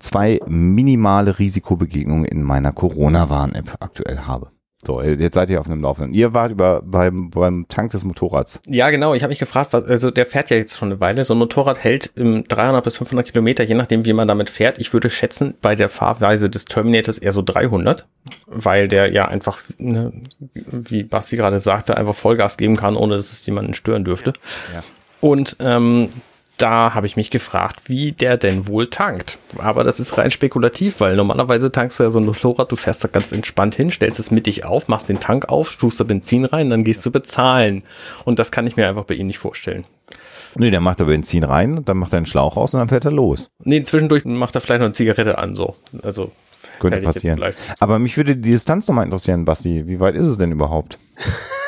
[0.00, 4.50] zwei minimale Risikobegegnungen in meiner Corona-Warn-App aktuell habe.
[4.86, 6.14] So, jetzt seid ihr auf einem Laufenden.
[6.14, 8.60] Ihr wart über beim, beim Tank des Motorrads.
[8.66, 9.14] Ja, genau.
[9.14, 11.24] Ich habe mich gefragt, was, also der fährt ja jetzt schon eine Weile.
[11.24, 14.78] So ein Motorrad hält im 300 bis 500 Kilometer, je nachdem, wie man damit fährt.
[14.78, 18.06] Ich würde schätzen, bei der Fahrweise des Terminators eher so 300,
[18.46, 20.12] weil der ja einfach, ne,
[20.52, 24.32] wie Basti gerade sagte, einfach Vollgas geben kann, ohne dass es jemanden stören dürfte.
[24.72, 24.82] Ja.
[25.20, 26.10] Und ähm,
[26.56, 29.38] da habe ich mich gefragt, wie der denn wohl tankt.
[29.58, 33.02] Aber das ist rein spekulativ, weil normalerweise tankst du ja so ein Motorrad, du fährst
[33.02, 36.44] da ganz entspannt hin, stellst es mittig auf, machst den Tank auf, tust da Benzin
[36.44, 37.82] rein, dann gehst du bezahlen.
[38.24, 39.84] Und das kann ich mir einfach bei ihm nicht vorstellen.
[40.56, 43.04] Nee, der macht da Benzin rein, dann macht er einen Schlauch aus und dann fährt
[43.04, 43.50] er los.
[43.64, 45.74] Nee, zwischendurch macht er vielleicht noch eine Zigarette an, so.
[46.02, 46.30] Also,
[46.78, 47.42] Könnte passieren.
[47.80, 49.86] Aber mich würde die Distanz nochmal interessieren, Basti.
[49.86, 50.98] Wie weit ist es denn überhaupt?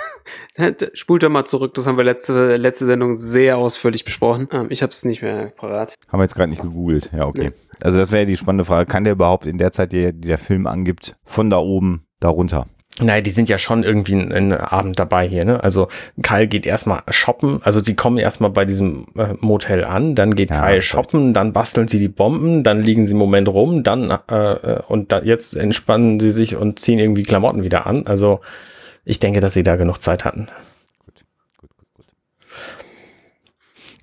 [0.95, 4.49] Spult da mal zurück, das haben wir letzte, letzte Sendung sehr ausführlich besprochen.
[4.53, 5.95] Ähm, ich habe es nicht mehr parat.
[6.09, 7.11] Haben wir jetzt gerade nicht gegoogelt.
[7.13, 7.53] Ja, okay.
[7.81, 8.91] Also das wäre ja die spannende Frage.
[8.91, 12.29] Kann der überhaupt in der Zeit, die, die der Film angibt, von da oben da
[12.29, 12.67] runter?
[12.99, 15.63] Nein, die sind ja schon irgendwie einen, Abend dabei hier, ne?
[15.63, 15.89] Also
[16.23, 20.51] Kyle geht erstmal shoppen, also sie kommen erstmal bei diesem äh, Motel an, dann geht
[20.51, 24.19] Ja, Kyle shoppen, dann basteln sie die Bomben, dann liegen sie einen Moment rum, dann
[24.31, 28.07] äh, äh, und da, jetzt entspannen sie sich und ziehen irgendwie Klamotten wieder an.
[28.07, 28.41] Also
[29.07, 30.49] ich denke, dass sie da genug Zeit hatten.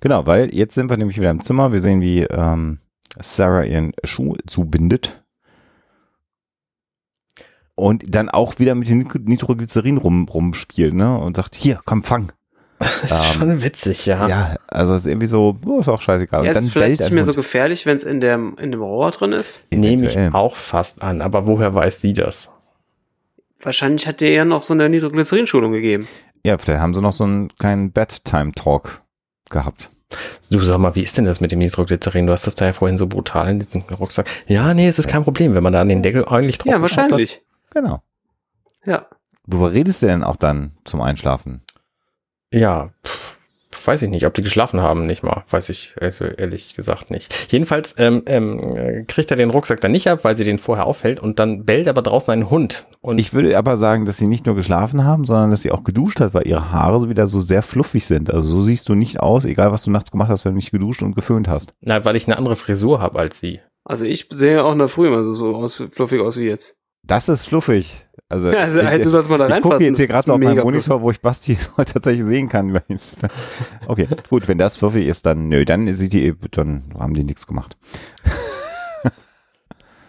[0.00, 1.72] Genau, weil jetzt sind wir nämlich wieder im Zimmer.
[1.72, 2.78] Wir sehen, wie ähm,
[3.18, 5.22] Sarah ihren Schuh zubindet.
[7.76, 11.18] Und dann auch wieder mit dem Nitroglycerin rum, rumspielt, ne?
[11.18, 12.32] Und sagt, hier, komm, fang.
[12.78, 14.28] Das ist Ähm, schon witzig, ja.
[14.28, 16.44] Ja, also es ist irgendwie so, oh, ist auch scheißegal.
[16.44, 17.36] Ja, Und es ist vielleicht nicht mehr so Hund.
[17.36, 19.62] gefährlich, wenn es in, der, in dem Rohr drin ist.
[19.72, 22.50] Nehme ich auch fast an, aber woher weiß sie das?
[23.64, 26.06] Wahrscheinlich hat der ja noch so eine Nitroglycerin-Schulung gegeben.
[26.44, 29.02] Ja, vielleicht haben sie noch so einen kleinen Bedtime-Talk
[29.50, 29.90] gehabt.
[30.50, 32.26] Du sag mal, wie ist denn das mit dem Nitroglycerin?
[32.26, 34.28] Du hast das da ja vorhin so brutal in diesem Rucksack.
[34.46, 36.80] Ja, nee, es ist kein Problem, wenn man da an den Deckel ordentlich drauf Ja,
[36.82, 37.42] wahrscheinlich.
[37.70, 38.02] Genau.
[38.84, 39.06] Ja.
[39.46, 41.62] Worüber redest du denn auch dann zum Einschlafen?
[42.52, 43.33] Ja, pff,
[43.86, 45.44] weiß ich nicht, ob die geschlafen haben, nicht mal.
[45.50, 47.52] Weiß ich also ehrlich gesagt nicht.
[47.52, 50.86] Jedenfalls ähm, ähm, äh, kriegt er den Rucksack dann nicht ab, weil sie den vorher
[50.86, 52.86] aufhält und dann bellt aber draußen ein Hund.
[53.00, 55.84] Und Ich würde aber sagen, dass sie nicht nur geschlafen haben, sondern dass sie auch
[55.84, 58.32] geduscht hat, weil ihre Haare so wieder so sehr fluffig sind.
[58.32, 60.70] Also so siehst du nicht aus, egal was du nachts gemacht hast, wenn du nicht
[60.70, 61.74] geduscht und geföhnt hast.
[61.80, 63.60] na, weil ich eine andere Frisur habe als sie.
[63.84, 66.74] Also ich sehe auch in der Früh immer so, so aus, fluffig aus wie jetzt.
[67.06, 68.03] Das ist fluffig.
[68.28, 70.62] Also, Also, ich, du sollst mal da ich gucke jetzt hier gerade so auf meinem
[70.62, 72.80] Monitor, wo ich Basti tatsächlich sehen kann.
[73.86, 77.46] Okay, gut, wenn das fluffig ist, dann nö, dann sieht die, dann haben die nichts
[77.46, 77.76] gemacht.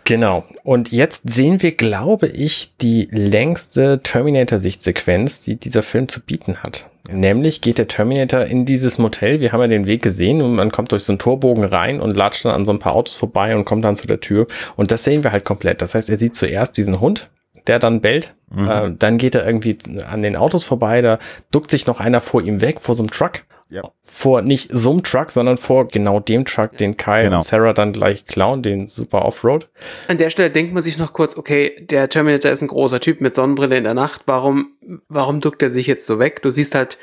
[0.05, 0.45] Genau.
[0.63, 6.87] Und jetzt sehen wir, glaube ich, die längste Terminator-Sichtsequenz, die dieser Film zu bieten hat.
[7.11, 9.39] Nämlich geht der Terminator in dieses Motel.
[9.41, 12.15] Wir haben ja den Weg gesehen und man kommt durch so einen Torbogen rein und
[12.15, 14.45] latscht dann an so ein paar Autos vorbei und kommt dann zu der Tür.
[14.75, 15.81] Und das sehen wir halt komplett.
[15.81, 17.29] Das heißt, er sieht zuerst diesen Hund,
[17.67, 18.35] der dann bellt.
[18.51, 18.67] Mhm.
[18.69, 21.01] Äh, dann geht er irgendwie an den Autos vorbei.
[21.01, 21.19] Da
[21.51, 23.43] duckt sich noch einer vor ihm weg, vor so einem Truck.
[23.67, 23.81] Ja.
[24.03, 27.37] Vor nicht so einem Truck, sondern vor genau dem Truck, den Kyle Genau.
[27.37, 29.67] und Sarah dann gleich klauen, den Super Offroad.
[30.07, 33.21] An der Stelle denkt man sich noch kurz, okay, der Terminator ist ein großer Typ
[33.21, 34.21] mit Sonnenbrille in der Nacht.
[34.27, 34.73] Warum,
[35.09, 36.43] warum duckt er sich jetzt so weg?
[36.43, 36.99] Du siehst halt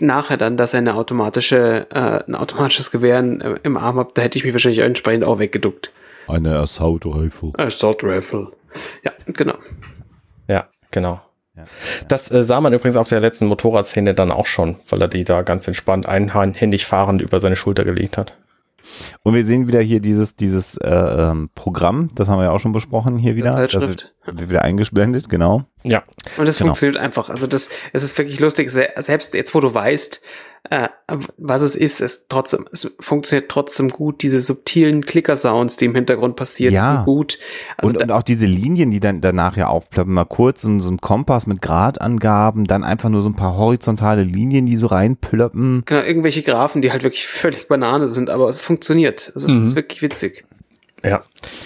[0.00, 4.16] nachher dann, dass er eine automatische, äh, ein automatisches Gewehr äh, im Arm hat.
[4.16, 5.92] Da hätte ich mich wahrscheinlich entsprechend auch weggeduckt.
[6.28, 7.52] Eine Assault Rifle.
[7.58, 8.52] Assault Rifle.
[9.04, 9.54] Ja, genau.
[10.96, 11.20] Ja, genau.
[11.56, 11.64] Ja.
[12.08, 15.24] Das äh, sah man übrigens auf der letzten Motorradszene dann auch schon, weil er die
[15.24, 18.34] da ganz entspannt einhändig fahrend über seine Schulter gelegt hat.
[19.24, 22.60] Und wir sehen wieder hier dieses, dieses äh, ähm, Programm, das haben wir ja auch
[22.60, 23.46] schon besprochen hier wieder.
[23.46, 24.12] Das Zeitschrift.
[24.26, 25.64] wird, wird wieder eingeblendet, genau.
[25.82, 26.04] Ja,
[26.36, 26.68] Und das Genau.
[26.68, 27.28] funktioniert einfach.
[27.30, 28.70] Also das, es ist wirklich lustig.
[28.70, 30.20] Se- Selbst jetzt, wo du weißt,
[30.70, 30.88] äh,
[31.38, 34.22] was es ist, es trotzdem, es funktioniert trotzdem gut.
[34.22, 36.96] Diese subtilen Clicker-Sounds, die im Hintergrund passieren, Ja.
[36.96, 37.38] sind gut.
[37.76, 40.68] Also und, da, und auch diese Linien, die dann danach ja aufploppen, mal kurz so,
[40.68, 44.76] ein- so ein Kompass mit Gradangaben, dann einfach nur so ein paar horizontale Linien, die
[44.76, 45.82] so reinplöppen.
[45.86, 49.32] genau, irgendwelche Graphen, die halt wirklich völlig Banane sind, aber es funktioniert.
[49.34, 49.62] Also es Mhm.
[49.62, 50.44] ist wirklich witzig.
[51.06, 51.22] Ja.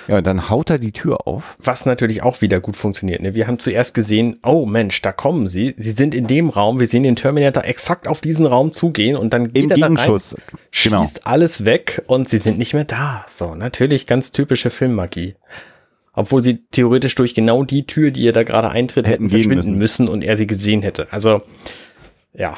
[0.08, 1.56] Ja, und dann haut er die Tür auf.
[1.62, 3.22] Was natürlich auch wieder gut funktioniert.
[3.22, 3.34] Ne?
[3.34, 5.74] Wir haben zuerst gesehen, oh Mensch, da kommen sie.
[5.76, 6.80] Sie sind in dem Raum.
[6.80, 9.86] Wir sehen den Terminator exakt auf diesen Raum zugehen und dann geht Im er da
[9.86, 10.36] rein, Gegenschuss.
[10.82, 11.02] Genau.
[11.02, 13.24] schießt alles weg und sie sind nicht mehr da.
[13.28, 15.36] So, natürlich ganz typische Filmmagie.
[16.12, 19.44] Obwohl sie theoretisch durch genau die Tür, die er da gerade eintritt, Hätten hätten gehen
[19.44, 20.08] verschwinden müssen.
[20.08, 21.08] und er sie gesehen hätte.
[21.12, 21.42] Also,
[22.34, 22.56] ja.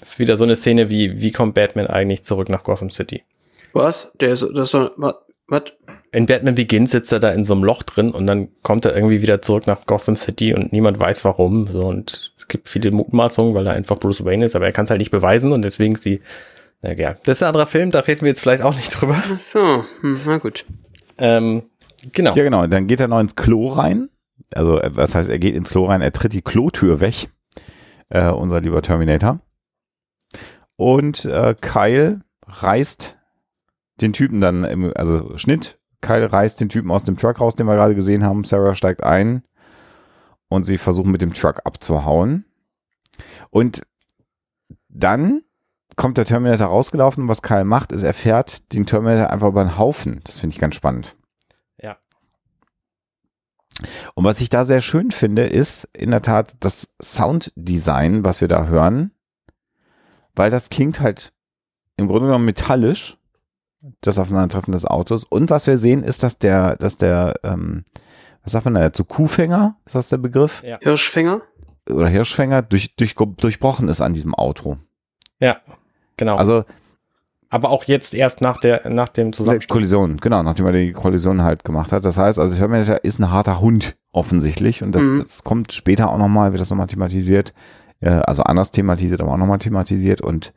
[0.00, 3.24] Das ist wieder so eine Szene wie, wie kommt Batman eigentlich zurück nach Gotham City?
[3.72, 4.12] Was?
[4.20, 5.14] Der ist, das ist so, was?
[5.48, 5.62] was?
[6.16, 8.96] In Batman Begins sitzt er da in so einem Loch drin und dann kommt er
[8.96, 11.66] irgendwie wieder zurück nach Gotham City und niemand weiß warum.
[11.66, 14.84] So, und es gibt viele Mutmaßungen, weil er einfach Bruce Wayne ist, aber er kann
[14.84, 16.22] es halt nicht beweisen und deswegen ist sie,
[16.80, 19.22] na ja, das ist ein anderer Film, da reden wir jetzt vielleicht auch nicht drüber.
[19.30, 20.64] Ach so, hm, na gut.
[21.18, 21.64] Ähm,
[22.12, 22.34] genau.
[22.34, 22.66] Ja, genau.
[22.66, 24.08] Dann geht er noch ins Klo rein.
[24.54, 27.28] Also, was heißt, er geht ins Klo rein, er tritt die Klotür weg.
[28.08, 29.40] Äh, unser lieber Terminator.
[30.76, 33.18] Und äh, Kyle reißt
[34.00, 35.78] den Typen dann, im, also Schnitt.
[36.06, 38.44] Kyle reißt den Typen aus dem Truck raus, den wir gerade gesehen haben.
[38.44, 39.42] Sarah steigt ein
[40.48, 42.44] und sie versuchen mit dem Truck abzuhauen.
[43.50, 43.82] Und
[44.88, 45.42] dann
[45.96, 49.64] kommt der Terminator rausgelaufen und was Kyle macht, ist, er fährt den Terminator einfach über
[49.64, 50.20] den Haufen.
[50.24, 51.16] Das finde ich ganz spannend.
[51.82, 51.96] Ja.
[54.14, 58.48] Und was ich da sehr schön finde, ist in der Tat das Sounddesign, was wir
[58.48, 59.10] da hören,
[60.34, 61.32] weil das klingt halt
[61.96, 63.15] im Grunde genommen metallisch,
[64.00, 65.24] das Aufeinandertreffen des Autos.
[65.24, 67.84] Und was wir sehen, ist, dass der, dass der, ähm,
[68.42, 70.62] was sagt man da, zu Kuhfänger, ist das der Begriff?
[70.64, 70.78] Ja.
[70.80, 71.40] Hirschfänger?
[71.90, 74.76] Oder Hirschfänger durch, durch, durchbrochen ist an diesem Auto.
[75.40, 75.58] Ja,
[76.16, 76.36] genau.
[76.36, 76.64] Also
[77.48, 79.72] aber auch jetzt erst nach der, nach dem Zusammenstoß.
[79.72, 82.04] Kollision, genau, nachdem er die Kollision halt gemacht hat.
[82.04, 85.18] Das heißt, also Terminator ist ein harter Hund offensichtlich und das, Mhm.
[85.22, 87.54] das kommt später auch nochmal, wird das nochmal thematisiert.
[88.06, 90.52] Äh, Also anders thematisiert, aber auch nochmal thematisiert und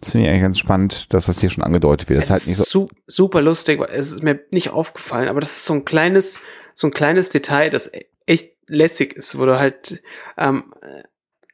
[0.00, 2.18] das finde ich eigentlich ganz spannend, dass das hier schon angedeutet wird.
[2.20, 2.86] Das Es ist halt nicht so.
[2.86, 6.40] su super lustig, weil es ist mir nicht aufgefallen, aber das ist so ein kleines,
[6.74, 7.90] so ein kleines Detail, das
[8.26, 10.02] echt lässig ist, wo du halt,
[10.38, 10.72] ähm,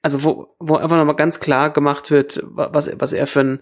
[0.03, 3.61] also wo, wo einfach nochmal ganz klar gemacht wird, wa- was, was er für ein,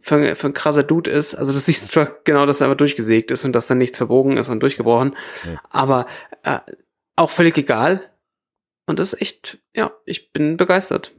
[0.00, 1.34] für ein, für ein krasser Dude ist.
[1.34, 4.36] Also du siehst zwar genau, dass er einfach durchgesägt ist und dass dann nichts verbogen
[4.36, 5.16] ist und durchgebrochen,
[5.46, 5.56] Nee.
[5.70, 6.06] aber
[6.42, 6.58] äh,
[7.16, 8.10] auch völlig egal.
[8.86, 11.12] Und das ist echt, ja, ich bin begeistert.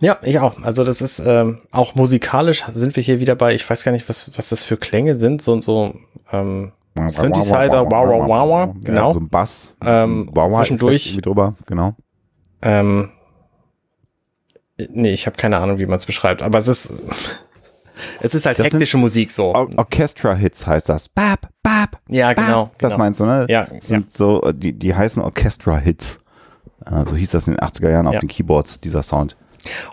[0.00, 0.60] Ja, ich auch.
[0.62, 4.08] Also das ist ähm, auch musikalisch sind wir hier wieder bei, ich weiß gar nicht,
[4.08, 5.94] was, was das für Klänge sind, so so
[6.32, 6.72] ähm,
[7.06, 9.08] Synthesizer, wow, wow, wow, wow, genau.
[9.08, 9.76] Ja, so ein Bass.
[9.84, 11.94] Ähm, zwischendurch- drüber, genau.
[12.62, 13.10] ähm,
[14.90, 16.92] nee, ich habe keine Ahnung, wie man es beschreibt, aber es ist
[18.20, 19.54] es ist halt Das hektische Musik so.
[19.54, 21.08] Or Orchestra-Hits heißt das.
[21.08, 22.70] Bap, bap, Ja, genau.
[22.78, 23.04] Das genau.
[23.04, 23.46] meinst du, ne?
[23.48, 26.20] Ja, sind so, äh, die, die heißen Orchestra-Hits.
[26.86, 28.20] Äh, So hieß das in den 80er Jahren auf Ja.
[28.20, 29.36] den Keyboards, dieser Sound.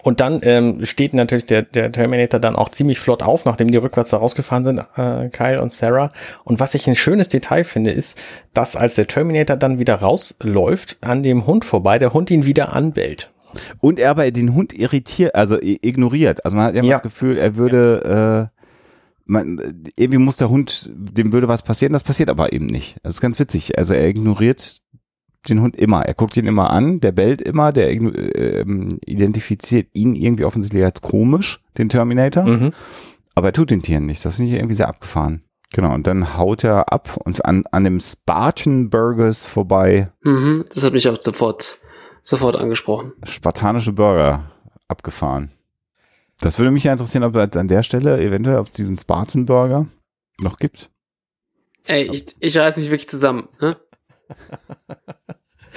[0.04, 3.78] Und dann ähm, steht natürlich der, der Terminator dann auch ziemlich flott auf, nachdem die
[3.78, 6.12] rückwärts da rausgefahren sind, äh, Kyle und Sarah.
[6.44, 8.18] Und was ich ein schönes Detail finde, ist,
[8.54, 12.74] dass als der Terminator dann wieder rausläuft, an dem Hund vorbei, der Hund ihn wieder
[12.74, 13.32] anbellt.
[13.80, 16.46] Und er aber den Hund irritiert, also ignoriert.
[16.46, 16.96] Also man hat immer Ja.
[16.96, 18.62] das Gefühl, er würde, äh,
[19.26, 19.60] man,
[19.96, 22.98] irgendwie muss der Hund, dem würde was passieren, das passiert aber eben nicht.
[23.04, 23.78] Das ist ganz witzig.
[23.78, 24.78] Also er ignoriert
[25.50, 26.06] den Hund immer.
[26.06, 28.66] Er guckt ihn immer an, der bellt immer, der äh,
[29.06, 32.44] identifiziert ihn irgendwie offensichtlich als komisch, den Terminator.
[32.44, 32.74] Mhm.
[33.36, 34.24] Aber er tut den Tieren nichts.
[34.24, 35.44] Das finde ich irgendwie sehr abgefahren.
[35.74, 40.12] Genau, und dann haut er ab und an, an dem Spartan Burgers vorbei.
[40.22, 41.80] Mhm, das hat mich auch sofort,
[42.22, 43.14] sofort angesprochen.
[43.24, 44.52] Spartanische Burger
[44.89, 45.52] abgefahren.
[46.42, 49.88] Das würde mich ja interessieren, ob es an der Stelle eventuell auf diesen Spartan Burger
[50.39, 50.89] noch gibt.
[51.86, 53.48] Ey, ich, ich reiß mich wirklich zusammen.
[53.62, 53.78] Ne?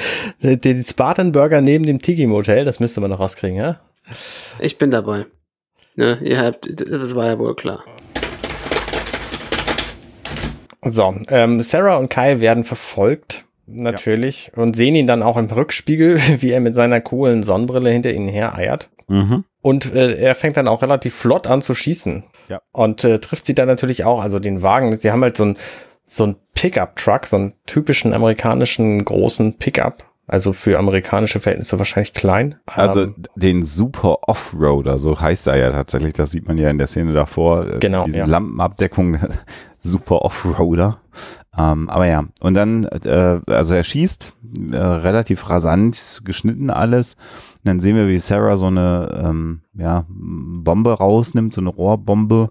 [0.42, 3.80] Den Spartan Burger neben dem Tiki Motel, das müsste man noch rauskriegen, ja?
[4.58, 5.26] Ich bin dabei.
[5.96, 7.84] Ne, ihr habt, das war ja wohl klar.
[10.82, 14.62] So, ähm, Sarah und Kyle werden verfolgt, natürlich, ja.
[14.62, 18.28] und sehen ihn dann auch im Rückspiegel, wie er mit seiner coolen Sonnenbrille hinter ihnen
[18.28, 18.90] her eiert.
[19.08, 19.44] Mhm.
[19.62, 22.24] Und äh, er fängt dann auch relativ flott an zu schießen.
[22.48, 22.60] Ja.
[22.72, 25.56] Und äh, trifft sie dann natürlich auch, also den Wagen, sie haben halt so ein,
[26.06, 30.04] so ein Pickup-Truck, so einen typischen amerikanischen großen Pickup.
[30.26, 32.54] Also für amerikanische Verhältnisse wahrscheinlich klein.
[32.64, 36.14] Also Ähm, den Super Offroader, so heißt er ja tatsächlich.
[36.14, 37.66] Das sieht man ja in der Szene davor.
[37.66, 38.24] äh, Genau, Diesen ja.
[38.26, 39.18] Lampenabdeckung,
[39.80, 40.98] Super Offroader.
[41.58, 44.32] Ähm, aber ja, und dann, äh, also er schießt
[44.72, 47.16] äh, relativ rasant, geschnitten alles.
[47.64, 52.50] Und dann sehen wir, wie Sarah so eine ähm, ja, Bombe rausnimmt, so eine Rohrbombe.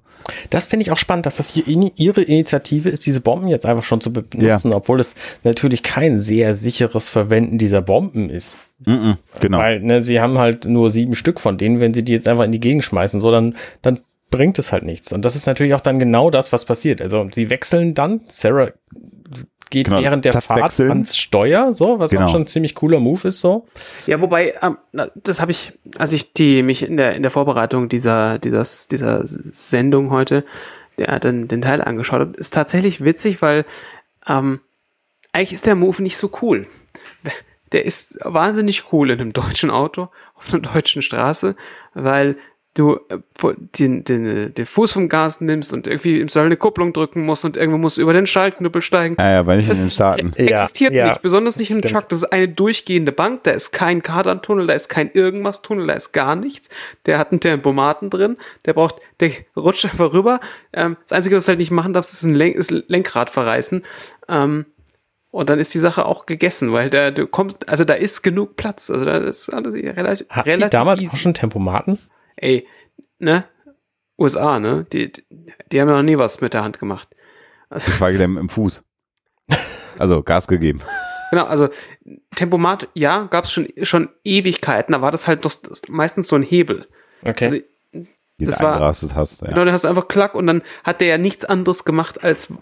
[0.49, 3.68] Das finde ich auch spannend, dass das hier in, ihre Initiative ist, diese Bomben jetzt
[3.68, 8.57] einfach schon zu benutzen, obwohl es natürlich kein sehr sicheres Verwenden dieser Bomben ist.
[8.88, 9.59] Mhm, genau.
[9.59, 12.45] Weil ne, sie haben halt nur sieben Stück von denen, wenn sie die jetzt einfach
[12.45, 13.99] in die Gegend schmeißen, so dann, dann
[14.32, 15.14] bringt es halt nichts.
[15.14, 17.03] Und das ist natürlich auch dann genau das, was passiert.
[17.03, 18.72] Also sie wechseln dann, Sarah
[19.74, 20.89] geht Genau, während der Fahrt wechseln.
[20.89, 22.26] ans Steuer, so, was Genau.
[22.28, 23.67] auch schon ein ziemlich cooler Move ist, so.
[24.07, 24.78] Ja, wobei, ähm,
[25.15, 29.24] das habe ich, als ich die mich in der in der Vorbereitung dieser dieses, dieser
[29.26, 30.45] Sendung heute,
[30.97, 33.65] der den, den Teil angeschaut habe, ist tatsächlich witzig, weil
[34.28, 34.61] ähm,
[35.34, 36.67] eigentlich ist der Move nicht so cool.
[37.71, 41.55] Der ist wahnsinnig cool in einem deutschen Auto auf einer deutschen Straße,
[41.95, 42.38] weil
[42.76, 43.17] du äh,
[43.78, 47.45] den, den, den Fuß vom Gas nimmst und irgendwie im Soll eine Kupplung drücken musst
[47.45, 49.15] und irgendwo musst du über den Schaltknüppel steigen.
[49.19, 50.32] Ja, ja, aber nicht in Das den Staaten.
[50.38, 51.93] Ja, existiert ja, nicht, besonders nicht im stimmt.
[51.93, 52.09] Truck.
[52.09, 56.13] Das ist eine durchgehende Bank, da ist kein Kardantunnel, da ist kein irgendwas-Tunnel, da ist
[56.13, 56.69] gar nichts.
[57.05, 60.39] Der hat einen Tempomaten drin, der braucht, der rutscht einfach rüber.
[60.74, 63.84] Ähm, das Einzige, was du halt nicht machen darfst, ist ein Lenk ist Lenkrad verreißen.
[64.28, 64.65] Ähm,
[65.30, 68.55] und dann ist die Sache auch gegessen, weil da du kommst, also da ist genug
[68.55, 68.91] Platz.
[68.91, 71.15] Also da ist alles relativ, Hatten die relativ damals easy.
[71.15, 71.97] auch schon Tempomaten?
[72.36, 72.67] Ey,
[73.19, 73.45] ne?
[74.17, 74.86] USA, ne?
[74.93, 75.11] Die,
[75.71, 77.07] die haben ja noch nie was mit der Hand gemacht.
[77.69, 78.84] Geschweige denn im Fuß.
[79.97, 80.81] Also Gas gegeben.
[81.31, 81.69] Genau, also
[82.36, 86.36] Tempomat, ja, gab es schon, schon Ewigkeiten, da war das halt doch das- meistens so
[86.36, 86.88] ein Hebel.
[87.23, 87.45] Okay.
[87.45, 87.57] Also,
[88.38, 89.41] Das du war- hast.
[89.41, 89.47] Ja.
[89.47, 92.53] Genau, da hast du einfach Klack und dann hat der ja nichts anderes gemacht als,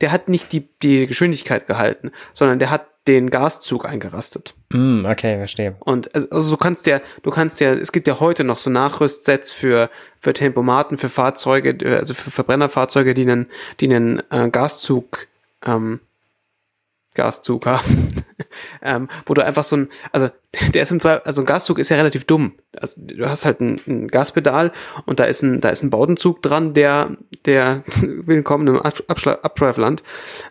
[0.00, 4.54] der hat nicht die, die Geschwindigkeit gehalten, sondern der hat den Gaszug eingerastet.
[4.72, 5.76] Hm, okay, verstehe.
[5.80, 8.70] Und also, also du kannst ja, du kannst ja, es gibt ja heute noch so
[8.70, 13.46] Nachrüstsets für, für Tempomaten, für Fahrzeuge, also für Verbrennerfahrzeuge, die einen,
[13.80, 15.26] die einen äh, Gaszug,
[15.64, 16.00] ähm,
[17.14, 18.24] Gaszug haben.
[18.82, 20.30] ähm, wo du einfach so ein, also
[20.74, 22.52] der ist im Zweifel, also ein Gaszug ist ja relativ dumm.
[22.78, 24.70] Also du hast halt ein, ein Gaspedal
[25.06, 29.40] und da ist ein, da ist ein Baudenzug dran, der, der willkommen im Ab- Abschla-
[29.40, 30.02] Abschweifland.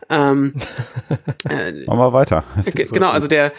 [0.09, 0.55] Ähm,
[1.49, 2.43] äh, Machen wir weiter.
[2.65, 3.51] Ge- Genau, also der,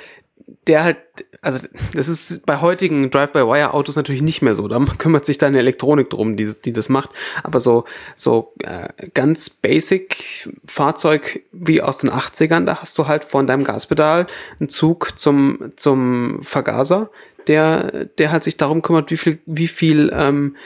[0.66, 0.98] der halt,
[1.40, 1.58] also
[1.94, 4.68] das ist bei heutigen Drive-by-Wire-Autos natürlich nicht mehr so.
[4.68, 7.10] Da kümmert sich dann Elektronik drum, die, die das macht.
[7.42, 7.84] Aber so,
[8.14, 13.64] so äh, ganz basic Fahrzeug wie aus den 80ern, da hast du halt von deinem
[13.64, 14.26] Gaspedal
[14.60, 17.10] einen Zug zum, zum Vergaser,
[17.48, 20.56] der, der halt sich darum kümmert, wie viel, wie viel, ähm,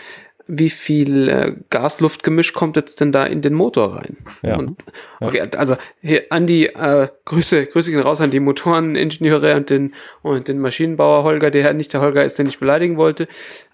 [0.48, 4.16] wie viel äh, Gas-Luft-Gemisch kommt jetzt denn da in den Motor rein?
[4.42, 4.56] Ja.
[4.56, 4.84] Und,
[5.20, 9.94] okay, also hier an die äh, Grüße, Grüße gehen raus an die Motoreningenieure und den
[10.22, 13.26] und den Maschinenbauer Holger, der nicht der Holger ist, den ich beleidigen wollte.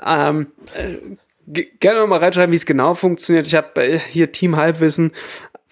[0.05, 0.95] Ähm, äh,
[1.47, 3.47] ge- gerne noch mal reinschreiben, wie es genau funktioniert.
[3.47, 5.13] Ich habe äh, hier Team Halbwissen.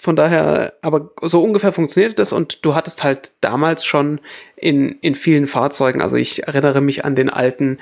[0.03, 4.21] Von daher, aber so ungefähr funktioniert das und du hattest halt damals schon
[4.57, 7.77] in, in vielen Fahrzeugen, also ich erinnere mich an den alten,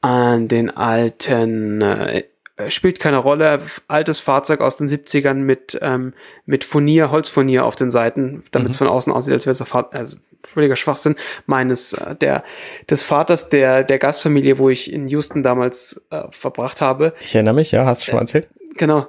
[0.00, 2.22] an den alten, äh,
[2.68, 6.12] spielt keine Rolle, altes Fahrzeug aus den 70ern mit, ähm,
[6.46, 9.88] mit Furnier, Holzfurnier auf den Seiten, damit es von außen aussieht, als wäre es Fahr
[9.92, 12.44] also völliger Schwachsinn meines, äh, der,
[12.88, 17.14] des Vaters der, der Gastfamilie, wo ich in Houston damals äh, verbracht habe.
[17.20, 18.48] Ich erinnere mich, ja, hast du schon mal erzählt?
[18.76, 19.08] Genau.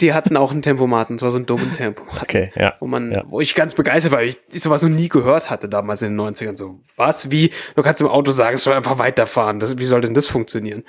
[0.00, 2.18] Die hatten auch einen Tempomaten, und zwar so einen dummen Tempomaten.
[2.22, 2.74] Okay, ja.
[2.78, 3.24] Wo man, Ja.
[3.26, 6.20] wo ich ganz begeistert war, weil ich sowas noch nie gehört hatte damals in den
[6.20, 6.56] 90ern.
[6.56, 7.30] So, was?
[7.30, 7.50] Wie?
[7.74, 9.58] Du kannst im Auto sagen, es soll einfach weiterfahren.
[9.60, 10.84] Das, wie soll denn das funktionieren?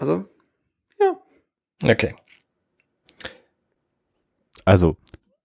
[0.00, 0.26] Ähm,
[1.00, 1.06] ja.
[1.82, 2.14] Also, Okay.
[4.64, 4.96] Also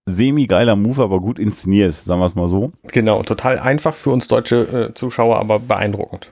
[0.04, 2.72] semi-geiler Move, aber gut inszeniert, sagen wir es mal so.
[2.84, 6.30] Genau, total einfach für uns deutsche äh, Zuschauer, aber beeindruckend.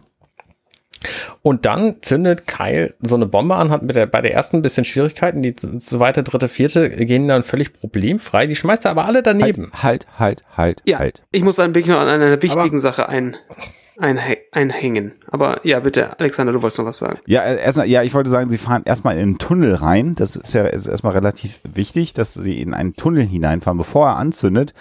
[1.43, 4.63] Und dann zündet Kyle so eine Bombe an, hat mit der, bei der ersten ein
[4.63, 5.43] bisschen Schwierigkeiten.
[5.43, 8.47] Die zweite, dritte, vierte gehen dann völlig problemfrei.
[8.47, 9.71] Die schmeißt er aber alle daneben.
[9.75, 10.83] Halt, halt, halt, halt.
[10.87, 11.25] Ja, halt.
[11.31, 13.37] ich muss dann wirklich noch an einer wichtigen Aber- Sache ein,
[13.99, 14.19] ein,
[14.53, 15.13] einhängen.
[15.29, 17.21] Aber ja, bitte, Alexander, du wolltest noch was sagen.
[17.27, 20.15] Ja, äh, erstmal, ja, ich wollte sagen, sie fahren erstmal in einen Tunnel rein.
[20.17, 24.17] Das ist ja ist erstmal relativ wichtig, dass sie in einen Tunnel hineinfahren, bevor er
[24.17, 24.75] anzündet.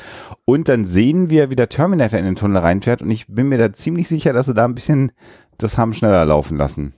[0.45, 3.01] Und dann sehen wir, wie der Terminator in den Tunnel reinfährt.
[3.01, 5.11] Und ich bin mir da ziemlich sicher, dass sie da ein bisschen
[5.59, 6.93] das haben schneller laufen lassen.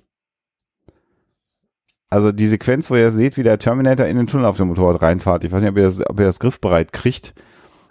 [2.10, 5.02] Also die Sequenz, wo ihr seht, wie der Terminator in den Tunnel auf dem Motorrad
[5.02, 5.44] reinfährt.
[5.44, 7.34] Ich weiß nicht, ob ihr das, ob ihr das griffbereit kriegt.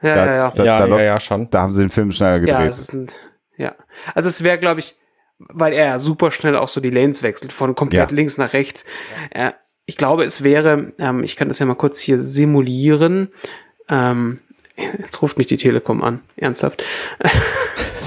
[0.00, 0.50] Ja, Da- ja, ja.
[0.50, 1.50] da- ja, da ja, ja, schon.
[1.50, 2.70] Da haben sie den Film schneller Ja, gedreht.
[2.70, 3.06] es ist ein,
[3.56, 3.74] ja.
[4.14, 4.96] Also es wäre, glaube ich,
[5.38, 8.16] weil er ja super schnell auch so die Lanes wechselt, von komplett Ja.
[8.16, 8.84] links nach rechts.
[9.30, 9.52] Äh,
[9.86, 13.28] ich glaube, es wäre, ähm, ich kann das ja mal kurz hier simulieren.
[13.88, 14.40] Ähm,
[14.76, 16.82] jetzt ruft mich die Telekom an, ernsthaft.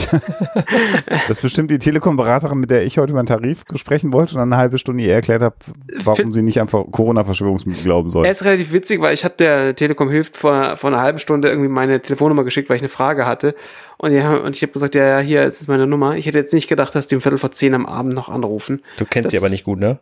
[0.06, 4.52] Das ist bestimmt die Telekom-Beraterin, mit der ich heute meinen Tarif sprechen wollte und dann
[4.54, 5.56] eine halbe Stunde ihr erklärt habe,
[6.04, 8.26] warum Fin- sie nicht einfach Corona-Verschwörungsmittel glauben soll.
[8.26, 11.50] Er ist relativ witzig, weil ich habe der Telekom hilft vor, vor einer halben Stunde
[11.50, 13.56] irgendwie meine Telefonnummer geschickt, weil ich eine Frage hatte.
[13.98, 16.16] Und, ja, und ich habe gesagt, ja, ja, hier ist meine Nummer.
[16.16, 18.82] Ich hätte jetzt nicht gedacht, dass die um Viertel vor zehn am Abend noch anrufen.
[18.98, 20.00] Du kennst Das sie aber nicht gut, ne?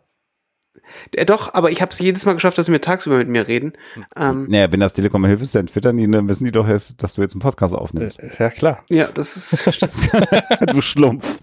[1.14, 3.46] Ja, doch, aber ich habe es jedes Mal geschafft, dass sie mir tagsüber mit mir
[3.48, 3.72] reden.
[4.16, 7.14] Ähm, Naja, wenn das Telekom-Hilfe ist, dann twittern die, dann wissen die doch erst, dass
[7.14, 8.20] du jetzt einen Podcast aufnimmst.
[8.38, 8.84] Ja, klar.
[8.88, 9.66] ja, das ist.
[10.72, 11.40] du Schlumpf.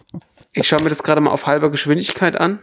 [0.52, 2.60] Ich schaue mir das gerade mal auf halber Geschwindigkeit an.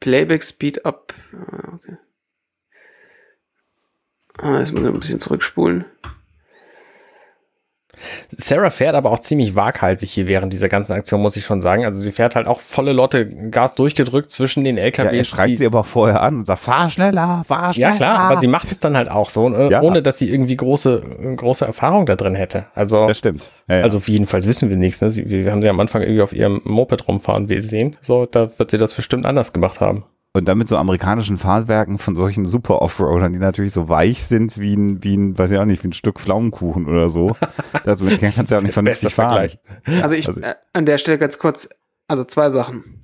[0.00, 1.14] Playback Speed up.
[1.32, 1.96] Ah, Okay.
[4.38, 5.84] Ah, jetzt muss ich ein bisschen zurückspulen.
[8.36, 11.84] Sarah fährt aber auch ziemlich waghalsig hier während dieser ganzen Aktion, muss ich schon sagen.
[11.84, 15.12] Also sie fährt halt auch volle Lotte Gas durchgedrückt zwischen den Ja, LKWs.
[15.12, 17.90] er schreit sie aber vorher an und sagt, fahr schneller, fahr schneller.
[17.90, 19.82] Ja, klar, aber sie macht es dann halt auch so, äh, Ja.
[19.82, 21.02] ohne dass sie irgendwie große,
[21.36, 22.66] große Erfahrung da drin hätte.
[22.74, 23.50] Also, Das stimmt.
[23.68, 23.82] Ja, ja.
[23.82, 25.00] also jedenfalls wissen wir nichts.
[25.00, 25.10] Ne?
[25.10, 27.96] Sie, wir haben sie am Anfang irgendwie auf ihrem Moped rumfahren wir sehen.
[28.00, 30.04] So, da wird sie das bestimmt anders gemacht haben.
[30.32, 34.58] Und dann mit so amerikanischen Fahrwerken von solchen super Offroadern, die natürlich so weich sind
[34.58, 37.36] wie ein, wie ein, weiß ich auch nicht, wie ein Stück Pflaumenkuchen oder so.
[37.86, 39.48] Also denen kannst du ja auch nicht vernünftig fahren.
[39.84, 40.02] Vergleich.
[40.02, 41.68] Also ich Also- äh, an der Stelle ganz kurz,
[42.08, 43.02] also zwei Sachen.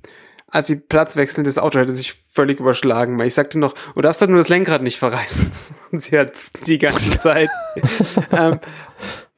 [0.49, 4.01] Als sie Platz wechseln, das Auto hätte sich völlig überschlagen, weil ich sagte noch, du
[4.01, 5.45] darfst doch nur das Lenkrad nicht verreißen.
[5.49, 6.31] Das machen sie halt
[6.65, 7.49] die ganze Zeit.
[8.31, 8.59] ähm,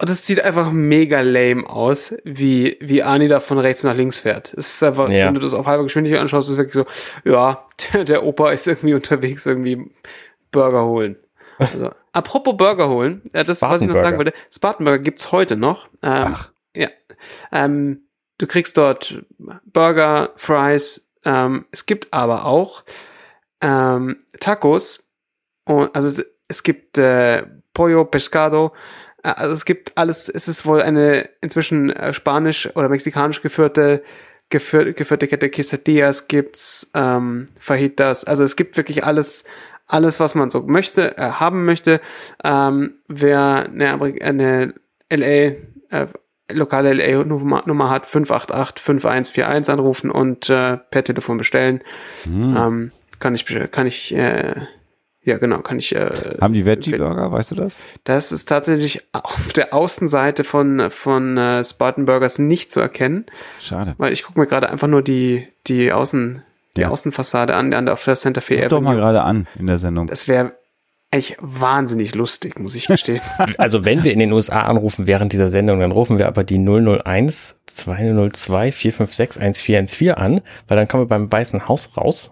[0.01, 4.19] und es sieht einfach mega lame aus, wie, wie Arnie da von rechts nach links
[4.19, 4.53] fährt.
[4.55, 5.27] Es ist einfach, Ja.
[5.27, 6.85] wenn du das auf halber Geschwindigkeit anschaust, ist es wirklich
[7.23, 9.91] so, ja, der, der Opa ist irgendwie unterwegs, irgendwie
[10.51, 11.17] Burger holen.
[11.57, 15.87] Also, apropos Burger holen, äh, das, was ich noch sagen wollte, Spartanburger gibt's heute noch.
[16.01, 16.51] Ähm, Ach.
[16.73, 16.87] ja.
[17.51, 18.03] Ähm,
[18.37, 19.23] du kriegst dort
[19.65, 21.11] Burger, Fries.
[21.25, 22.83] Ähm, es gibt aber auch
[23.61, 25.11] ähm, Tacos.
[25.65, 28.71] Und, also es, es gibt äh, Pollo, Pescado.
[29.23, 30.29] Äh, Also es gibt alles.
[30.29, 34.03] Es ist wohl eine inzwischen äh, spanisch oder mexikanisch geführte
[34.49, 38.25] geführ, geführte Kette Quesadillas gibt's, ähm, Fajitas.
[38.25, 39.45] Also es gibt wirklich alles,
[39.87, 42.01] alles, was man so möchte, äh, haben möchte.
[42.43, 44.73] Ähm, wer eine, eine
[45.11, 46.07] LA, äh,
[46.51, 51.81] lokale LA-Nummer Nummer hat, 588-5141 anrufen und äh, per Telefon bestellen.
[52.23, 52.55] Hm.
[52.57, 54.55] Ähm, kann ich, kann ich, äh,
[55.23, 55.93] ja genau, kann ich.
[55.95, 57.83] Äh, Haben die Veggie-Burger, weißt du das?
[58.03, 63.25] das ist tatsächlich auf der Außenseite von, von äh, Spartan Burgers nicht zu erkennen,
[63.59, 63.95] Schade.
[63.97, 66.43] weil ich gucke mir gerade einfach nur die, die Außen,
[66.77, 66.89] die Ja.
[66.89, 69.01] Außenfassade an, an der, auf der Santa Fe Ruf doch mal Avenue.
[69.01, 70.07] gerade an in der Sendung.
[70.07, 70.53] Das wäre
[71.11, 73.19] echt wahnsinnig lustig, muss ich gestehen.
[73.57, 76.57] Also wenn wir in den USA anrufen während dieser Sendung, dann rufen wir aber die
[76.59, 82.31] 001 202 456 1414 an, weil dann kommen wir beim Weißen Haus raus.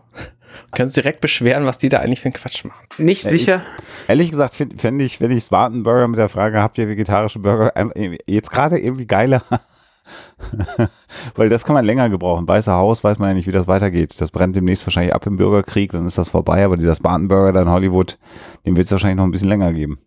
[0.71, 2.85] Können uns direkt beschweren, was die da eigentlich für einen Quatsch machen.
[2.97, 3.61] Nicht Ja, sicher.
[4.07, 7.39] Ehrlich gesagt fände fänd ich, wenn ich Spartan Burger mit der Frage, habt ihr vegetarische
[7.39, 7.91] Burger, ähm,
[8.25, 9.41] jetzt gerade irgendwie geiler.
[11.35, 12.47] Weil das kann man länger gebrauchen.
[12.47, 14.19] Weißer Haus weiß man ja nicht, wie das weitergeht.
[14.19, 16.63] Das brennt demnächst wahrscheinlich ab im Bürgerkrieg, dann ist das vorbei.
[16.63, 18.17] Aber dieser Spartan Burger da in Hollywood,
[18.65, 19.99] den wird es wahrscheinlich noch ein bisschen länger geben.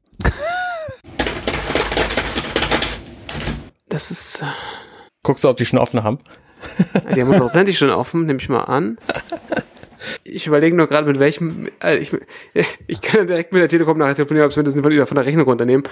[3.88, 4.44] Das ist,
[5.22, 6.18] Guckst du, ob die schon offen haben?
[6.94, 8.98] äh, die haben hundertprozentig schon offen, nehme ich mal an.
[10.24, 12.12] Ich überlege nur gerade, mit welchem, äh, ich,
[12.86, 15.26] ich kann ja direkt mit der Telekom nachher telefonieren, ob mir das von, von der
[15.26, 15.84] Rechnung runternehmen.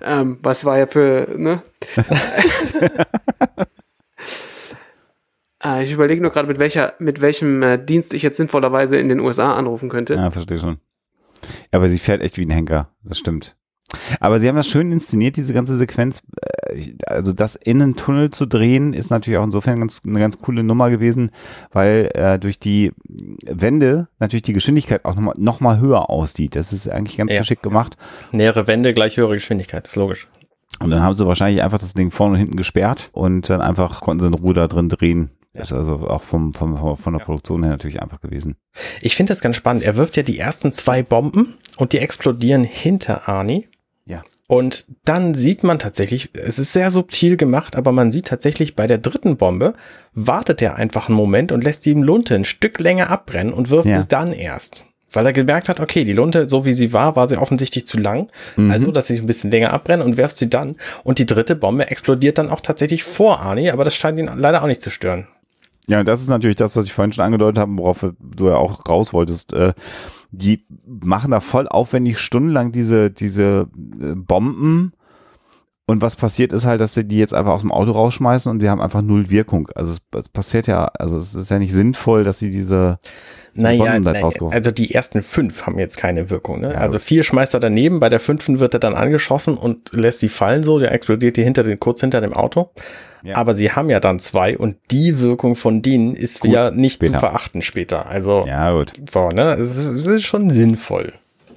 [0.00, 1.62] Ähm, was war ja für, ne?
[5.64, 9.08] äh, ich überlege nur gerade, mit welcher, mit welchem äh, Dienst ich jetzt sinnvollerweise in
[9.08, 10.14] den USA anrufen könnte.
[10.14, 10.78] Ja, verstehe schon.
[11.70, 13.56] Aber sie fährt echt wie ein Henker, das stimmt.
[14.20, 16.22] Aber sie haben das schön inszeniert, diese ganze Sequenz.
[17.06, 20.62] Also das in einen Tunnel zu drehen, ist natürlich auch insofern ganz, eine ganz coole
[20.62, 21.30] Nummer gewesen,
[21.72, 22.92] weil äh, durch die
[23.46, 26.56] Wände natürlich die Geschwindigkeit auch nochmal noch mal höher aussieht.
[26.56, 27.40] Das ist eigentlich ganz Ja.
[27.40, 27.96] geschickt gemacht.
[28.32, 30.28] Nähere Wände, gleich höhere Geschwindigkeit, ist logisch.
[30.80, 34.00] Und dann haben sie wahrscheinlich einfach das Ding vorne und hinten gesperrt und dann einfach
[34.00, 35.30] konnten sie in Ruhe da drin drehen.
[35.54, 35.60] Ja.
[35.60, 37.24] Das ist also auch vom, vom, vom, von der Ja.
[37.24, 38.56] Produktion her natürlich einfach gewesen.
[39.00, 39.84] Ich finde das ganz spannend.
[39.84, 43.68] Er wirft ja die ersten zwei Bomben und die explodieren hinter Arnie.
[44.48, 48.86] Und dann sieht man tatsächlich, es ist sehr subtil gemacht, aber man sieht tatsächlich bei
[48.86, 49.72] der dritten Bombe,
[50.12, 53.88] wartet er einfach einen Moment und lässt die Lunte ein Stück länger abbrennen und wirft
[53.88, 53.98] Ja.
[53.98, 54.84] es dann erst.
[55.12, 57.98] Weil er gemerkt hat, okay, die Lunte, so wie sie war, war sie offensichtlich zu
[57.98, 58.28] lang.
[58.56, 58.70] Mhm.
[58.70, 60.76] Also, dass sie ein bisschen länger abbrennen und werft sie dann.
[61.04, 64.62] Und die dritte Bombe explodiert dann auch tatsächlich vor Arnie, aber das scheint ihn leider
[64.62, 65.26] auch nicht zu stören.
[65.88, 68.56] Ja, und das ist natürlich das, was ich vorhin schon angedeutet habe, worauf du ja
[68.56, 69.52] auch raus wolltest.
[69.52, 69.72] Äh,
[70.30, 73.68] die machen da voll aufwendig stundenlang diese, diese
[74.00, 74.92] äh, Bomben.
[75.88, 78.60] Und was passiert ist halt, dass sie die jetzt einfach aus dem Auto rausschmeißen und
[78.60, 79.68] sie haben einfach null Wirkung.
[79.74, 82.98] Also es, es passiert ja, also es ist ja nicht sinnvoll, dass sie diese
[83.58, 84.12] Naja, da
[84.50, 86.60] also die ersten fünf haben jetzt keine Wirkung.
[86.60, 86.72] Ne?
[86.72, 90.20] Ja, also vier schmeißt er daneben, bei der fünften wird er dann angeschossen und lässt
[90.20, 92.70] sie fallen so, der explodiert die hinter den, kurz hinter dem Auto.
[93.22, 93.36] Ja.
[93.36, 96.94] Aber sie haben ja dann zwei und die Wirkung von denen ist Gut, ja nicht
[96.94, 97.14] später.
[97.14, 98.06] zu verachten später.
[98.06, 99.54] Also Ja, gut, so, ne?
[99.54, 101.12] Es ist, es ist schon sinnvoll.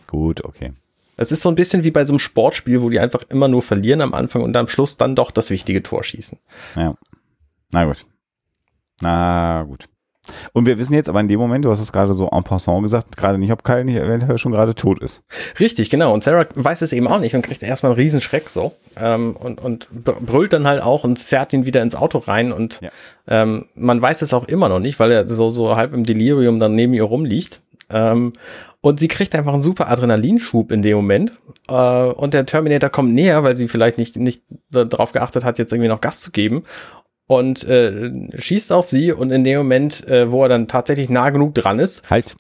[0.08, 0.74] gut, okay.
[1.16, 3.62] Es ist so ein bisschen wie bei so einem Sportspiel, wo die einfach immer nur
[3.62, 6.40] verlieren am Anfang und am Schluss dann doch das wichtige Tor schießen.
[6.78, 6.96] Ja.
[7.72, 8.06] Na gut.
[9.02, 9.90] Na gut.
[10.54, 12.82] Und wir wissen jetzt aber in dem Moment, du hast es gerade so en passant
[12.84, 15.24] gesagt, gerade nicht, ob Kyle nicht eventuell schon gerade tot ist.
[15.60, 16.14] Richtig, genau.
[16.14, 18.74] Und Sarah weiß es eben auch nicht und kriegt erstmal einen Riesenschreck so.
[19.00, 22.52] Ähm, und, und br- brüllt dann halt auch und zerrt ihn wieder ins Auto rein.
[22.52, 22.90] Und Ja.
[23.28, 26.60] ähm, man weiß es auch immer noch nicht, weil er so, so halb im Delirium
[26.60, 27.62] dann neben ihr rumliegt.
[27.92, 28.34] Ähm,
[28.82, 31.34] und sie kriegt einfach einen super Adrenalinschub in dem Moment.
[31.70, 35.74] Äh, und der Terminator kommt näher, weil sie vielleicht nicht, nicht darauf geachtet hat, jetzt
[35.74, 36.64] irgendwie noch Gas zu geben.
[37.30, 41.30] Und äh, schießt auf sie und in dem Moment, äh, wo er dann tatsächlich nah
[41.30, 42.36] genug dran ist, Halt.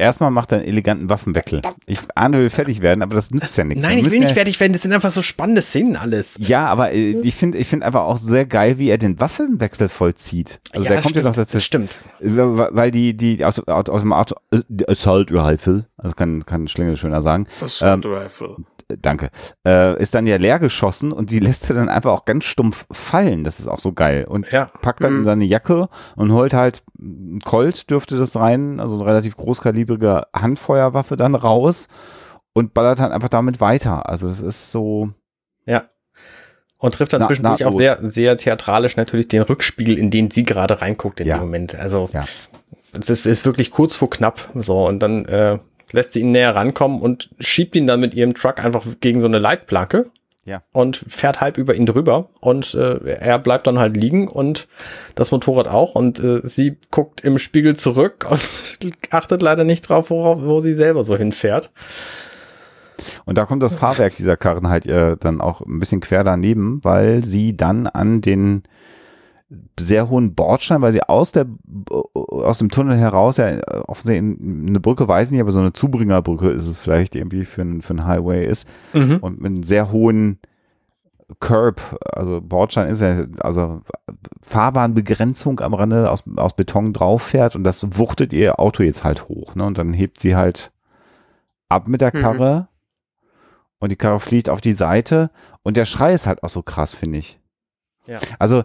[0.00, 1.60] Erstmal macht er einen eleganten Waffenwechsel.
[1.86, 3.82] Ich ahne, will fertig werden, aber das nützt ja nichts.
[3.82, 6.36] nein, Wir ich will nicht ja, fertig werden, das sind einfach so spannende Szenen alles.
[6.38, 9.88] Ja, aber äh, ich finde ich finde einfach auch sehr geil, wie er den Waffenwechsel
[9.88, 10.60] vollzieht.
[10.72, 11.88] Also der das kommt ja noch stimmt, dazwischen.
[11.88, 11.96] Stimmt.
[12.20, 16.68] Weil weil die, die aus, aus, aus dem Auto, äh, Assault Rifle, also kann, kann
[16.68, 18.56] Schlingel schöner sagen, Assault Rifle.
[19.00, 19.30] Danke,
[19.66, 22.86] äh, ist dann ja leer geschossen und die lässt er dann einfach auch ganz stumpf
[22.90, 23.44] fallen.
[23.44, 24.24] Das ist auch so geil.
[24.28, 24.66] Und Ja.
[24.80, 29.04] packt dann in seine Jacke und holt halt, ein Colt dürfte das rein, also eine
[29.06, 31.88] relativ großkalibrige Handfeuerwaffe dann raus
[32.54, 34.08] und ballert dann einfach damit weiter.
[34.08, 35.10] Also das ist so,
[35.66, 35.84] Ja.
[36.80, 37.76] Und trifft dann Na- zwischendurch auch nahtlos.
[37.76, 41.36] sehr, sehr theatralisch natürlich den Rückspiegel, in den sie gerade reinguckt in Ja.
[41.38, 41.74] dem Moment.
[41.74, 42.24] Also Ja.
[42.92, 44.48] es ist, ist wirklich kurz vor knapp.
[44.54, 45.58] So, und dann äh,
[45.92, 49.26] lässt sie ihn näher rankommen und schiebt ihn dann mit ihrem Truck einfach gegen so
[49.26, 50.10] eine Leitplanke.
[50.44, 50.62] Ja.
[50.72, 54.66] Und fährt halb über ihn drüber und äh, er bleibt dann halt liegen und
[55.14, 58.78] das Motorrad auch und äh, sie guckt im Spiegel zurück und
[59.10, 61.70] achtet leider nicht drauf, worauf, wo sie selber so hinfährt.
[63.26, 66.80] Und da kommt das Fahrwerk dieser Karren halt äh, dann auch ein bisschen quer daneben,
[66.82, 68.62] weil sie dann an den
[69.80, 71.46] sehr hohen Bordstein, weil sie aus der
[72.14, 75.60] aus dem Tunnel heraus ja äh, offensichtlich in eine Brücke weiß ich nicht, aber so
[75.60, 78.68] eine Zubringerbrücke ist es vielleicht irgendwie für, ein- für einen Highway ist
[79.20, 80.38] und mit einem sehr hohen
[81.40, 81.80] Curb,
[82.12, 83.82] also Bordstein ist ja, also
[84.42, 89.28] Fahrbahnbegrenzung am Rande aus, aus Beton drauf fährt und das wuchtet ihr Auto jetzt halt
[89.28, 89.64] hoch, ne?
[89.64, 90.72] Und dann hebt sie halt
[91.68, 92.20] ab mit der Mhm.
[92.20, 92.68] Karre
[93.78, 95.30] und die Karre fliegt auf die Seite
[95.62, 97.38] und der Schrei ist halt auch so krass, finde ich.
[98.08, 98.18] Ja.
[98.38, 98.64] Also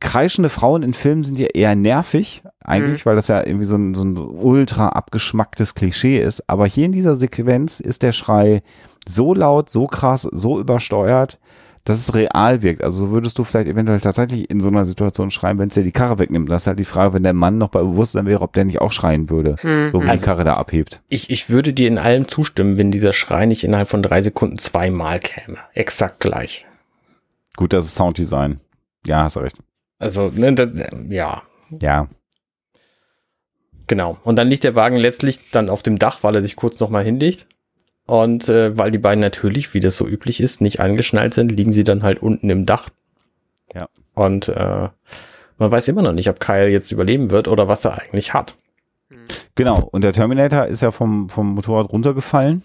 [0.00, 3.94] kreischende Frauen in Filmen sind ja eher nervig, eigentlich, weil das ja irgendwie so ein,
[3.94, 6.48] so ein ultra abgeschmacktes Klischee ist.
[6.48, 8.62] Aber hier in dieser Sequenz ist der Schrei
[9.08, 11.38] so laut, so krass, so übersteuert,
[11.84, 12.82] dass es real wirkt.
[12.84, 15.82] Also so würdest du vielleicht eventuell tatsächlich in so einer Situation schreien, wenn es dir
[15.82, 16.50] die Karre wegnimmt.
[16.50, 18.80] Das ist halt die Frage, wenn der Mann noch bei Bewusstsein wäre, ob der nicht
[18.80, 19.56] auch schreien würde,
[19.90, 21.00] so wie Also- die Karre da abhebt.
[21.08, 24.58] Ich, ich würde dir in allem zustimmen, wenn dieser Schrei nicht innerhalb von drei Sekunden
[24.58, 25.56] zweimal käme.
[25.74, 26.66] Exakt gleich.
[27.56, 28.60] Gut, das ist Sounddesign.
[29.06, 29.56] Ja, hast recht.
[29.98, 30.70] Also, ne, das,
[31.08, 31.42] ja,
[31.80, 32.08] Ja,
[33.86, 34.18] genau.
[34.24, 37.04] Und dann liegt der Wagen letztlich dann auf dem Dach, weil er sich kurz nochmal
[37.04, 37.46] hinlegt.
[38.10, 41.72] Und äh, weil die beiden natürlich, wie das so üblich ist, nicht angeschnallt sind, liegen
[41.72, 42.88] sie dann halt unten im Dach.
[43.72, 43.86] Ja.
[44.14, 44.88] Und äh,
[45.58, 48.56] man weiß immer noch nicht, ob Kyle jetzt überleben wird oder was er eigentlich hat.
[49.54, 52.64] Genau, und der Terminator ist ja vom, vom Motorrad runtergefallen.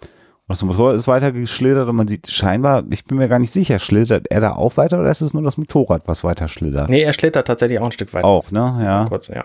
[0.00, 3.52] Und das Motorrad ist weiter geschlittert und man sieht scheinbar, ich bin mir gar nicht
[3.52, 6.88] sicher, schlittert er da auch weiter oder ist es nur das Motorrad, was weiter schlittert?
[6.88, 8.24] Nee, er schlittert tatsächlich auch ein Stück weiter.
[8.24, 8.80] Auch, ne?
[8.82, 9.04] Ja.
[9.10, 9.44] Kurz, ja.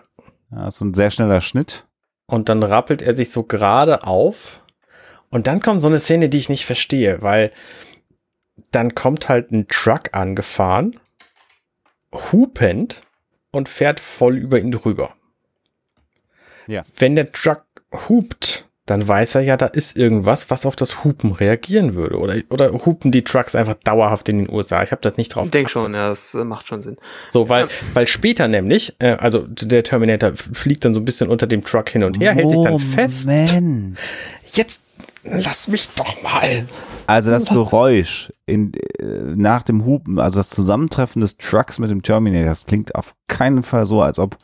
[0.52, 0.72] ja.
[0.72, 1.84] So ein sehr schneller Schnitt.
[2.26, 4.62] Und dann rappelt er sich so gerade auf
[5.36, 7.52] Und dann kommt so eine Szene, die ich nicht verstehe, weil
[8.72, 10.98] dann kommt halt ein Truck angefahren,
[12.14, 13.02] hupend
[13.52, 15.14] und fährt voll über ihn drüber.
[16.68, 16.86] Ja.
[16.98, 17.66] Wenn der Truck
[18.08, 22.18] hupt, dann weiß er ja, da ist irgendwas, was auf das Hupen reagieren würde.
[22.18, 24.84] Oder, oder hupen die Trucks einfach dauerhaft in den USA?
[24.84, 25.48] Ich habe das nicht drauf.
[25.48, 26.96] Ich denke schon, ja, das äh, macht schon Sinn.
[27.30, 31.46] So, weil, weil später nämlich, äh, also der Terminator fliegt dann so ein bisschen unter
[31.46, 33.28] dem Truck hin und her, hält sich dann fest.
[33.28, 33.98] Moment.
[34.54, 34.85] Jetzt
[35.26, 36.68] lass mich doch mal.
[37.08, 42.02] Also das Geräusch in, äh, nach dem Hupen, also das Zusammentreffen des Trucks mit dem
[42.02, 44.38] Terminator, das klingt auf keinen Fall so, als ob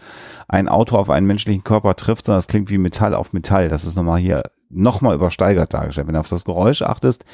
[0.47, 3.69] ein Auto auf einen menschlichen Körper trifft, sondern es klingt wie Metall auf Metall.
[3.69, 6.07] Das ist nochmal hier nochmal übersteigert dargestellt.
[6.07, 7.25] Wenn du auf das Geräusch achtest,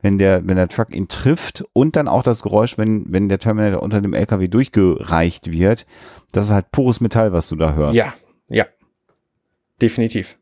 [0.00, 3.38] wenn der, wenn der Truck ihn trifft und dann auch das Geräusch, wenn, wenn der
[3.38, 5.86] Terminator unter dem LKW durchgereicht wird,
[6.32, 7.94] das ist halt pures Metall, was du da hörst.
[7.94, 8.14] Ja,
[8.48, 8.66] ja.
[9.80, 10.38] Definitiv.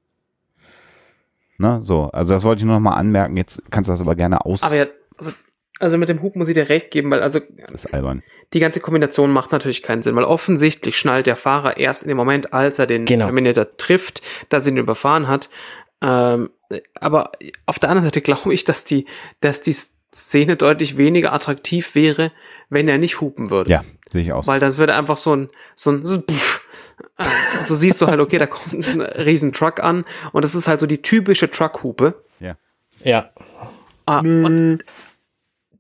[1.60, 1.80] Ne?
[1.82, 3.36] So, also das wollte ich nur noch mal anmerken.
[3.36, 4.62] Jetzt kannst du das aber gerne aus.
[4.62, 4.86] Aber ja,
[5.18, 5.32] also,
[5.78, 8.22] also mit dem Hupen muss ich dir recht geben, weil also das ist albern.
[8.54, 12.16] die ganze Kombination macht natürlich keinen Sinn, weil offensichtlich schnallt der Fahrer erst in dem
[12.16, 13.26] Moment, als er den Genau.
[13.26, 15.50] Terminator trifft, dass er ihn überfahren hat.
[16.02, 16.50] Ähm,
[16.98, 17.32] aber
[17.66, 19.06] auf der anderen Seite glaube ich, dass die,
[19.40, 22.32] dass die Szene deutlich weniger attraktiv wäre,
[22.68, 23.70] wenn er nicht hupen würde.
[23.70, 24.46] Ja, sehe ich aus.
[24.46, 26.68] Weil das würde einfach so ein, so ein, so, ein Puff.
[27.18, 30.68] Und so siehst du halt, okay, da kommt ein riesen Truck an und das ist
[30.68, 32.22] halt so die typische Truckhupe.
[33.02, 33.30] Ja.
[34.06, 34.80] Ah, und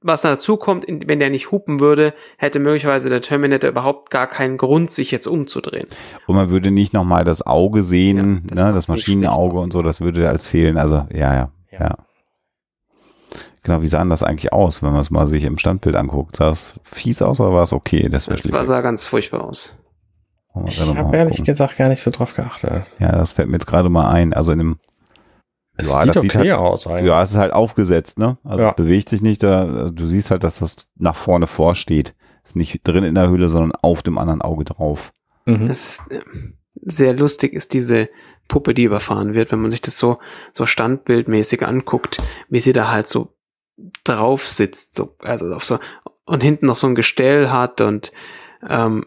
[0.02, 4.56] was dazu kommt, wenn der nicht hupen würde, hätte möglicherweise der Terminator überhaupt gar keinen
[4.56, 5.86] Grund, sich jetzt umzudrehen.
[6.26, 9.82] Und man würde nicht nochmal das Auge sehen, Ja, das ne, das Maschinenauge und so,
[9.82, 10.78] das würde als fehlen.
[10.78, 11.80] Also, ja, ja, Ja.
[11.80, 11.96] ja.
[13.62, 16.36] Genau, wie sah denn das eigentlich aus, wenn man es mal sich im Standbild anguckt?
[16.36, 18.08] Sah es fies aus oder war es okay?
[18.08, 19.74] Das Das war, sah ganz furchtbar aus.
[20.66, 22.84] Ich habe ehrlich gesagt gar nicht so drauf geachtet.
[22.98, 24.32] Ja, das fällt mir jetzt gerade mal ein.
[24.32, 24.78] Also in dem,
[25.76, 27.06] Es Ja, sieht das sieht okay halt- aus eigentlich.
[27.06, 28.36] ja, es ist halt aufgesetzt, ne?
[28.44, 28.70] Also Ja.
[28.70, 29.62] es bewegt sich nicht da.
[29.64, 32.14] Also Du siehst halt, dass das nach vorne vorsteht.
[32.44, 35.12] Ist nicht drin in der Höhle, sondern auf dem anderen Auge drauf.
[35.46, 35.68] Mhm.
[35.68, 36.20] Das ist, äh,
[36.82, 38.08] sehr lustig ist diese
[38.48, 40.18] Puppe, die überfahren wird, wenn man sich das so,
[40.52, 42.18] so standbildmäßig anguckt,
[42.48, 43.34] wie sie da halt so
[44.04, 45.78] drauf sitzt, so, also auf so,
[46.26, 48.12] und hinten noch so ein Gestell hat und
[48.68, 49.06] ähm,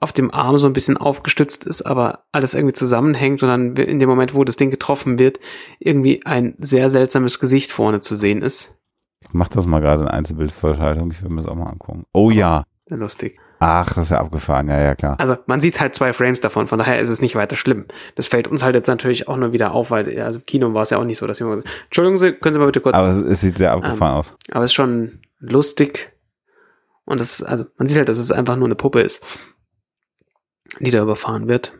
[0.00, 3.98] auf dem Arm so ein bisschen aufgestützt ist, aber alles irgendwie zusammenhängt und dann in
[3.98, 5.38] dem Moment, wo das Ding getroffen wird,
[5.78, 8.74] irgendwie ein sehr seltsames Gesicht vorne zu sehen ist.
[9.20, 11.10] Ich mach das mal gerade in Einzelbildverschaltung.
[11.10, 12.04] Ich will mir das auch mal angucken.
[12.12, 12.64] Oh ja.
[12.88, 13.38] Lustig.
[13.58, 14.68] Ach, das ist ja abgefahren.
[14.68, 15.16] Ja, ja, klar.
[15.18, 17.86] Also man sieht halt zwei Frames davon, von daher ist es nicht weiter schlimm.
[18.14, 20.82] Das fällt uns halt jetzt natürlich auch nur wieder auf, weil also im Kino war
[20.82, 22.94] es ja auch nicht so, dass jemand gesagt Entschuldigung, Sie, können Sie mal bitte kurz.
[22.94, 24.34] Aber es, es sieht sehr abgefahren aus.
[24.50, 26.12] aber es ist schon lustig.
[27.06, 29.22] Und das, also man sieht halt, dass es einfach nur eine Puppe ist,
[30.80, 31.72] die da überfahren wird.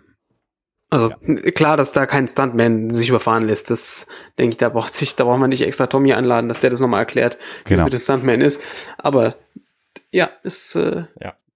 [0.89, 1.11] Also
[1.55, 3.71] klar, dass da kein Stuntman sich überfahren lässt.
[3.71, 4.07] Das
[4.39, 6.79] denke ich, da braucht sich, da braucht man nicht extra Tommy anladen, dass der das
[6.81, 7.83] nochmal erklärt, wie Genau.
[7.83, 8.61] es mit dem Stuntman ist.
[8.99, 9.35] Aber
[10.13, 11.05] ja, ist äh,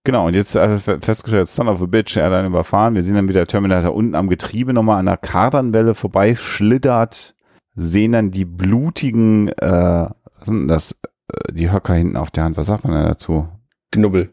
[0.03, 2.95] Genau, und jetzt fe- festgestellt, Son of a Bitch, er hat einen überfahren.
[2.95, 7.35] Wir sehen dann, wie der Terminator unten am Getriebe nochmal an der Kardanwelle vorbeischlittert,
[7.75, 10.99] sehen dann die blutigen, äh, was sind das,
[11.33, 13.49] äh, die Höcker hinten auf der Hand, was sagt man denn dazu?
[13.91, 14.33] Knubbel.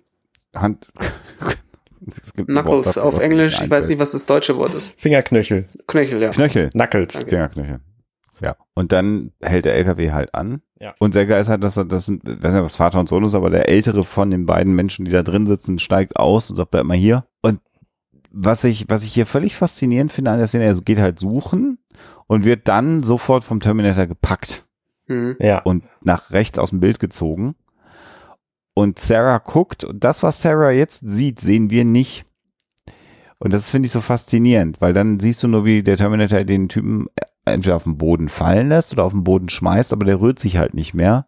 [0.55, 0.91] Hand.
[2.35, 3.59] Knuckles dafür, auf Englisch.
[3.61, 4.93] Ich weiß nicht, was das deutsche Wort ist.
[4.99, 5.65] Fingerknöchel.
[5.87, 6.29] Knöchel, ja.
[6.29, 6.69] Knöchel.
[6.69, 7.13] Knuckles.
[7.13, 7.29] Danke.
[7.29, 7.79] Fingerknöchel.
[8.39, 8.55] Ja.
[8.75, 10.61] Und dann hält der LKW halt an.
[10.79, 10.93] Ja.
[10.99, 13.09] Und sehr geil ist halt, dass er, das sind, ich weiß nicht, was Vater und
[13.09, 16.49] Sohn ist, aber der ältere von den beiden Menschen, die da drin sitzen, steigt aus
[16.49, 17.25] und sagt, bleib mal hier.
[17.41, 17.59] Und
[18.31, 21.79] was ich, was ich hier völlig faszinierend finde an der Szene, er geht halt suchen
[22.27, 24.63] und wird dann sofort vom Terminator gepackt
[25.09, 25.37] Mhm.
[25.39, 25.59] Ja.
[25.59, 27.55] und nach rechts aus dem Bild gezogen.
[28.77, 32.27] Und Sarah guckt und das, was Sarah jetzt sieht, sehen wir nicht.
[33.39, 36.69] Und das finde ich so faszinierend, weil dann siehst du nur, wie der Terminator den
[36.69, 37.07] Typen
[37.43, 40.57] entweder auf den Boden fallen lässt oder auf den Boden schmeißt, aber der rührt sich
[40.57, 41.25] halt nicht mehr.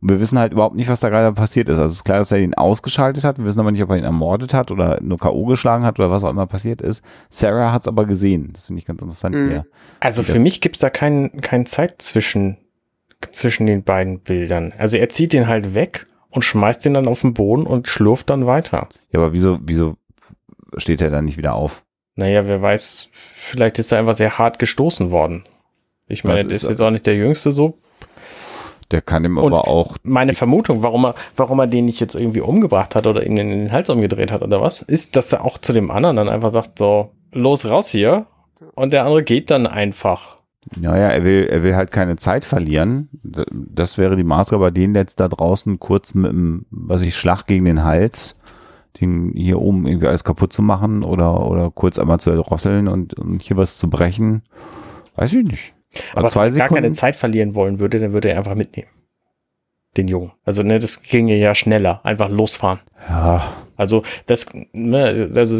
[0.00, 1.78] Und wir wissen halt überhaupt nicht, was da gerade passiert ist.
[1.78, 3.38] Also es ist klar, dass er ihn ausgeschaltet hat.
[3.38, 5.46] Wir wissen aber nicht, ob er ihn ermordet hat oder nur K.O.
[5.46, 7.02] geschlagen hat oder was auch immer passiert ist.
[7.28, 8.50] Sarah hat es aber gesehen.
[8.52, 9.48] Das finde ich ganz interessant Mhm.
[9.48, 9.66] hier.
[9.98, 12.56] Also für mich gibt's da keinen kein Zeit zwischen,
[13.32, 14.72] zwischen den beiden Bildern.
[14.78, 18.30] Also er zieht den halt weg und schmeißt den dann auf den Boden und schlurft
[18.30, 18.88] dann weiter.
[19.12, 19.94] Ja, aber wieso, wieso
[20.76, 21.84] steht er dann nicht wieder auf?
[22.16, 25.44] Naja, wer weiß, vielleicht ist er einfach sehr hart gestoßen worden.
[26.06, 27.78] Ich meine, der ist ist jetzt auch nicht der Jüngste so.
[28.90, 32.14] Der kann ihm Und aber auch Meine Vermutung, warum er, warum er den nicht jetzt
[32.14, 35.44] irgendwie umgebracht hat oder ihm in den Hals umgedreht hat oder was, ist, dass er
[35.44, 38.26] auch zu dem anderen dann einfach sagt, so, los raus hier.
[38.74, 40.38] Und der andere geht dann einfach.
[40.76, 43.08] Naja, er will, er will halt keine Zeit verlieren.
[43.22, 47.64] Das wäre die Maßgabe, den jetzt da draußen kurz mit dem, was ich, Schlag gegen
[47.64, 48.36] den Hals,
[49.00, 53.14] den hier oben irgendwie alles kaputt zu machen oder, oder kurz einmal zu drosseln und,
[53.14, 54.42] und hier was zu brechen.
[55.16, 55.74] Weiß ich nicht.
[56.14, 56.92] Aber zwei wenn er gar keine.
[56.92, 58.88] Zeit verlieren wollen würde, dann würde er einfach mitnehmen.
[59.96, 60.32] Den Jungen.
[60.44, 62.00] Also, ne, das ginge ja schneller.
[62.02, 62.80] Einfach losfahren.
[63.08, 65.56] Ja, Also, das, ne, also,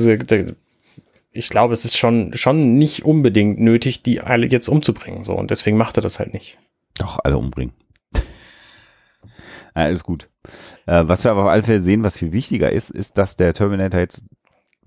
[1.35, 5.25] ich glaube, es ist schon, schon nicht unbedingt nötig, die alle jetzt umzubringen.
[5.25, 6.59] So, und deswegen macht er das halt nicht.
[6.97, 7.75] doch, alle umbringen.
[8.15, 8.23] ja,
[9.75, 10.31] alles gut.
[10.87, 13.53] Äh, was wir aber auf alle Fälle sehen, was viel wichtiger ist, ist, dass der
[13.53, 14.25] Terminator jetzt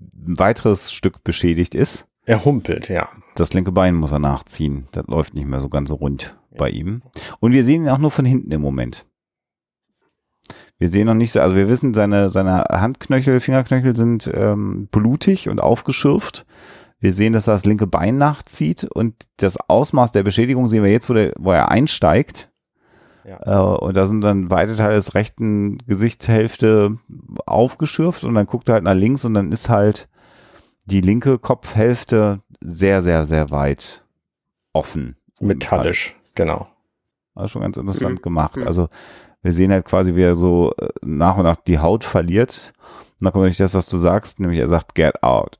[0.00, 2.08] ein weiteres Stück beschädigt ist.
[2.24, 3.08] Er humpelt, ja.
[3.36, 4.88] Das linke Bein muss er nachziehen.
[4.92, 7.02] Das läuft nicht mehr so ganz so rund bei ihm.
[7.40, 9.06] Und wir sehen ihn auch nur von hinten im Moment.
[10.78, 15.48] Wir sehen noch nicht so, also wir wissen, seine, seine Handknöchel, Fingerknöchel sind ähm, blutig
[15.48, 16.46] und aufgeschürft.
[17.00, 20.90] Wir sehen, dass er das linke Bein nachzieht und das Ausmaß der Beschädigung sehen wir
[20.90, 22.50] jetzt, wo, der, wo er einsteigt.
[23.24, 23.38] Ja.
[23.44, 26.96] Äh, und da sind dann weite Teile des rechten Gesichtshälfte
[27.46, 30.08] aufgeschürft und dann guckt er halt nach links und dann ist halt
[30.86, 34.04] die linke Kopfhälfte sehr, sehr, sehr weit
[34.72, 35.16] offen.
[35.40, 36.68] Metallisch, genau.
[37.34, 38.22] Das ist schon ganz interessant Mhm.
[38.22, 38.56] gemacht.
[38.56, 38.66] Mhm.
[38.66, 38.88] Also
[39.42, 42.72] wir sehen halt quasi, wie er so äh, nach und nach die Haut verliert.
[43.20, 45.58] Und dann kommt natürlich das, was du sagst, nämlich er sagt, get out.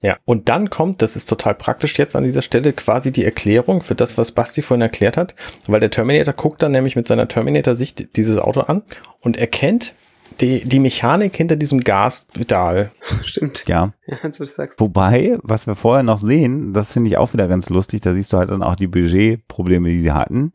[0.00, 3.82] Ja, und dann kommt, das ist total praktisch jetzt an dieser Stelle, quasi die Erklärung
[3.82, 5.34] für das, was Basti vorhin erklärt hat,
[5.66, 8.82] weil der Terminator guckt dann nämlich mit seiner Terminator-Sicht dieses Auto an
[9.20, 9.94] und erkennt
[10.40, 12.92] die, die Mechanik hinter diesem Gaspedal.
[13.24, 13.64] Stimmt.
[13.66, 13.92] Ja.
[14.06, 14.78] Ja, als du das sagst.
[14.78, 18.32] Wobei, was wir vorher noch sehen, das finde ich auch wieder ganz lustig, da siehst
[18.32, 20.52] du halt dann auch die Budgetprobleme, die sie hatten,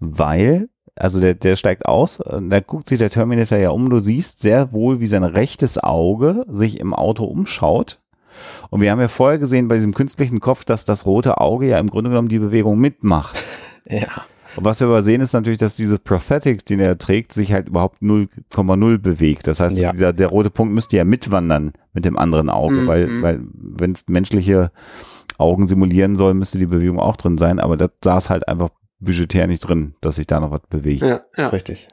[0.00, 3.98] weil, also der, der steigt aus, und da guckt sich der Terminator ja um, du
[3.98, 8.00] siehst sehr wohl, wie sein rechtes Auge sich im Auto umschaut.
[8.70, 11.78] Und wir haben ja vorher gesehen bei diesem künstlichen Kopf, dass das rote Auge ja
[11.78, 13.36] im Grunde genommen die Bewegung mitmacht.
[13.88, 14.06] Ja.
[14.54, 17.66] Und was wir aber sehen, ist natürlich, dass diese Prosthetic, den er trägt, sich halt
[17.68, 19.48] überhaupt 0,0 bewegt.
[19.48, 19.90] Das heißt, Ja.
[19.92, 22.86] dieser, der rote Punkt müsste ja mitwandern mit dem anderen Auge, Mhm.
[22.86, 24.70] weil, weil wenn es menschliche
[25.36, 27.58] Augen simulieren soll, müsste die Bewegung auch drin sein.
[27.58, 28.68] Aber das saß halt einfach
[29.04, 31.02] budgetär nicht drin, dass sich da noch was bewegt.
[31.02, 31.46] Ja, ja.
[31.46, 31.88] Ist richtig.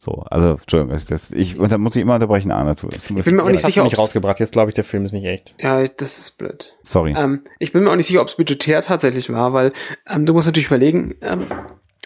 [0.00, 2.76] So, also, Entschuldigung, das, das, ich, und da muss ich immer unterbrechen, Arne.
[2.76, 4.38] das Ich bin mir auch nicht sicher, nicht rausgebracht.
[4.38, 5.54] Jetzt glaube ich, der Film ist nicht echt.
[5.60, 6.72] Ja, das ist blöd.
[6.82, 7.14] Sorry.
[7.16, 9.72] Ähm, ich bin mir auch nicht sicher, ob es budgetär tatsächlich war, weil
[10.08, 11.46] ähm, du musst natürlich überlegen, ähm,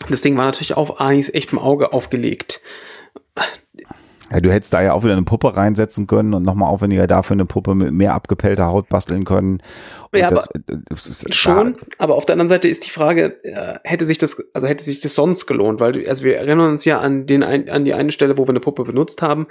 [0.09, 2.63] das Ding war natürlich auf Anis echtem Auge aufgelegt.
[4.33, 7.35] Ja, du hättest da ja auch wieder eine Puppe reinsetzen können und nochmal aufwendiger dafür
[7.35, 9.63] eine Puppe mit mehr abgepellter Haut basteln können.
[10.11, 10.49] Und Ja, das,
[10.89, 14.43] das ist- Schon, aber auf der anderen Seite ist die Frage, äh, hätte sich das,
[14.55, 17.85] also hätte sich das sonst gelohnt, weil also wir erinnern uns ja an den an
[17.85, 19.47] die eine Stelle, wo wir eine Puppe benutzt haben.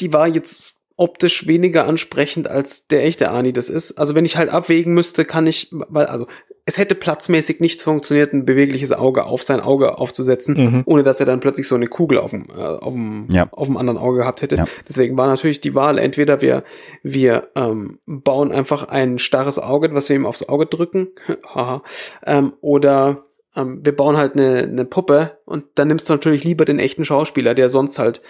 [0.00, 3.92] Die war jetzt optisch weniger ansprechend als der echte Ani das ist.
[3.92, 6.26] Also wenn ich halt abwägen müsste, kann ich, weil also
[6.66, 10.82] es hätte platzmäßig nicht funktioniert, ein bewegliches Auge auf sein Auge aufzusetzen, Mhm.
[10.84, 13.48] ohne dass er dann plötzlich so eine Kugel auf dem, äh, auf dem, Ja.
[13.50, 14.56] auf dem anderen Auge gehabt hätte.
[14.56, 14.66] Ja.
[14.86, 16.64] Deswegen war natürlich die Wahl, entweder wir,
[17.02, 21.08] wir ähm, bauen einfach ein starres Auge, was wir ihm aufs Auge drücken,
[21.54, 21.82] haha,
[22.26, 23.24] ähm, oder
[23.56, 27.04] ähm, wir bauen halt eine, eine Puppe und dann nimmst du natürlich lieber den echten
[27.06, 28.20] Schauspieler, der sonst halt,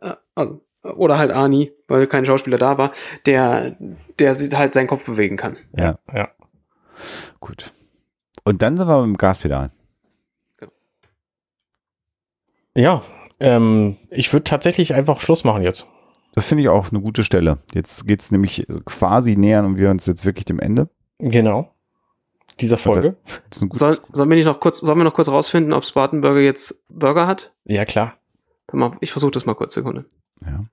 [0.00, 2.92] äh, also, oder halt Ani, weil kein Schauspieler da war,
[3.26, 3.76] der,
[4.18, 5.56] der sich halt seinen Kopf bewegen kann.
[5.76, 5.98] Ja.
[6.12, 6.28] Ja.
[7.40, 7.72] Gut.
[8.44, 9.70] Und dann sind wir mit dem Gaspedal.
[12.74, 13.02] Ja.
[13.40, 15.86] Ähm, ich würde tatsächlich einfach Schluss machen jetzt.
[16.34, 17.58] Das finde ich auch eine gute Stelle.
[17.74, 20.88] Jetzt geht's nämlich quasi nähern und wir uns jetzt wirklich dem Ende.
[21.18, 21.74] Genau.
[22.60, 23.16] Dieser Folge.
[23.70, 27.26] Soll, sollen wir nicht noch kurz, sollen wir noch kurz rausfinden, ob Spartanburger jetzt Burger
[27.26, 27.52] hat?
[27.64, 28.14] Ja, klar.
[29.00, 30.04] Ich versuche das mal kurz, Sekunde.
[30.46, 30.64] Ja.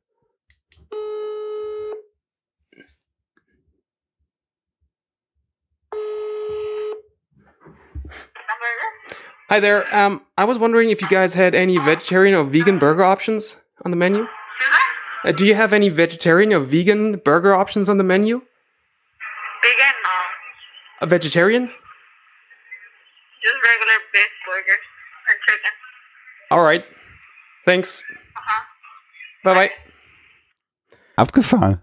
[9.50, 9.86] Hi there.
[9.96, 13.92] Um, I was wondering if you guys had any vegetarian or vegan burger options on
[13.92, 14.28] the menu.
[15.24, 18.42] Uh, do you have any vegetarian or vegan burger options on the menu?
[19.64, 20.10] Vegan, no.
[21.02, 21.68] A vegetarian?
[23.44, 24.84] Just regular beef burgers
[25.30, 25.72] and chicken.
[26.52, 26.84] All right.
[27.66, 28.04] Thanks.
[29.48, 29.72] Bye bye.
[31.16, 31.82] Abgefahren.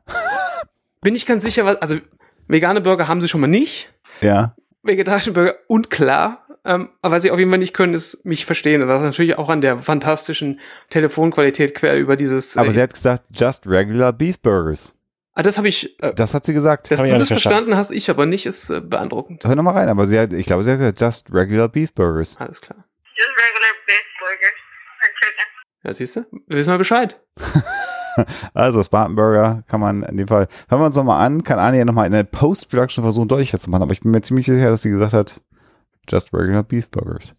[1.00, 1.98] Bin ich ganz sicher, was, also
[2.46, 3.92] vegane Burger haben sie schon mal nicht.
[4.20, 4.54] Ja.
[4.82, 6.46] Vegetarische Burger unklar.
[6.66, 8.80] Ähm, aber was sie auf jeden Fall nicht können, ist mich verstehen.
[8.80, 12.56] Und das ist natürlich auch an der fantastischen Telefonqualität quer über dieses.
[12.56, 14.94] Aber äh, sie hat gesagt, just regular beef burgers.
[15.34, 16.00] ah, das habe ich.
[16.02, 16.90] Äh, Das hat sie gesagt.
[16.90, 19.44] dass du das nicht verstanden hast, ich aber nicht, ist äh, beeindruckend.
[19.44, 22.36] Hör nochmal rein, aber sie hat, ich glaube, sie hat gesagt, just regular beef burgers.
[22.38, 22.84] Alles klar.
[23.16, 24.54] Just regular beef burgers
[25.02, 25.46] and chicken.
[25.84, 26.26] Ja, siehst du?
[26.46, 27.20] Wir wissen mal Bescheid.
[28.54, 31.84] Also Spartan Burger kann man in dem Fall, hören wir uns nochmal an, kann Anja
[31.84, 34.82] nochmal in der Post-Production versuchen, deutlicher zu machen, aber ich bin mir ziemlich sicher, dass
[34.82, 35.40] sie gesagt hat,
[36.08, 37.34] just regular beef burgers.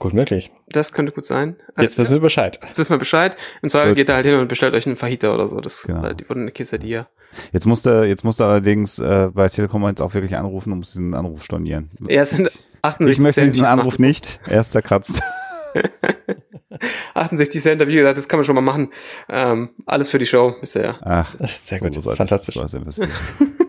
[0.03, 0.51] Gut möglich.
[0.67, 1.55] Das könnte gut sein.
[1.79, 2.59] Jetzt wissen wir Bescheid.
[2.61, 3.37] Jetzt wissen wir Bescheid.
[3.61, 3.95] Im Zweifel Gut.
[3.95, 5.61] geht er halt hin und bestellt euch einen Fajita oder so.
[5.61, 6.01] Das Genau.
[6.01, 7.07] weil die wurden eine Quesadilla.
[7.53, 11.15] Jetzt musste, jetzt musste allerdings äh, bei Telekom jetzt auch wirklich anrufen und muss diesen
[11.15, 11.89] Anruf stornieren.
[12.09, 12.47] Ja, es sind
[12.81, 13.53] 68 Ich möchte Cent.
[13.53, 14.41] diesen Anruf nicht.
[14.45, 15.21] Er ist zerkratzt.
[17.13, 18.91] 68 Cent, wie gesagt, das kann man schon mal machen.
[19.29, 20.97] Ähm, alles für die Show, ja.
[21.01, 22.17] Ach, Das ist sehr so gut.
[22.17, 22.57] Fantastisch.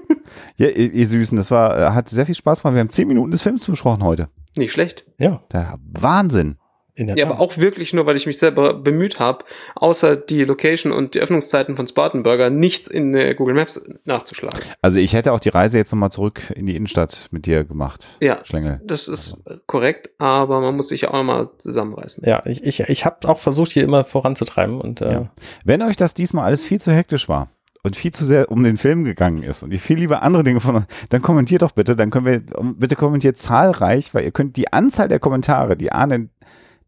[0.56, 2.74] Ja, ihr, ihr Süßen, das war, äh, hat sehr viel Spaß gemacht.
[2.74, 4.28] Wir haben zehn Minuten des Films besprochen heute.
[4.56, 5.05] Nicht schlecht.
[5.18, 6.56] Ja, Der Wahnsinn.
[6.96, 7.32] in der Ja, Tat.
[7.34, 9.44] aber auch wirklich nur, weil ich mich selber bemüht habe,
[9.74, 14.60] außer die Location und die Öffnungszeiten von Spartanburger nichts in äh, Google Maps nachzuschlagen.
[14.80, 18.06] Also ich hätte auch die Reise jetzt nochmal zurück in die Innenstadt mit dir gemacht.
[18.20, 18.80] Ja, Schlängel.
[18.84, 19.36] das ist
[19.66, 22.22] korrekt, aber man muss sich ja auch mal zusammenreißen.
[22.28, 25.30] Ja, ich, ich, ich habe auch versucht, hier immer voranzutreiben und äh, Ja.
[25.64, 27.48] Wenn euch das diesmal alles viel zu hektisch war
[27.85, 30.61] und viel zu sehr um den Film gegangen ist und ihr viel lieber andere Dinge
[30.61, 32.43] von dann kommentiert doch bitte, dann können wir,
[32.77, 36.31] bitte kommentiert zahlreich, weil ihr könnt die Anzahl der Kommentare, die Arne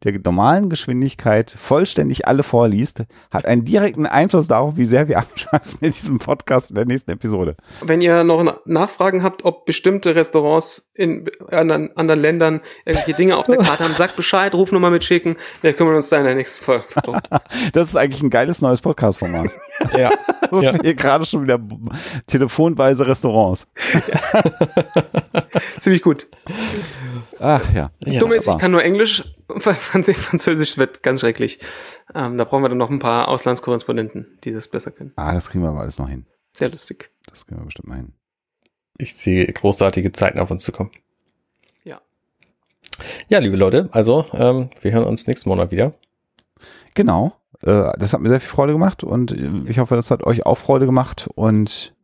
[0.04, 5.78] der normalen Geschwindigkeit vollständig alle vorliest, hat einen direkten Einfluss darauf, wie sehr wir abschweifen
[5.80, 7.56] in diesem Podcast in der nächsten Episode.
[7.82, 13.36] Wenn ihr noch Na- Nachfragen habt, ob bestimmte Restaurants in anderen, anderen Ländern irgendwelche Dinge
[13.36, 15.36] auf der Karte haben, sagt Bescheid, Rufnummer mitschicken.
[15.60, 16.84] Wir kümmern uns da in der nächsten Folge.
[17.72, 19.56] Das ist eigentlich ein geiles neues Podcast-Format.
[19.96, 20.10] ja.
[20.52, 20.74] Ja.
[20.82, 21.58] Hier gerade schon wieder
[22.26, 23.66] telefonweise Restaurants.
[25.80, 26.28] Ziemlich gut.
[27.38, 27.90] Ach ja.
[28.04, 28.18] ja.
[28.20, 31.60] Dumm ist, ich kann nur Englisch, Französisch wird ganz schrecklich.
[32.14, 35.12] Ähm, da brauchen wir dann noch ein paar Auslandskorrespondenten, die das besser können.
[35.16, 36.26] Ah, das kriegen wir aber alles noch hin.
[36.52, 37.10] Sehr lustig.
[37.28, 38.12] Das kriegen wir bestimmt mal hin.
[38.98, 40.90] Ich sehe großartige Zeiten auf uns zukommen.
[41.84, 42.00] Ja.
[43.28, 45.94] Ja, liebe Leute, also ähm, wir hören uns nächsten Monat wieder.
[46.94, 47.36] Genau.
[47.60, 50.46] Äh, das hat mir sehr viel Freude gemacht und äh, ich hoffe, das hat euch
[50.46, 51.94] auch Freude gemacht und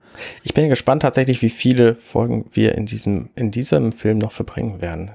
[0.42, 4.80] Ich bin gespannt tatsächlich, wie viele Folgen wir in diesem, in diesem Film noch verbringen
[4.80, 5.12] werden.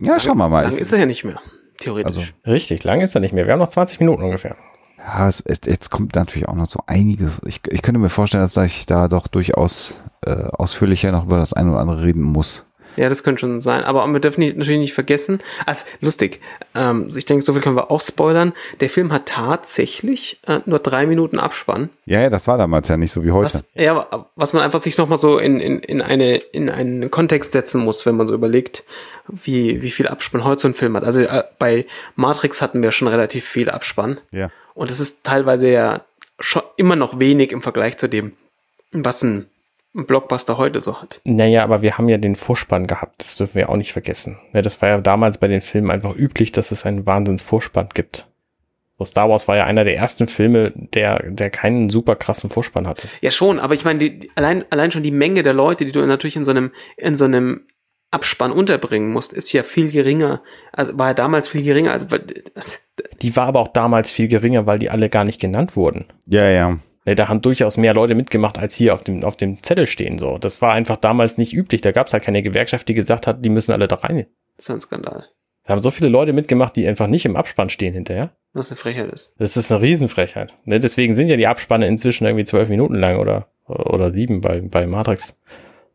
[0.00, 0.64] Ja, schauen wir mal.
[0.64, 1.40] Lang ist er ja nicht mehr,
[1.78, 2.06] theoretisch.
[2.06, 3.46] Also- Richtig, lang ist er nicht mehr.
[3.46, 4.56] Wir haben noch 20 Minuten ungefähr.
[4.98, 7.40] ja, es, es, jetzt kommt natürlich auch noch so einiges.
[7.46, 11.52] Ich, ich könnte mir vorstellen, dass ich da doch durchaus äh, ausführlicher noch über das
[11.52, 12.66] eine oder andere reden muss.
[12.96, 13.84] Ja, das könnte schon sein.
[13.84, 16.40] Aber wir dürfen nicht, natürlich nicht vergessen, als lustig,
[16.74, 18.52] ähm, ich denke, so viel können wir auch spoilern.
[18.80, 21.90] Der Film hat tatsächlich äh, nur drei Minuten Abspann.
[22.06, 23.54] Ja, ja, das war damals ja nicht so wie heute.
[23.54, 27.52] Was, ja, was man einfach sich nochmal so in, in, in, eine, in einen Kontext
[27.52, 28.84] setzen muss, wenn man so überlegt,
[29.28, 31.04] wie, wie viel Abspann heute so ein Film hat.
[31.04, 34.18] Also äh, bei Matrix hatten wir schon relativ viel Abspann.
[34.30, 34.50] Ja.
[34.74, 36.04] Und es ist teilweise ja
[36.40, 38.32] schon immer noch wenig im Vergleich zu dem,
[38.92, 39.46] was ein
[39.94, 41.20] Blockbuster heute so hat.
[41.24, 43.22] Naja, aber wir haben ja den Vorspann gehabt.
[43.24, 44.38] Das dürfen wir auch nicht vergessen.
[44.52, 48.26] Ja, das war ja damals bei den Filmen einfach üblich, dass es einen Wahnsinns-Vorspann gibt.
[48.98, 52.86] So Star Wars war ja einer der ersten Filme, der, der keinen super krassen Vorspann
[52.86, 53.08] hatte.
[53.20, 55.92] Ja, schon, aber ich meine, die, die, allein, allein schon die Menge der Leute, die
[55.92, 57.66] du natürlich in so einem, in so einem
[58.12, 60.42] Abspann unterbringen musst, ist ja viel geringer.
[60.72, 61.92] Also war ja damals viel geringer.
[61.92, 62.06] Also,
[62.54, 62.78] also
[63.20, 66.04] Die war aber auch damals viel geringer, weil die alle gar nicht genannt wurden.
[66.26, 66.78] Ja, ja.
[67.04, 70.18] Ne, Da haben durchaus mehr Leute mitgemacht, als hier auf dem, auf dem Zettel stehen.
[70.18, 71.80] So, Das war einfach damals nicht üblich.
[71.80, 74.26] Da gab es halt keine Gewerkschaft, die gesagt hat, die müssen alle da rein.
[74.56, 75.24] das ist ein Skandal.
[75.66, 78.32] Da haben so viele Leute mitgemacht, die einfach nicht im Abspann stehen hinterher.
[78.52, 79.32] Was eine Frechheit ist.
[79.38, 80.52] Das ist eine Riesenfrechheit.
[80.64, 80.78] Ne?
[80.78, 84.86] Deswegen sind ja die Abspanne inzwischen irgendwie zwölf Minuten lang oder, oder sieben bei, bei
[84.86, 85.38] Matrix.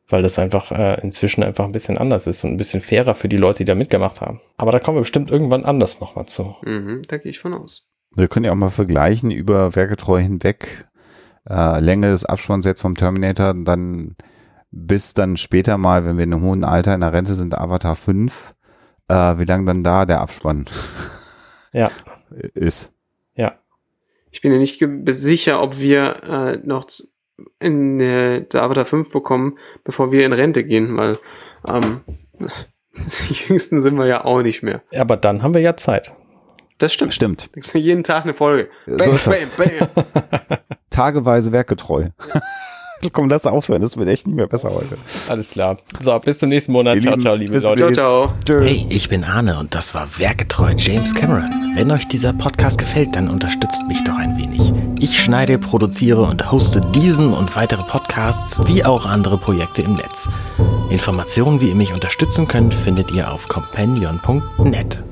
[0.07, 3.29] Weil das einfach äh, inzwischen einfach ein bisschen anders ist und ein bisschen fairer für
[3.29, 4.41] die Leute, die da mitgemacht haben.
[4.57, 6.55] Aber da kommen wir bestimmt irgendwann anders nochmal zu.
[6.65, 7.85] Mhm, da gehe ich von aus.
[8.15, 10.87] Wir können ja auch mal vergleichen über Werketreu hinweg.
[11.49, 14.15] Äh, Länge des Abspanns jetzt vom Terminator, dann
[14.71, 17.95] bis dann später mal, wenn wir in einem hohen Alter in der Rente sind, Avatar
[17.95, 18.53] 5,
[19.07, 20.65] äh, wie lang dann da der Abspann
[21.73, 21.91] Ja,
[22.53, 22.93] ist.
[23.35, 23.53] ja.
[24.31, 26.87] Ich bin ja nicht sicher, ob wir äh, noch
[27.59, 31.17] in äh, der Avatar 5 bekommen, bevor wir in Rente gehen, weil
[31.67, 32.01] ähm,
[32.95, 34.83] die Jüngsten sind wir ja auch nicht mehr.
[34.95, 36.13] Aber dann haben wir ja Zeit.
[36.79, 37.13] Das stimmt.
[37.13, 37.49] Stimmt.
[37.73, 38.69] Jeden Tag eine Folge.
[38.85, 39.25] So Bam, das.
[39.25, 40.05] bam, bam.
[40.89, 42.07] Tageweise werkgetreu.
[43.13, 43.81] Komm, lass aufhören.
[43.81, 44.97] Das wird echt nicht mehr besser heute.
[45.29, 45.77] Alles klar.
[46.01, 46.95] So, bis zum nächsten Monat.
[46.97, 47.93] Ihr Ciao, Lieben, ciao, liebe bis Leute.
[47.93, 48.61] Ciao, ciao.
[48.61, 51.49] Hey, ich bin Arne und das war Werketreu James Cameron.
[51.75, 54.71] Wenn euch dieser Podcast gefällt, dann unterstützt mich doch ein wenig.
[54.99, 60.27] Ich schneide, produziere und hoste diesen und weitere Podcasts wie auch andere Projekte im Netz.
[60.89, 65.03] Informationen, wie ihr mich unterstützen könnt, findet ihr auf companion.net.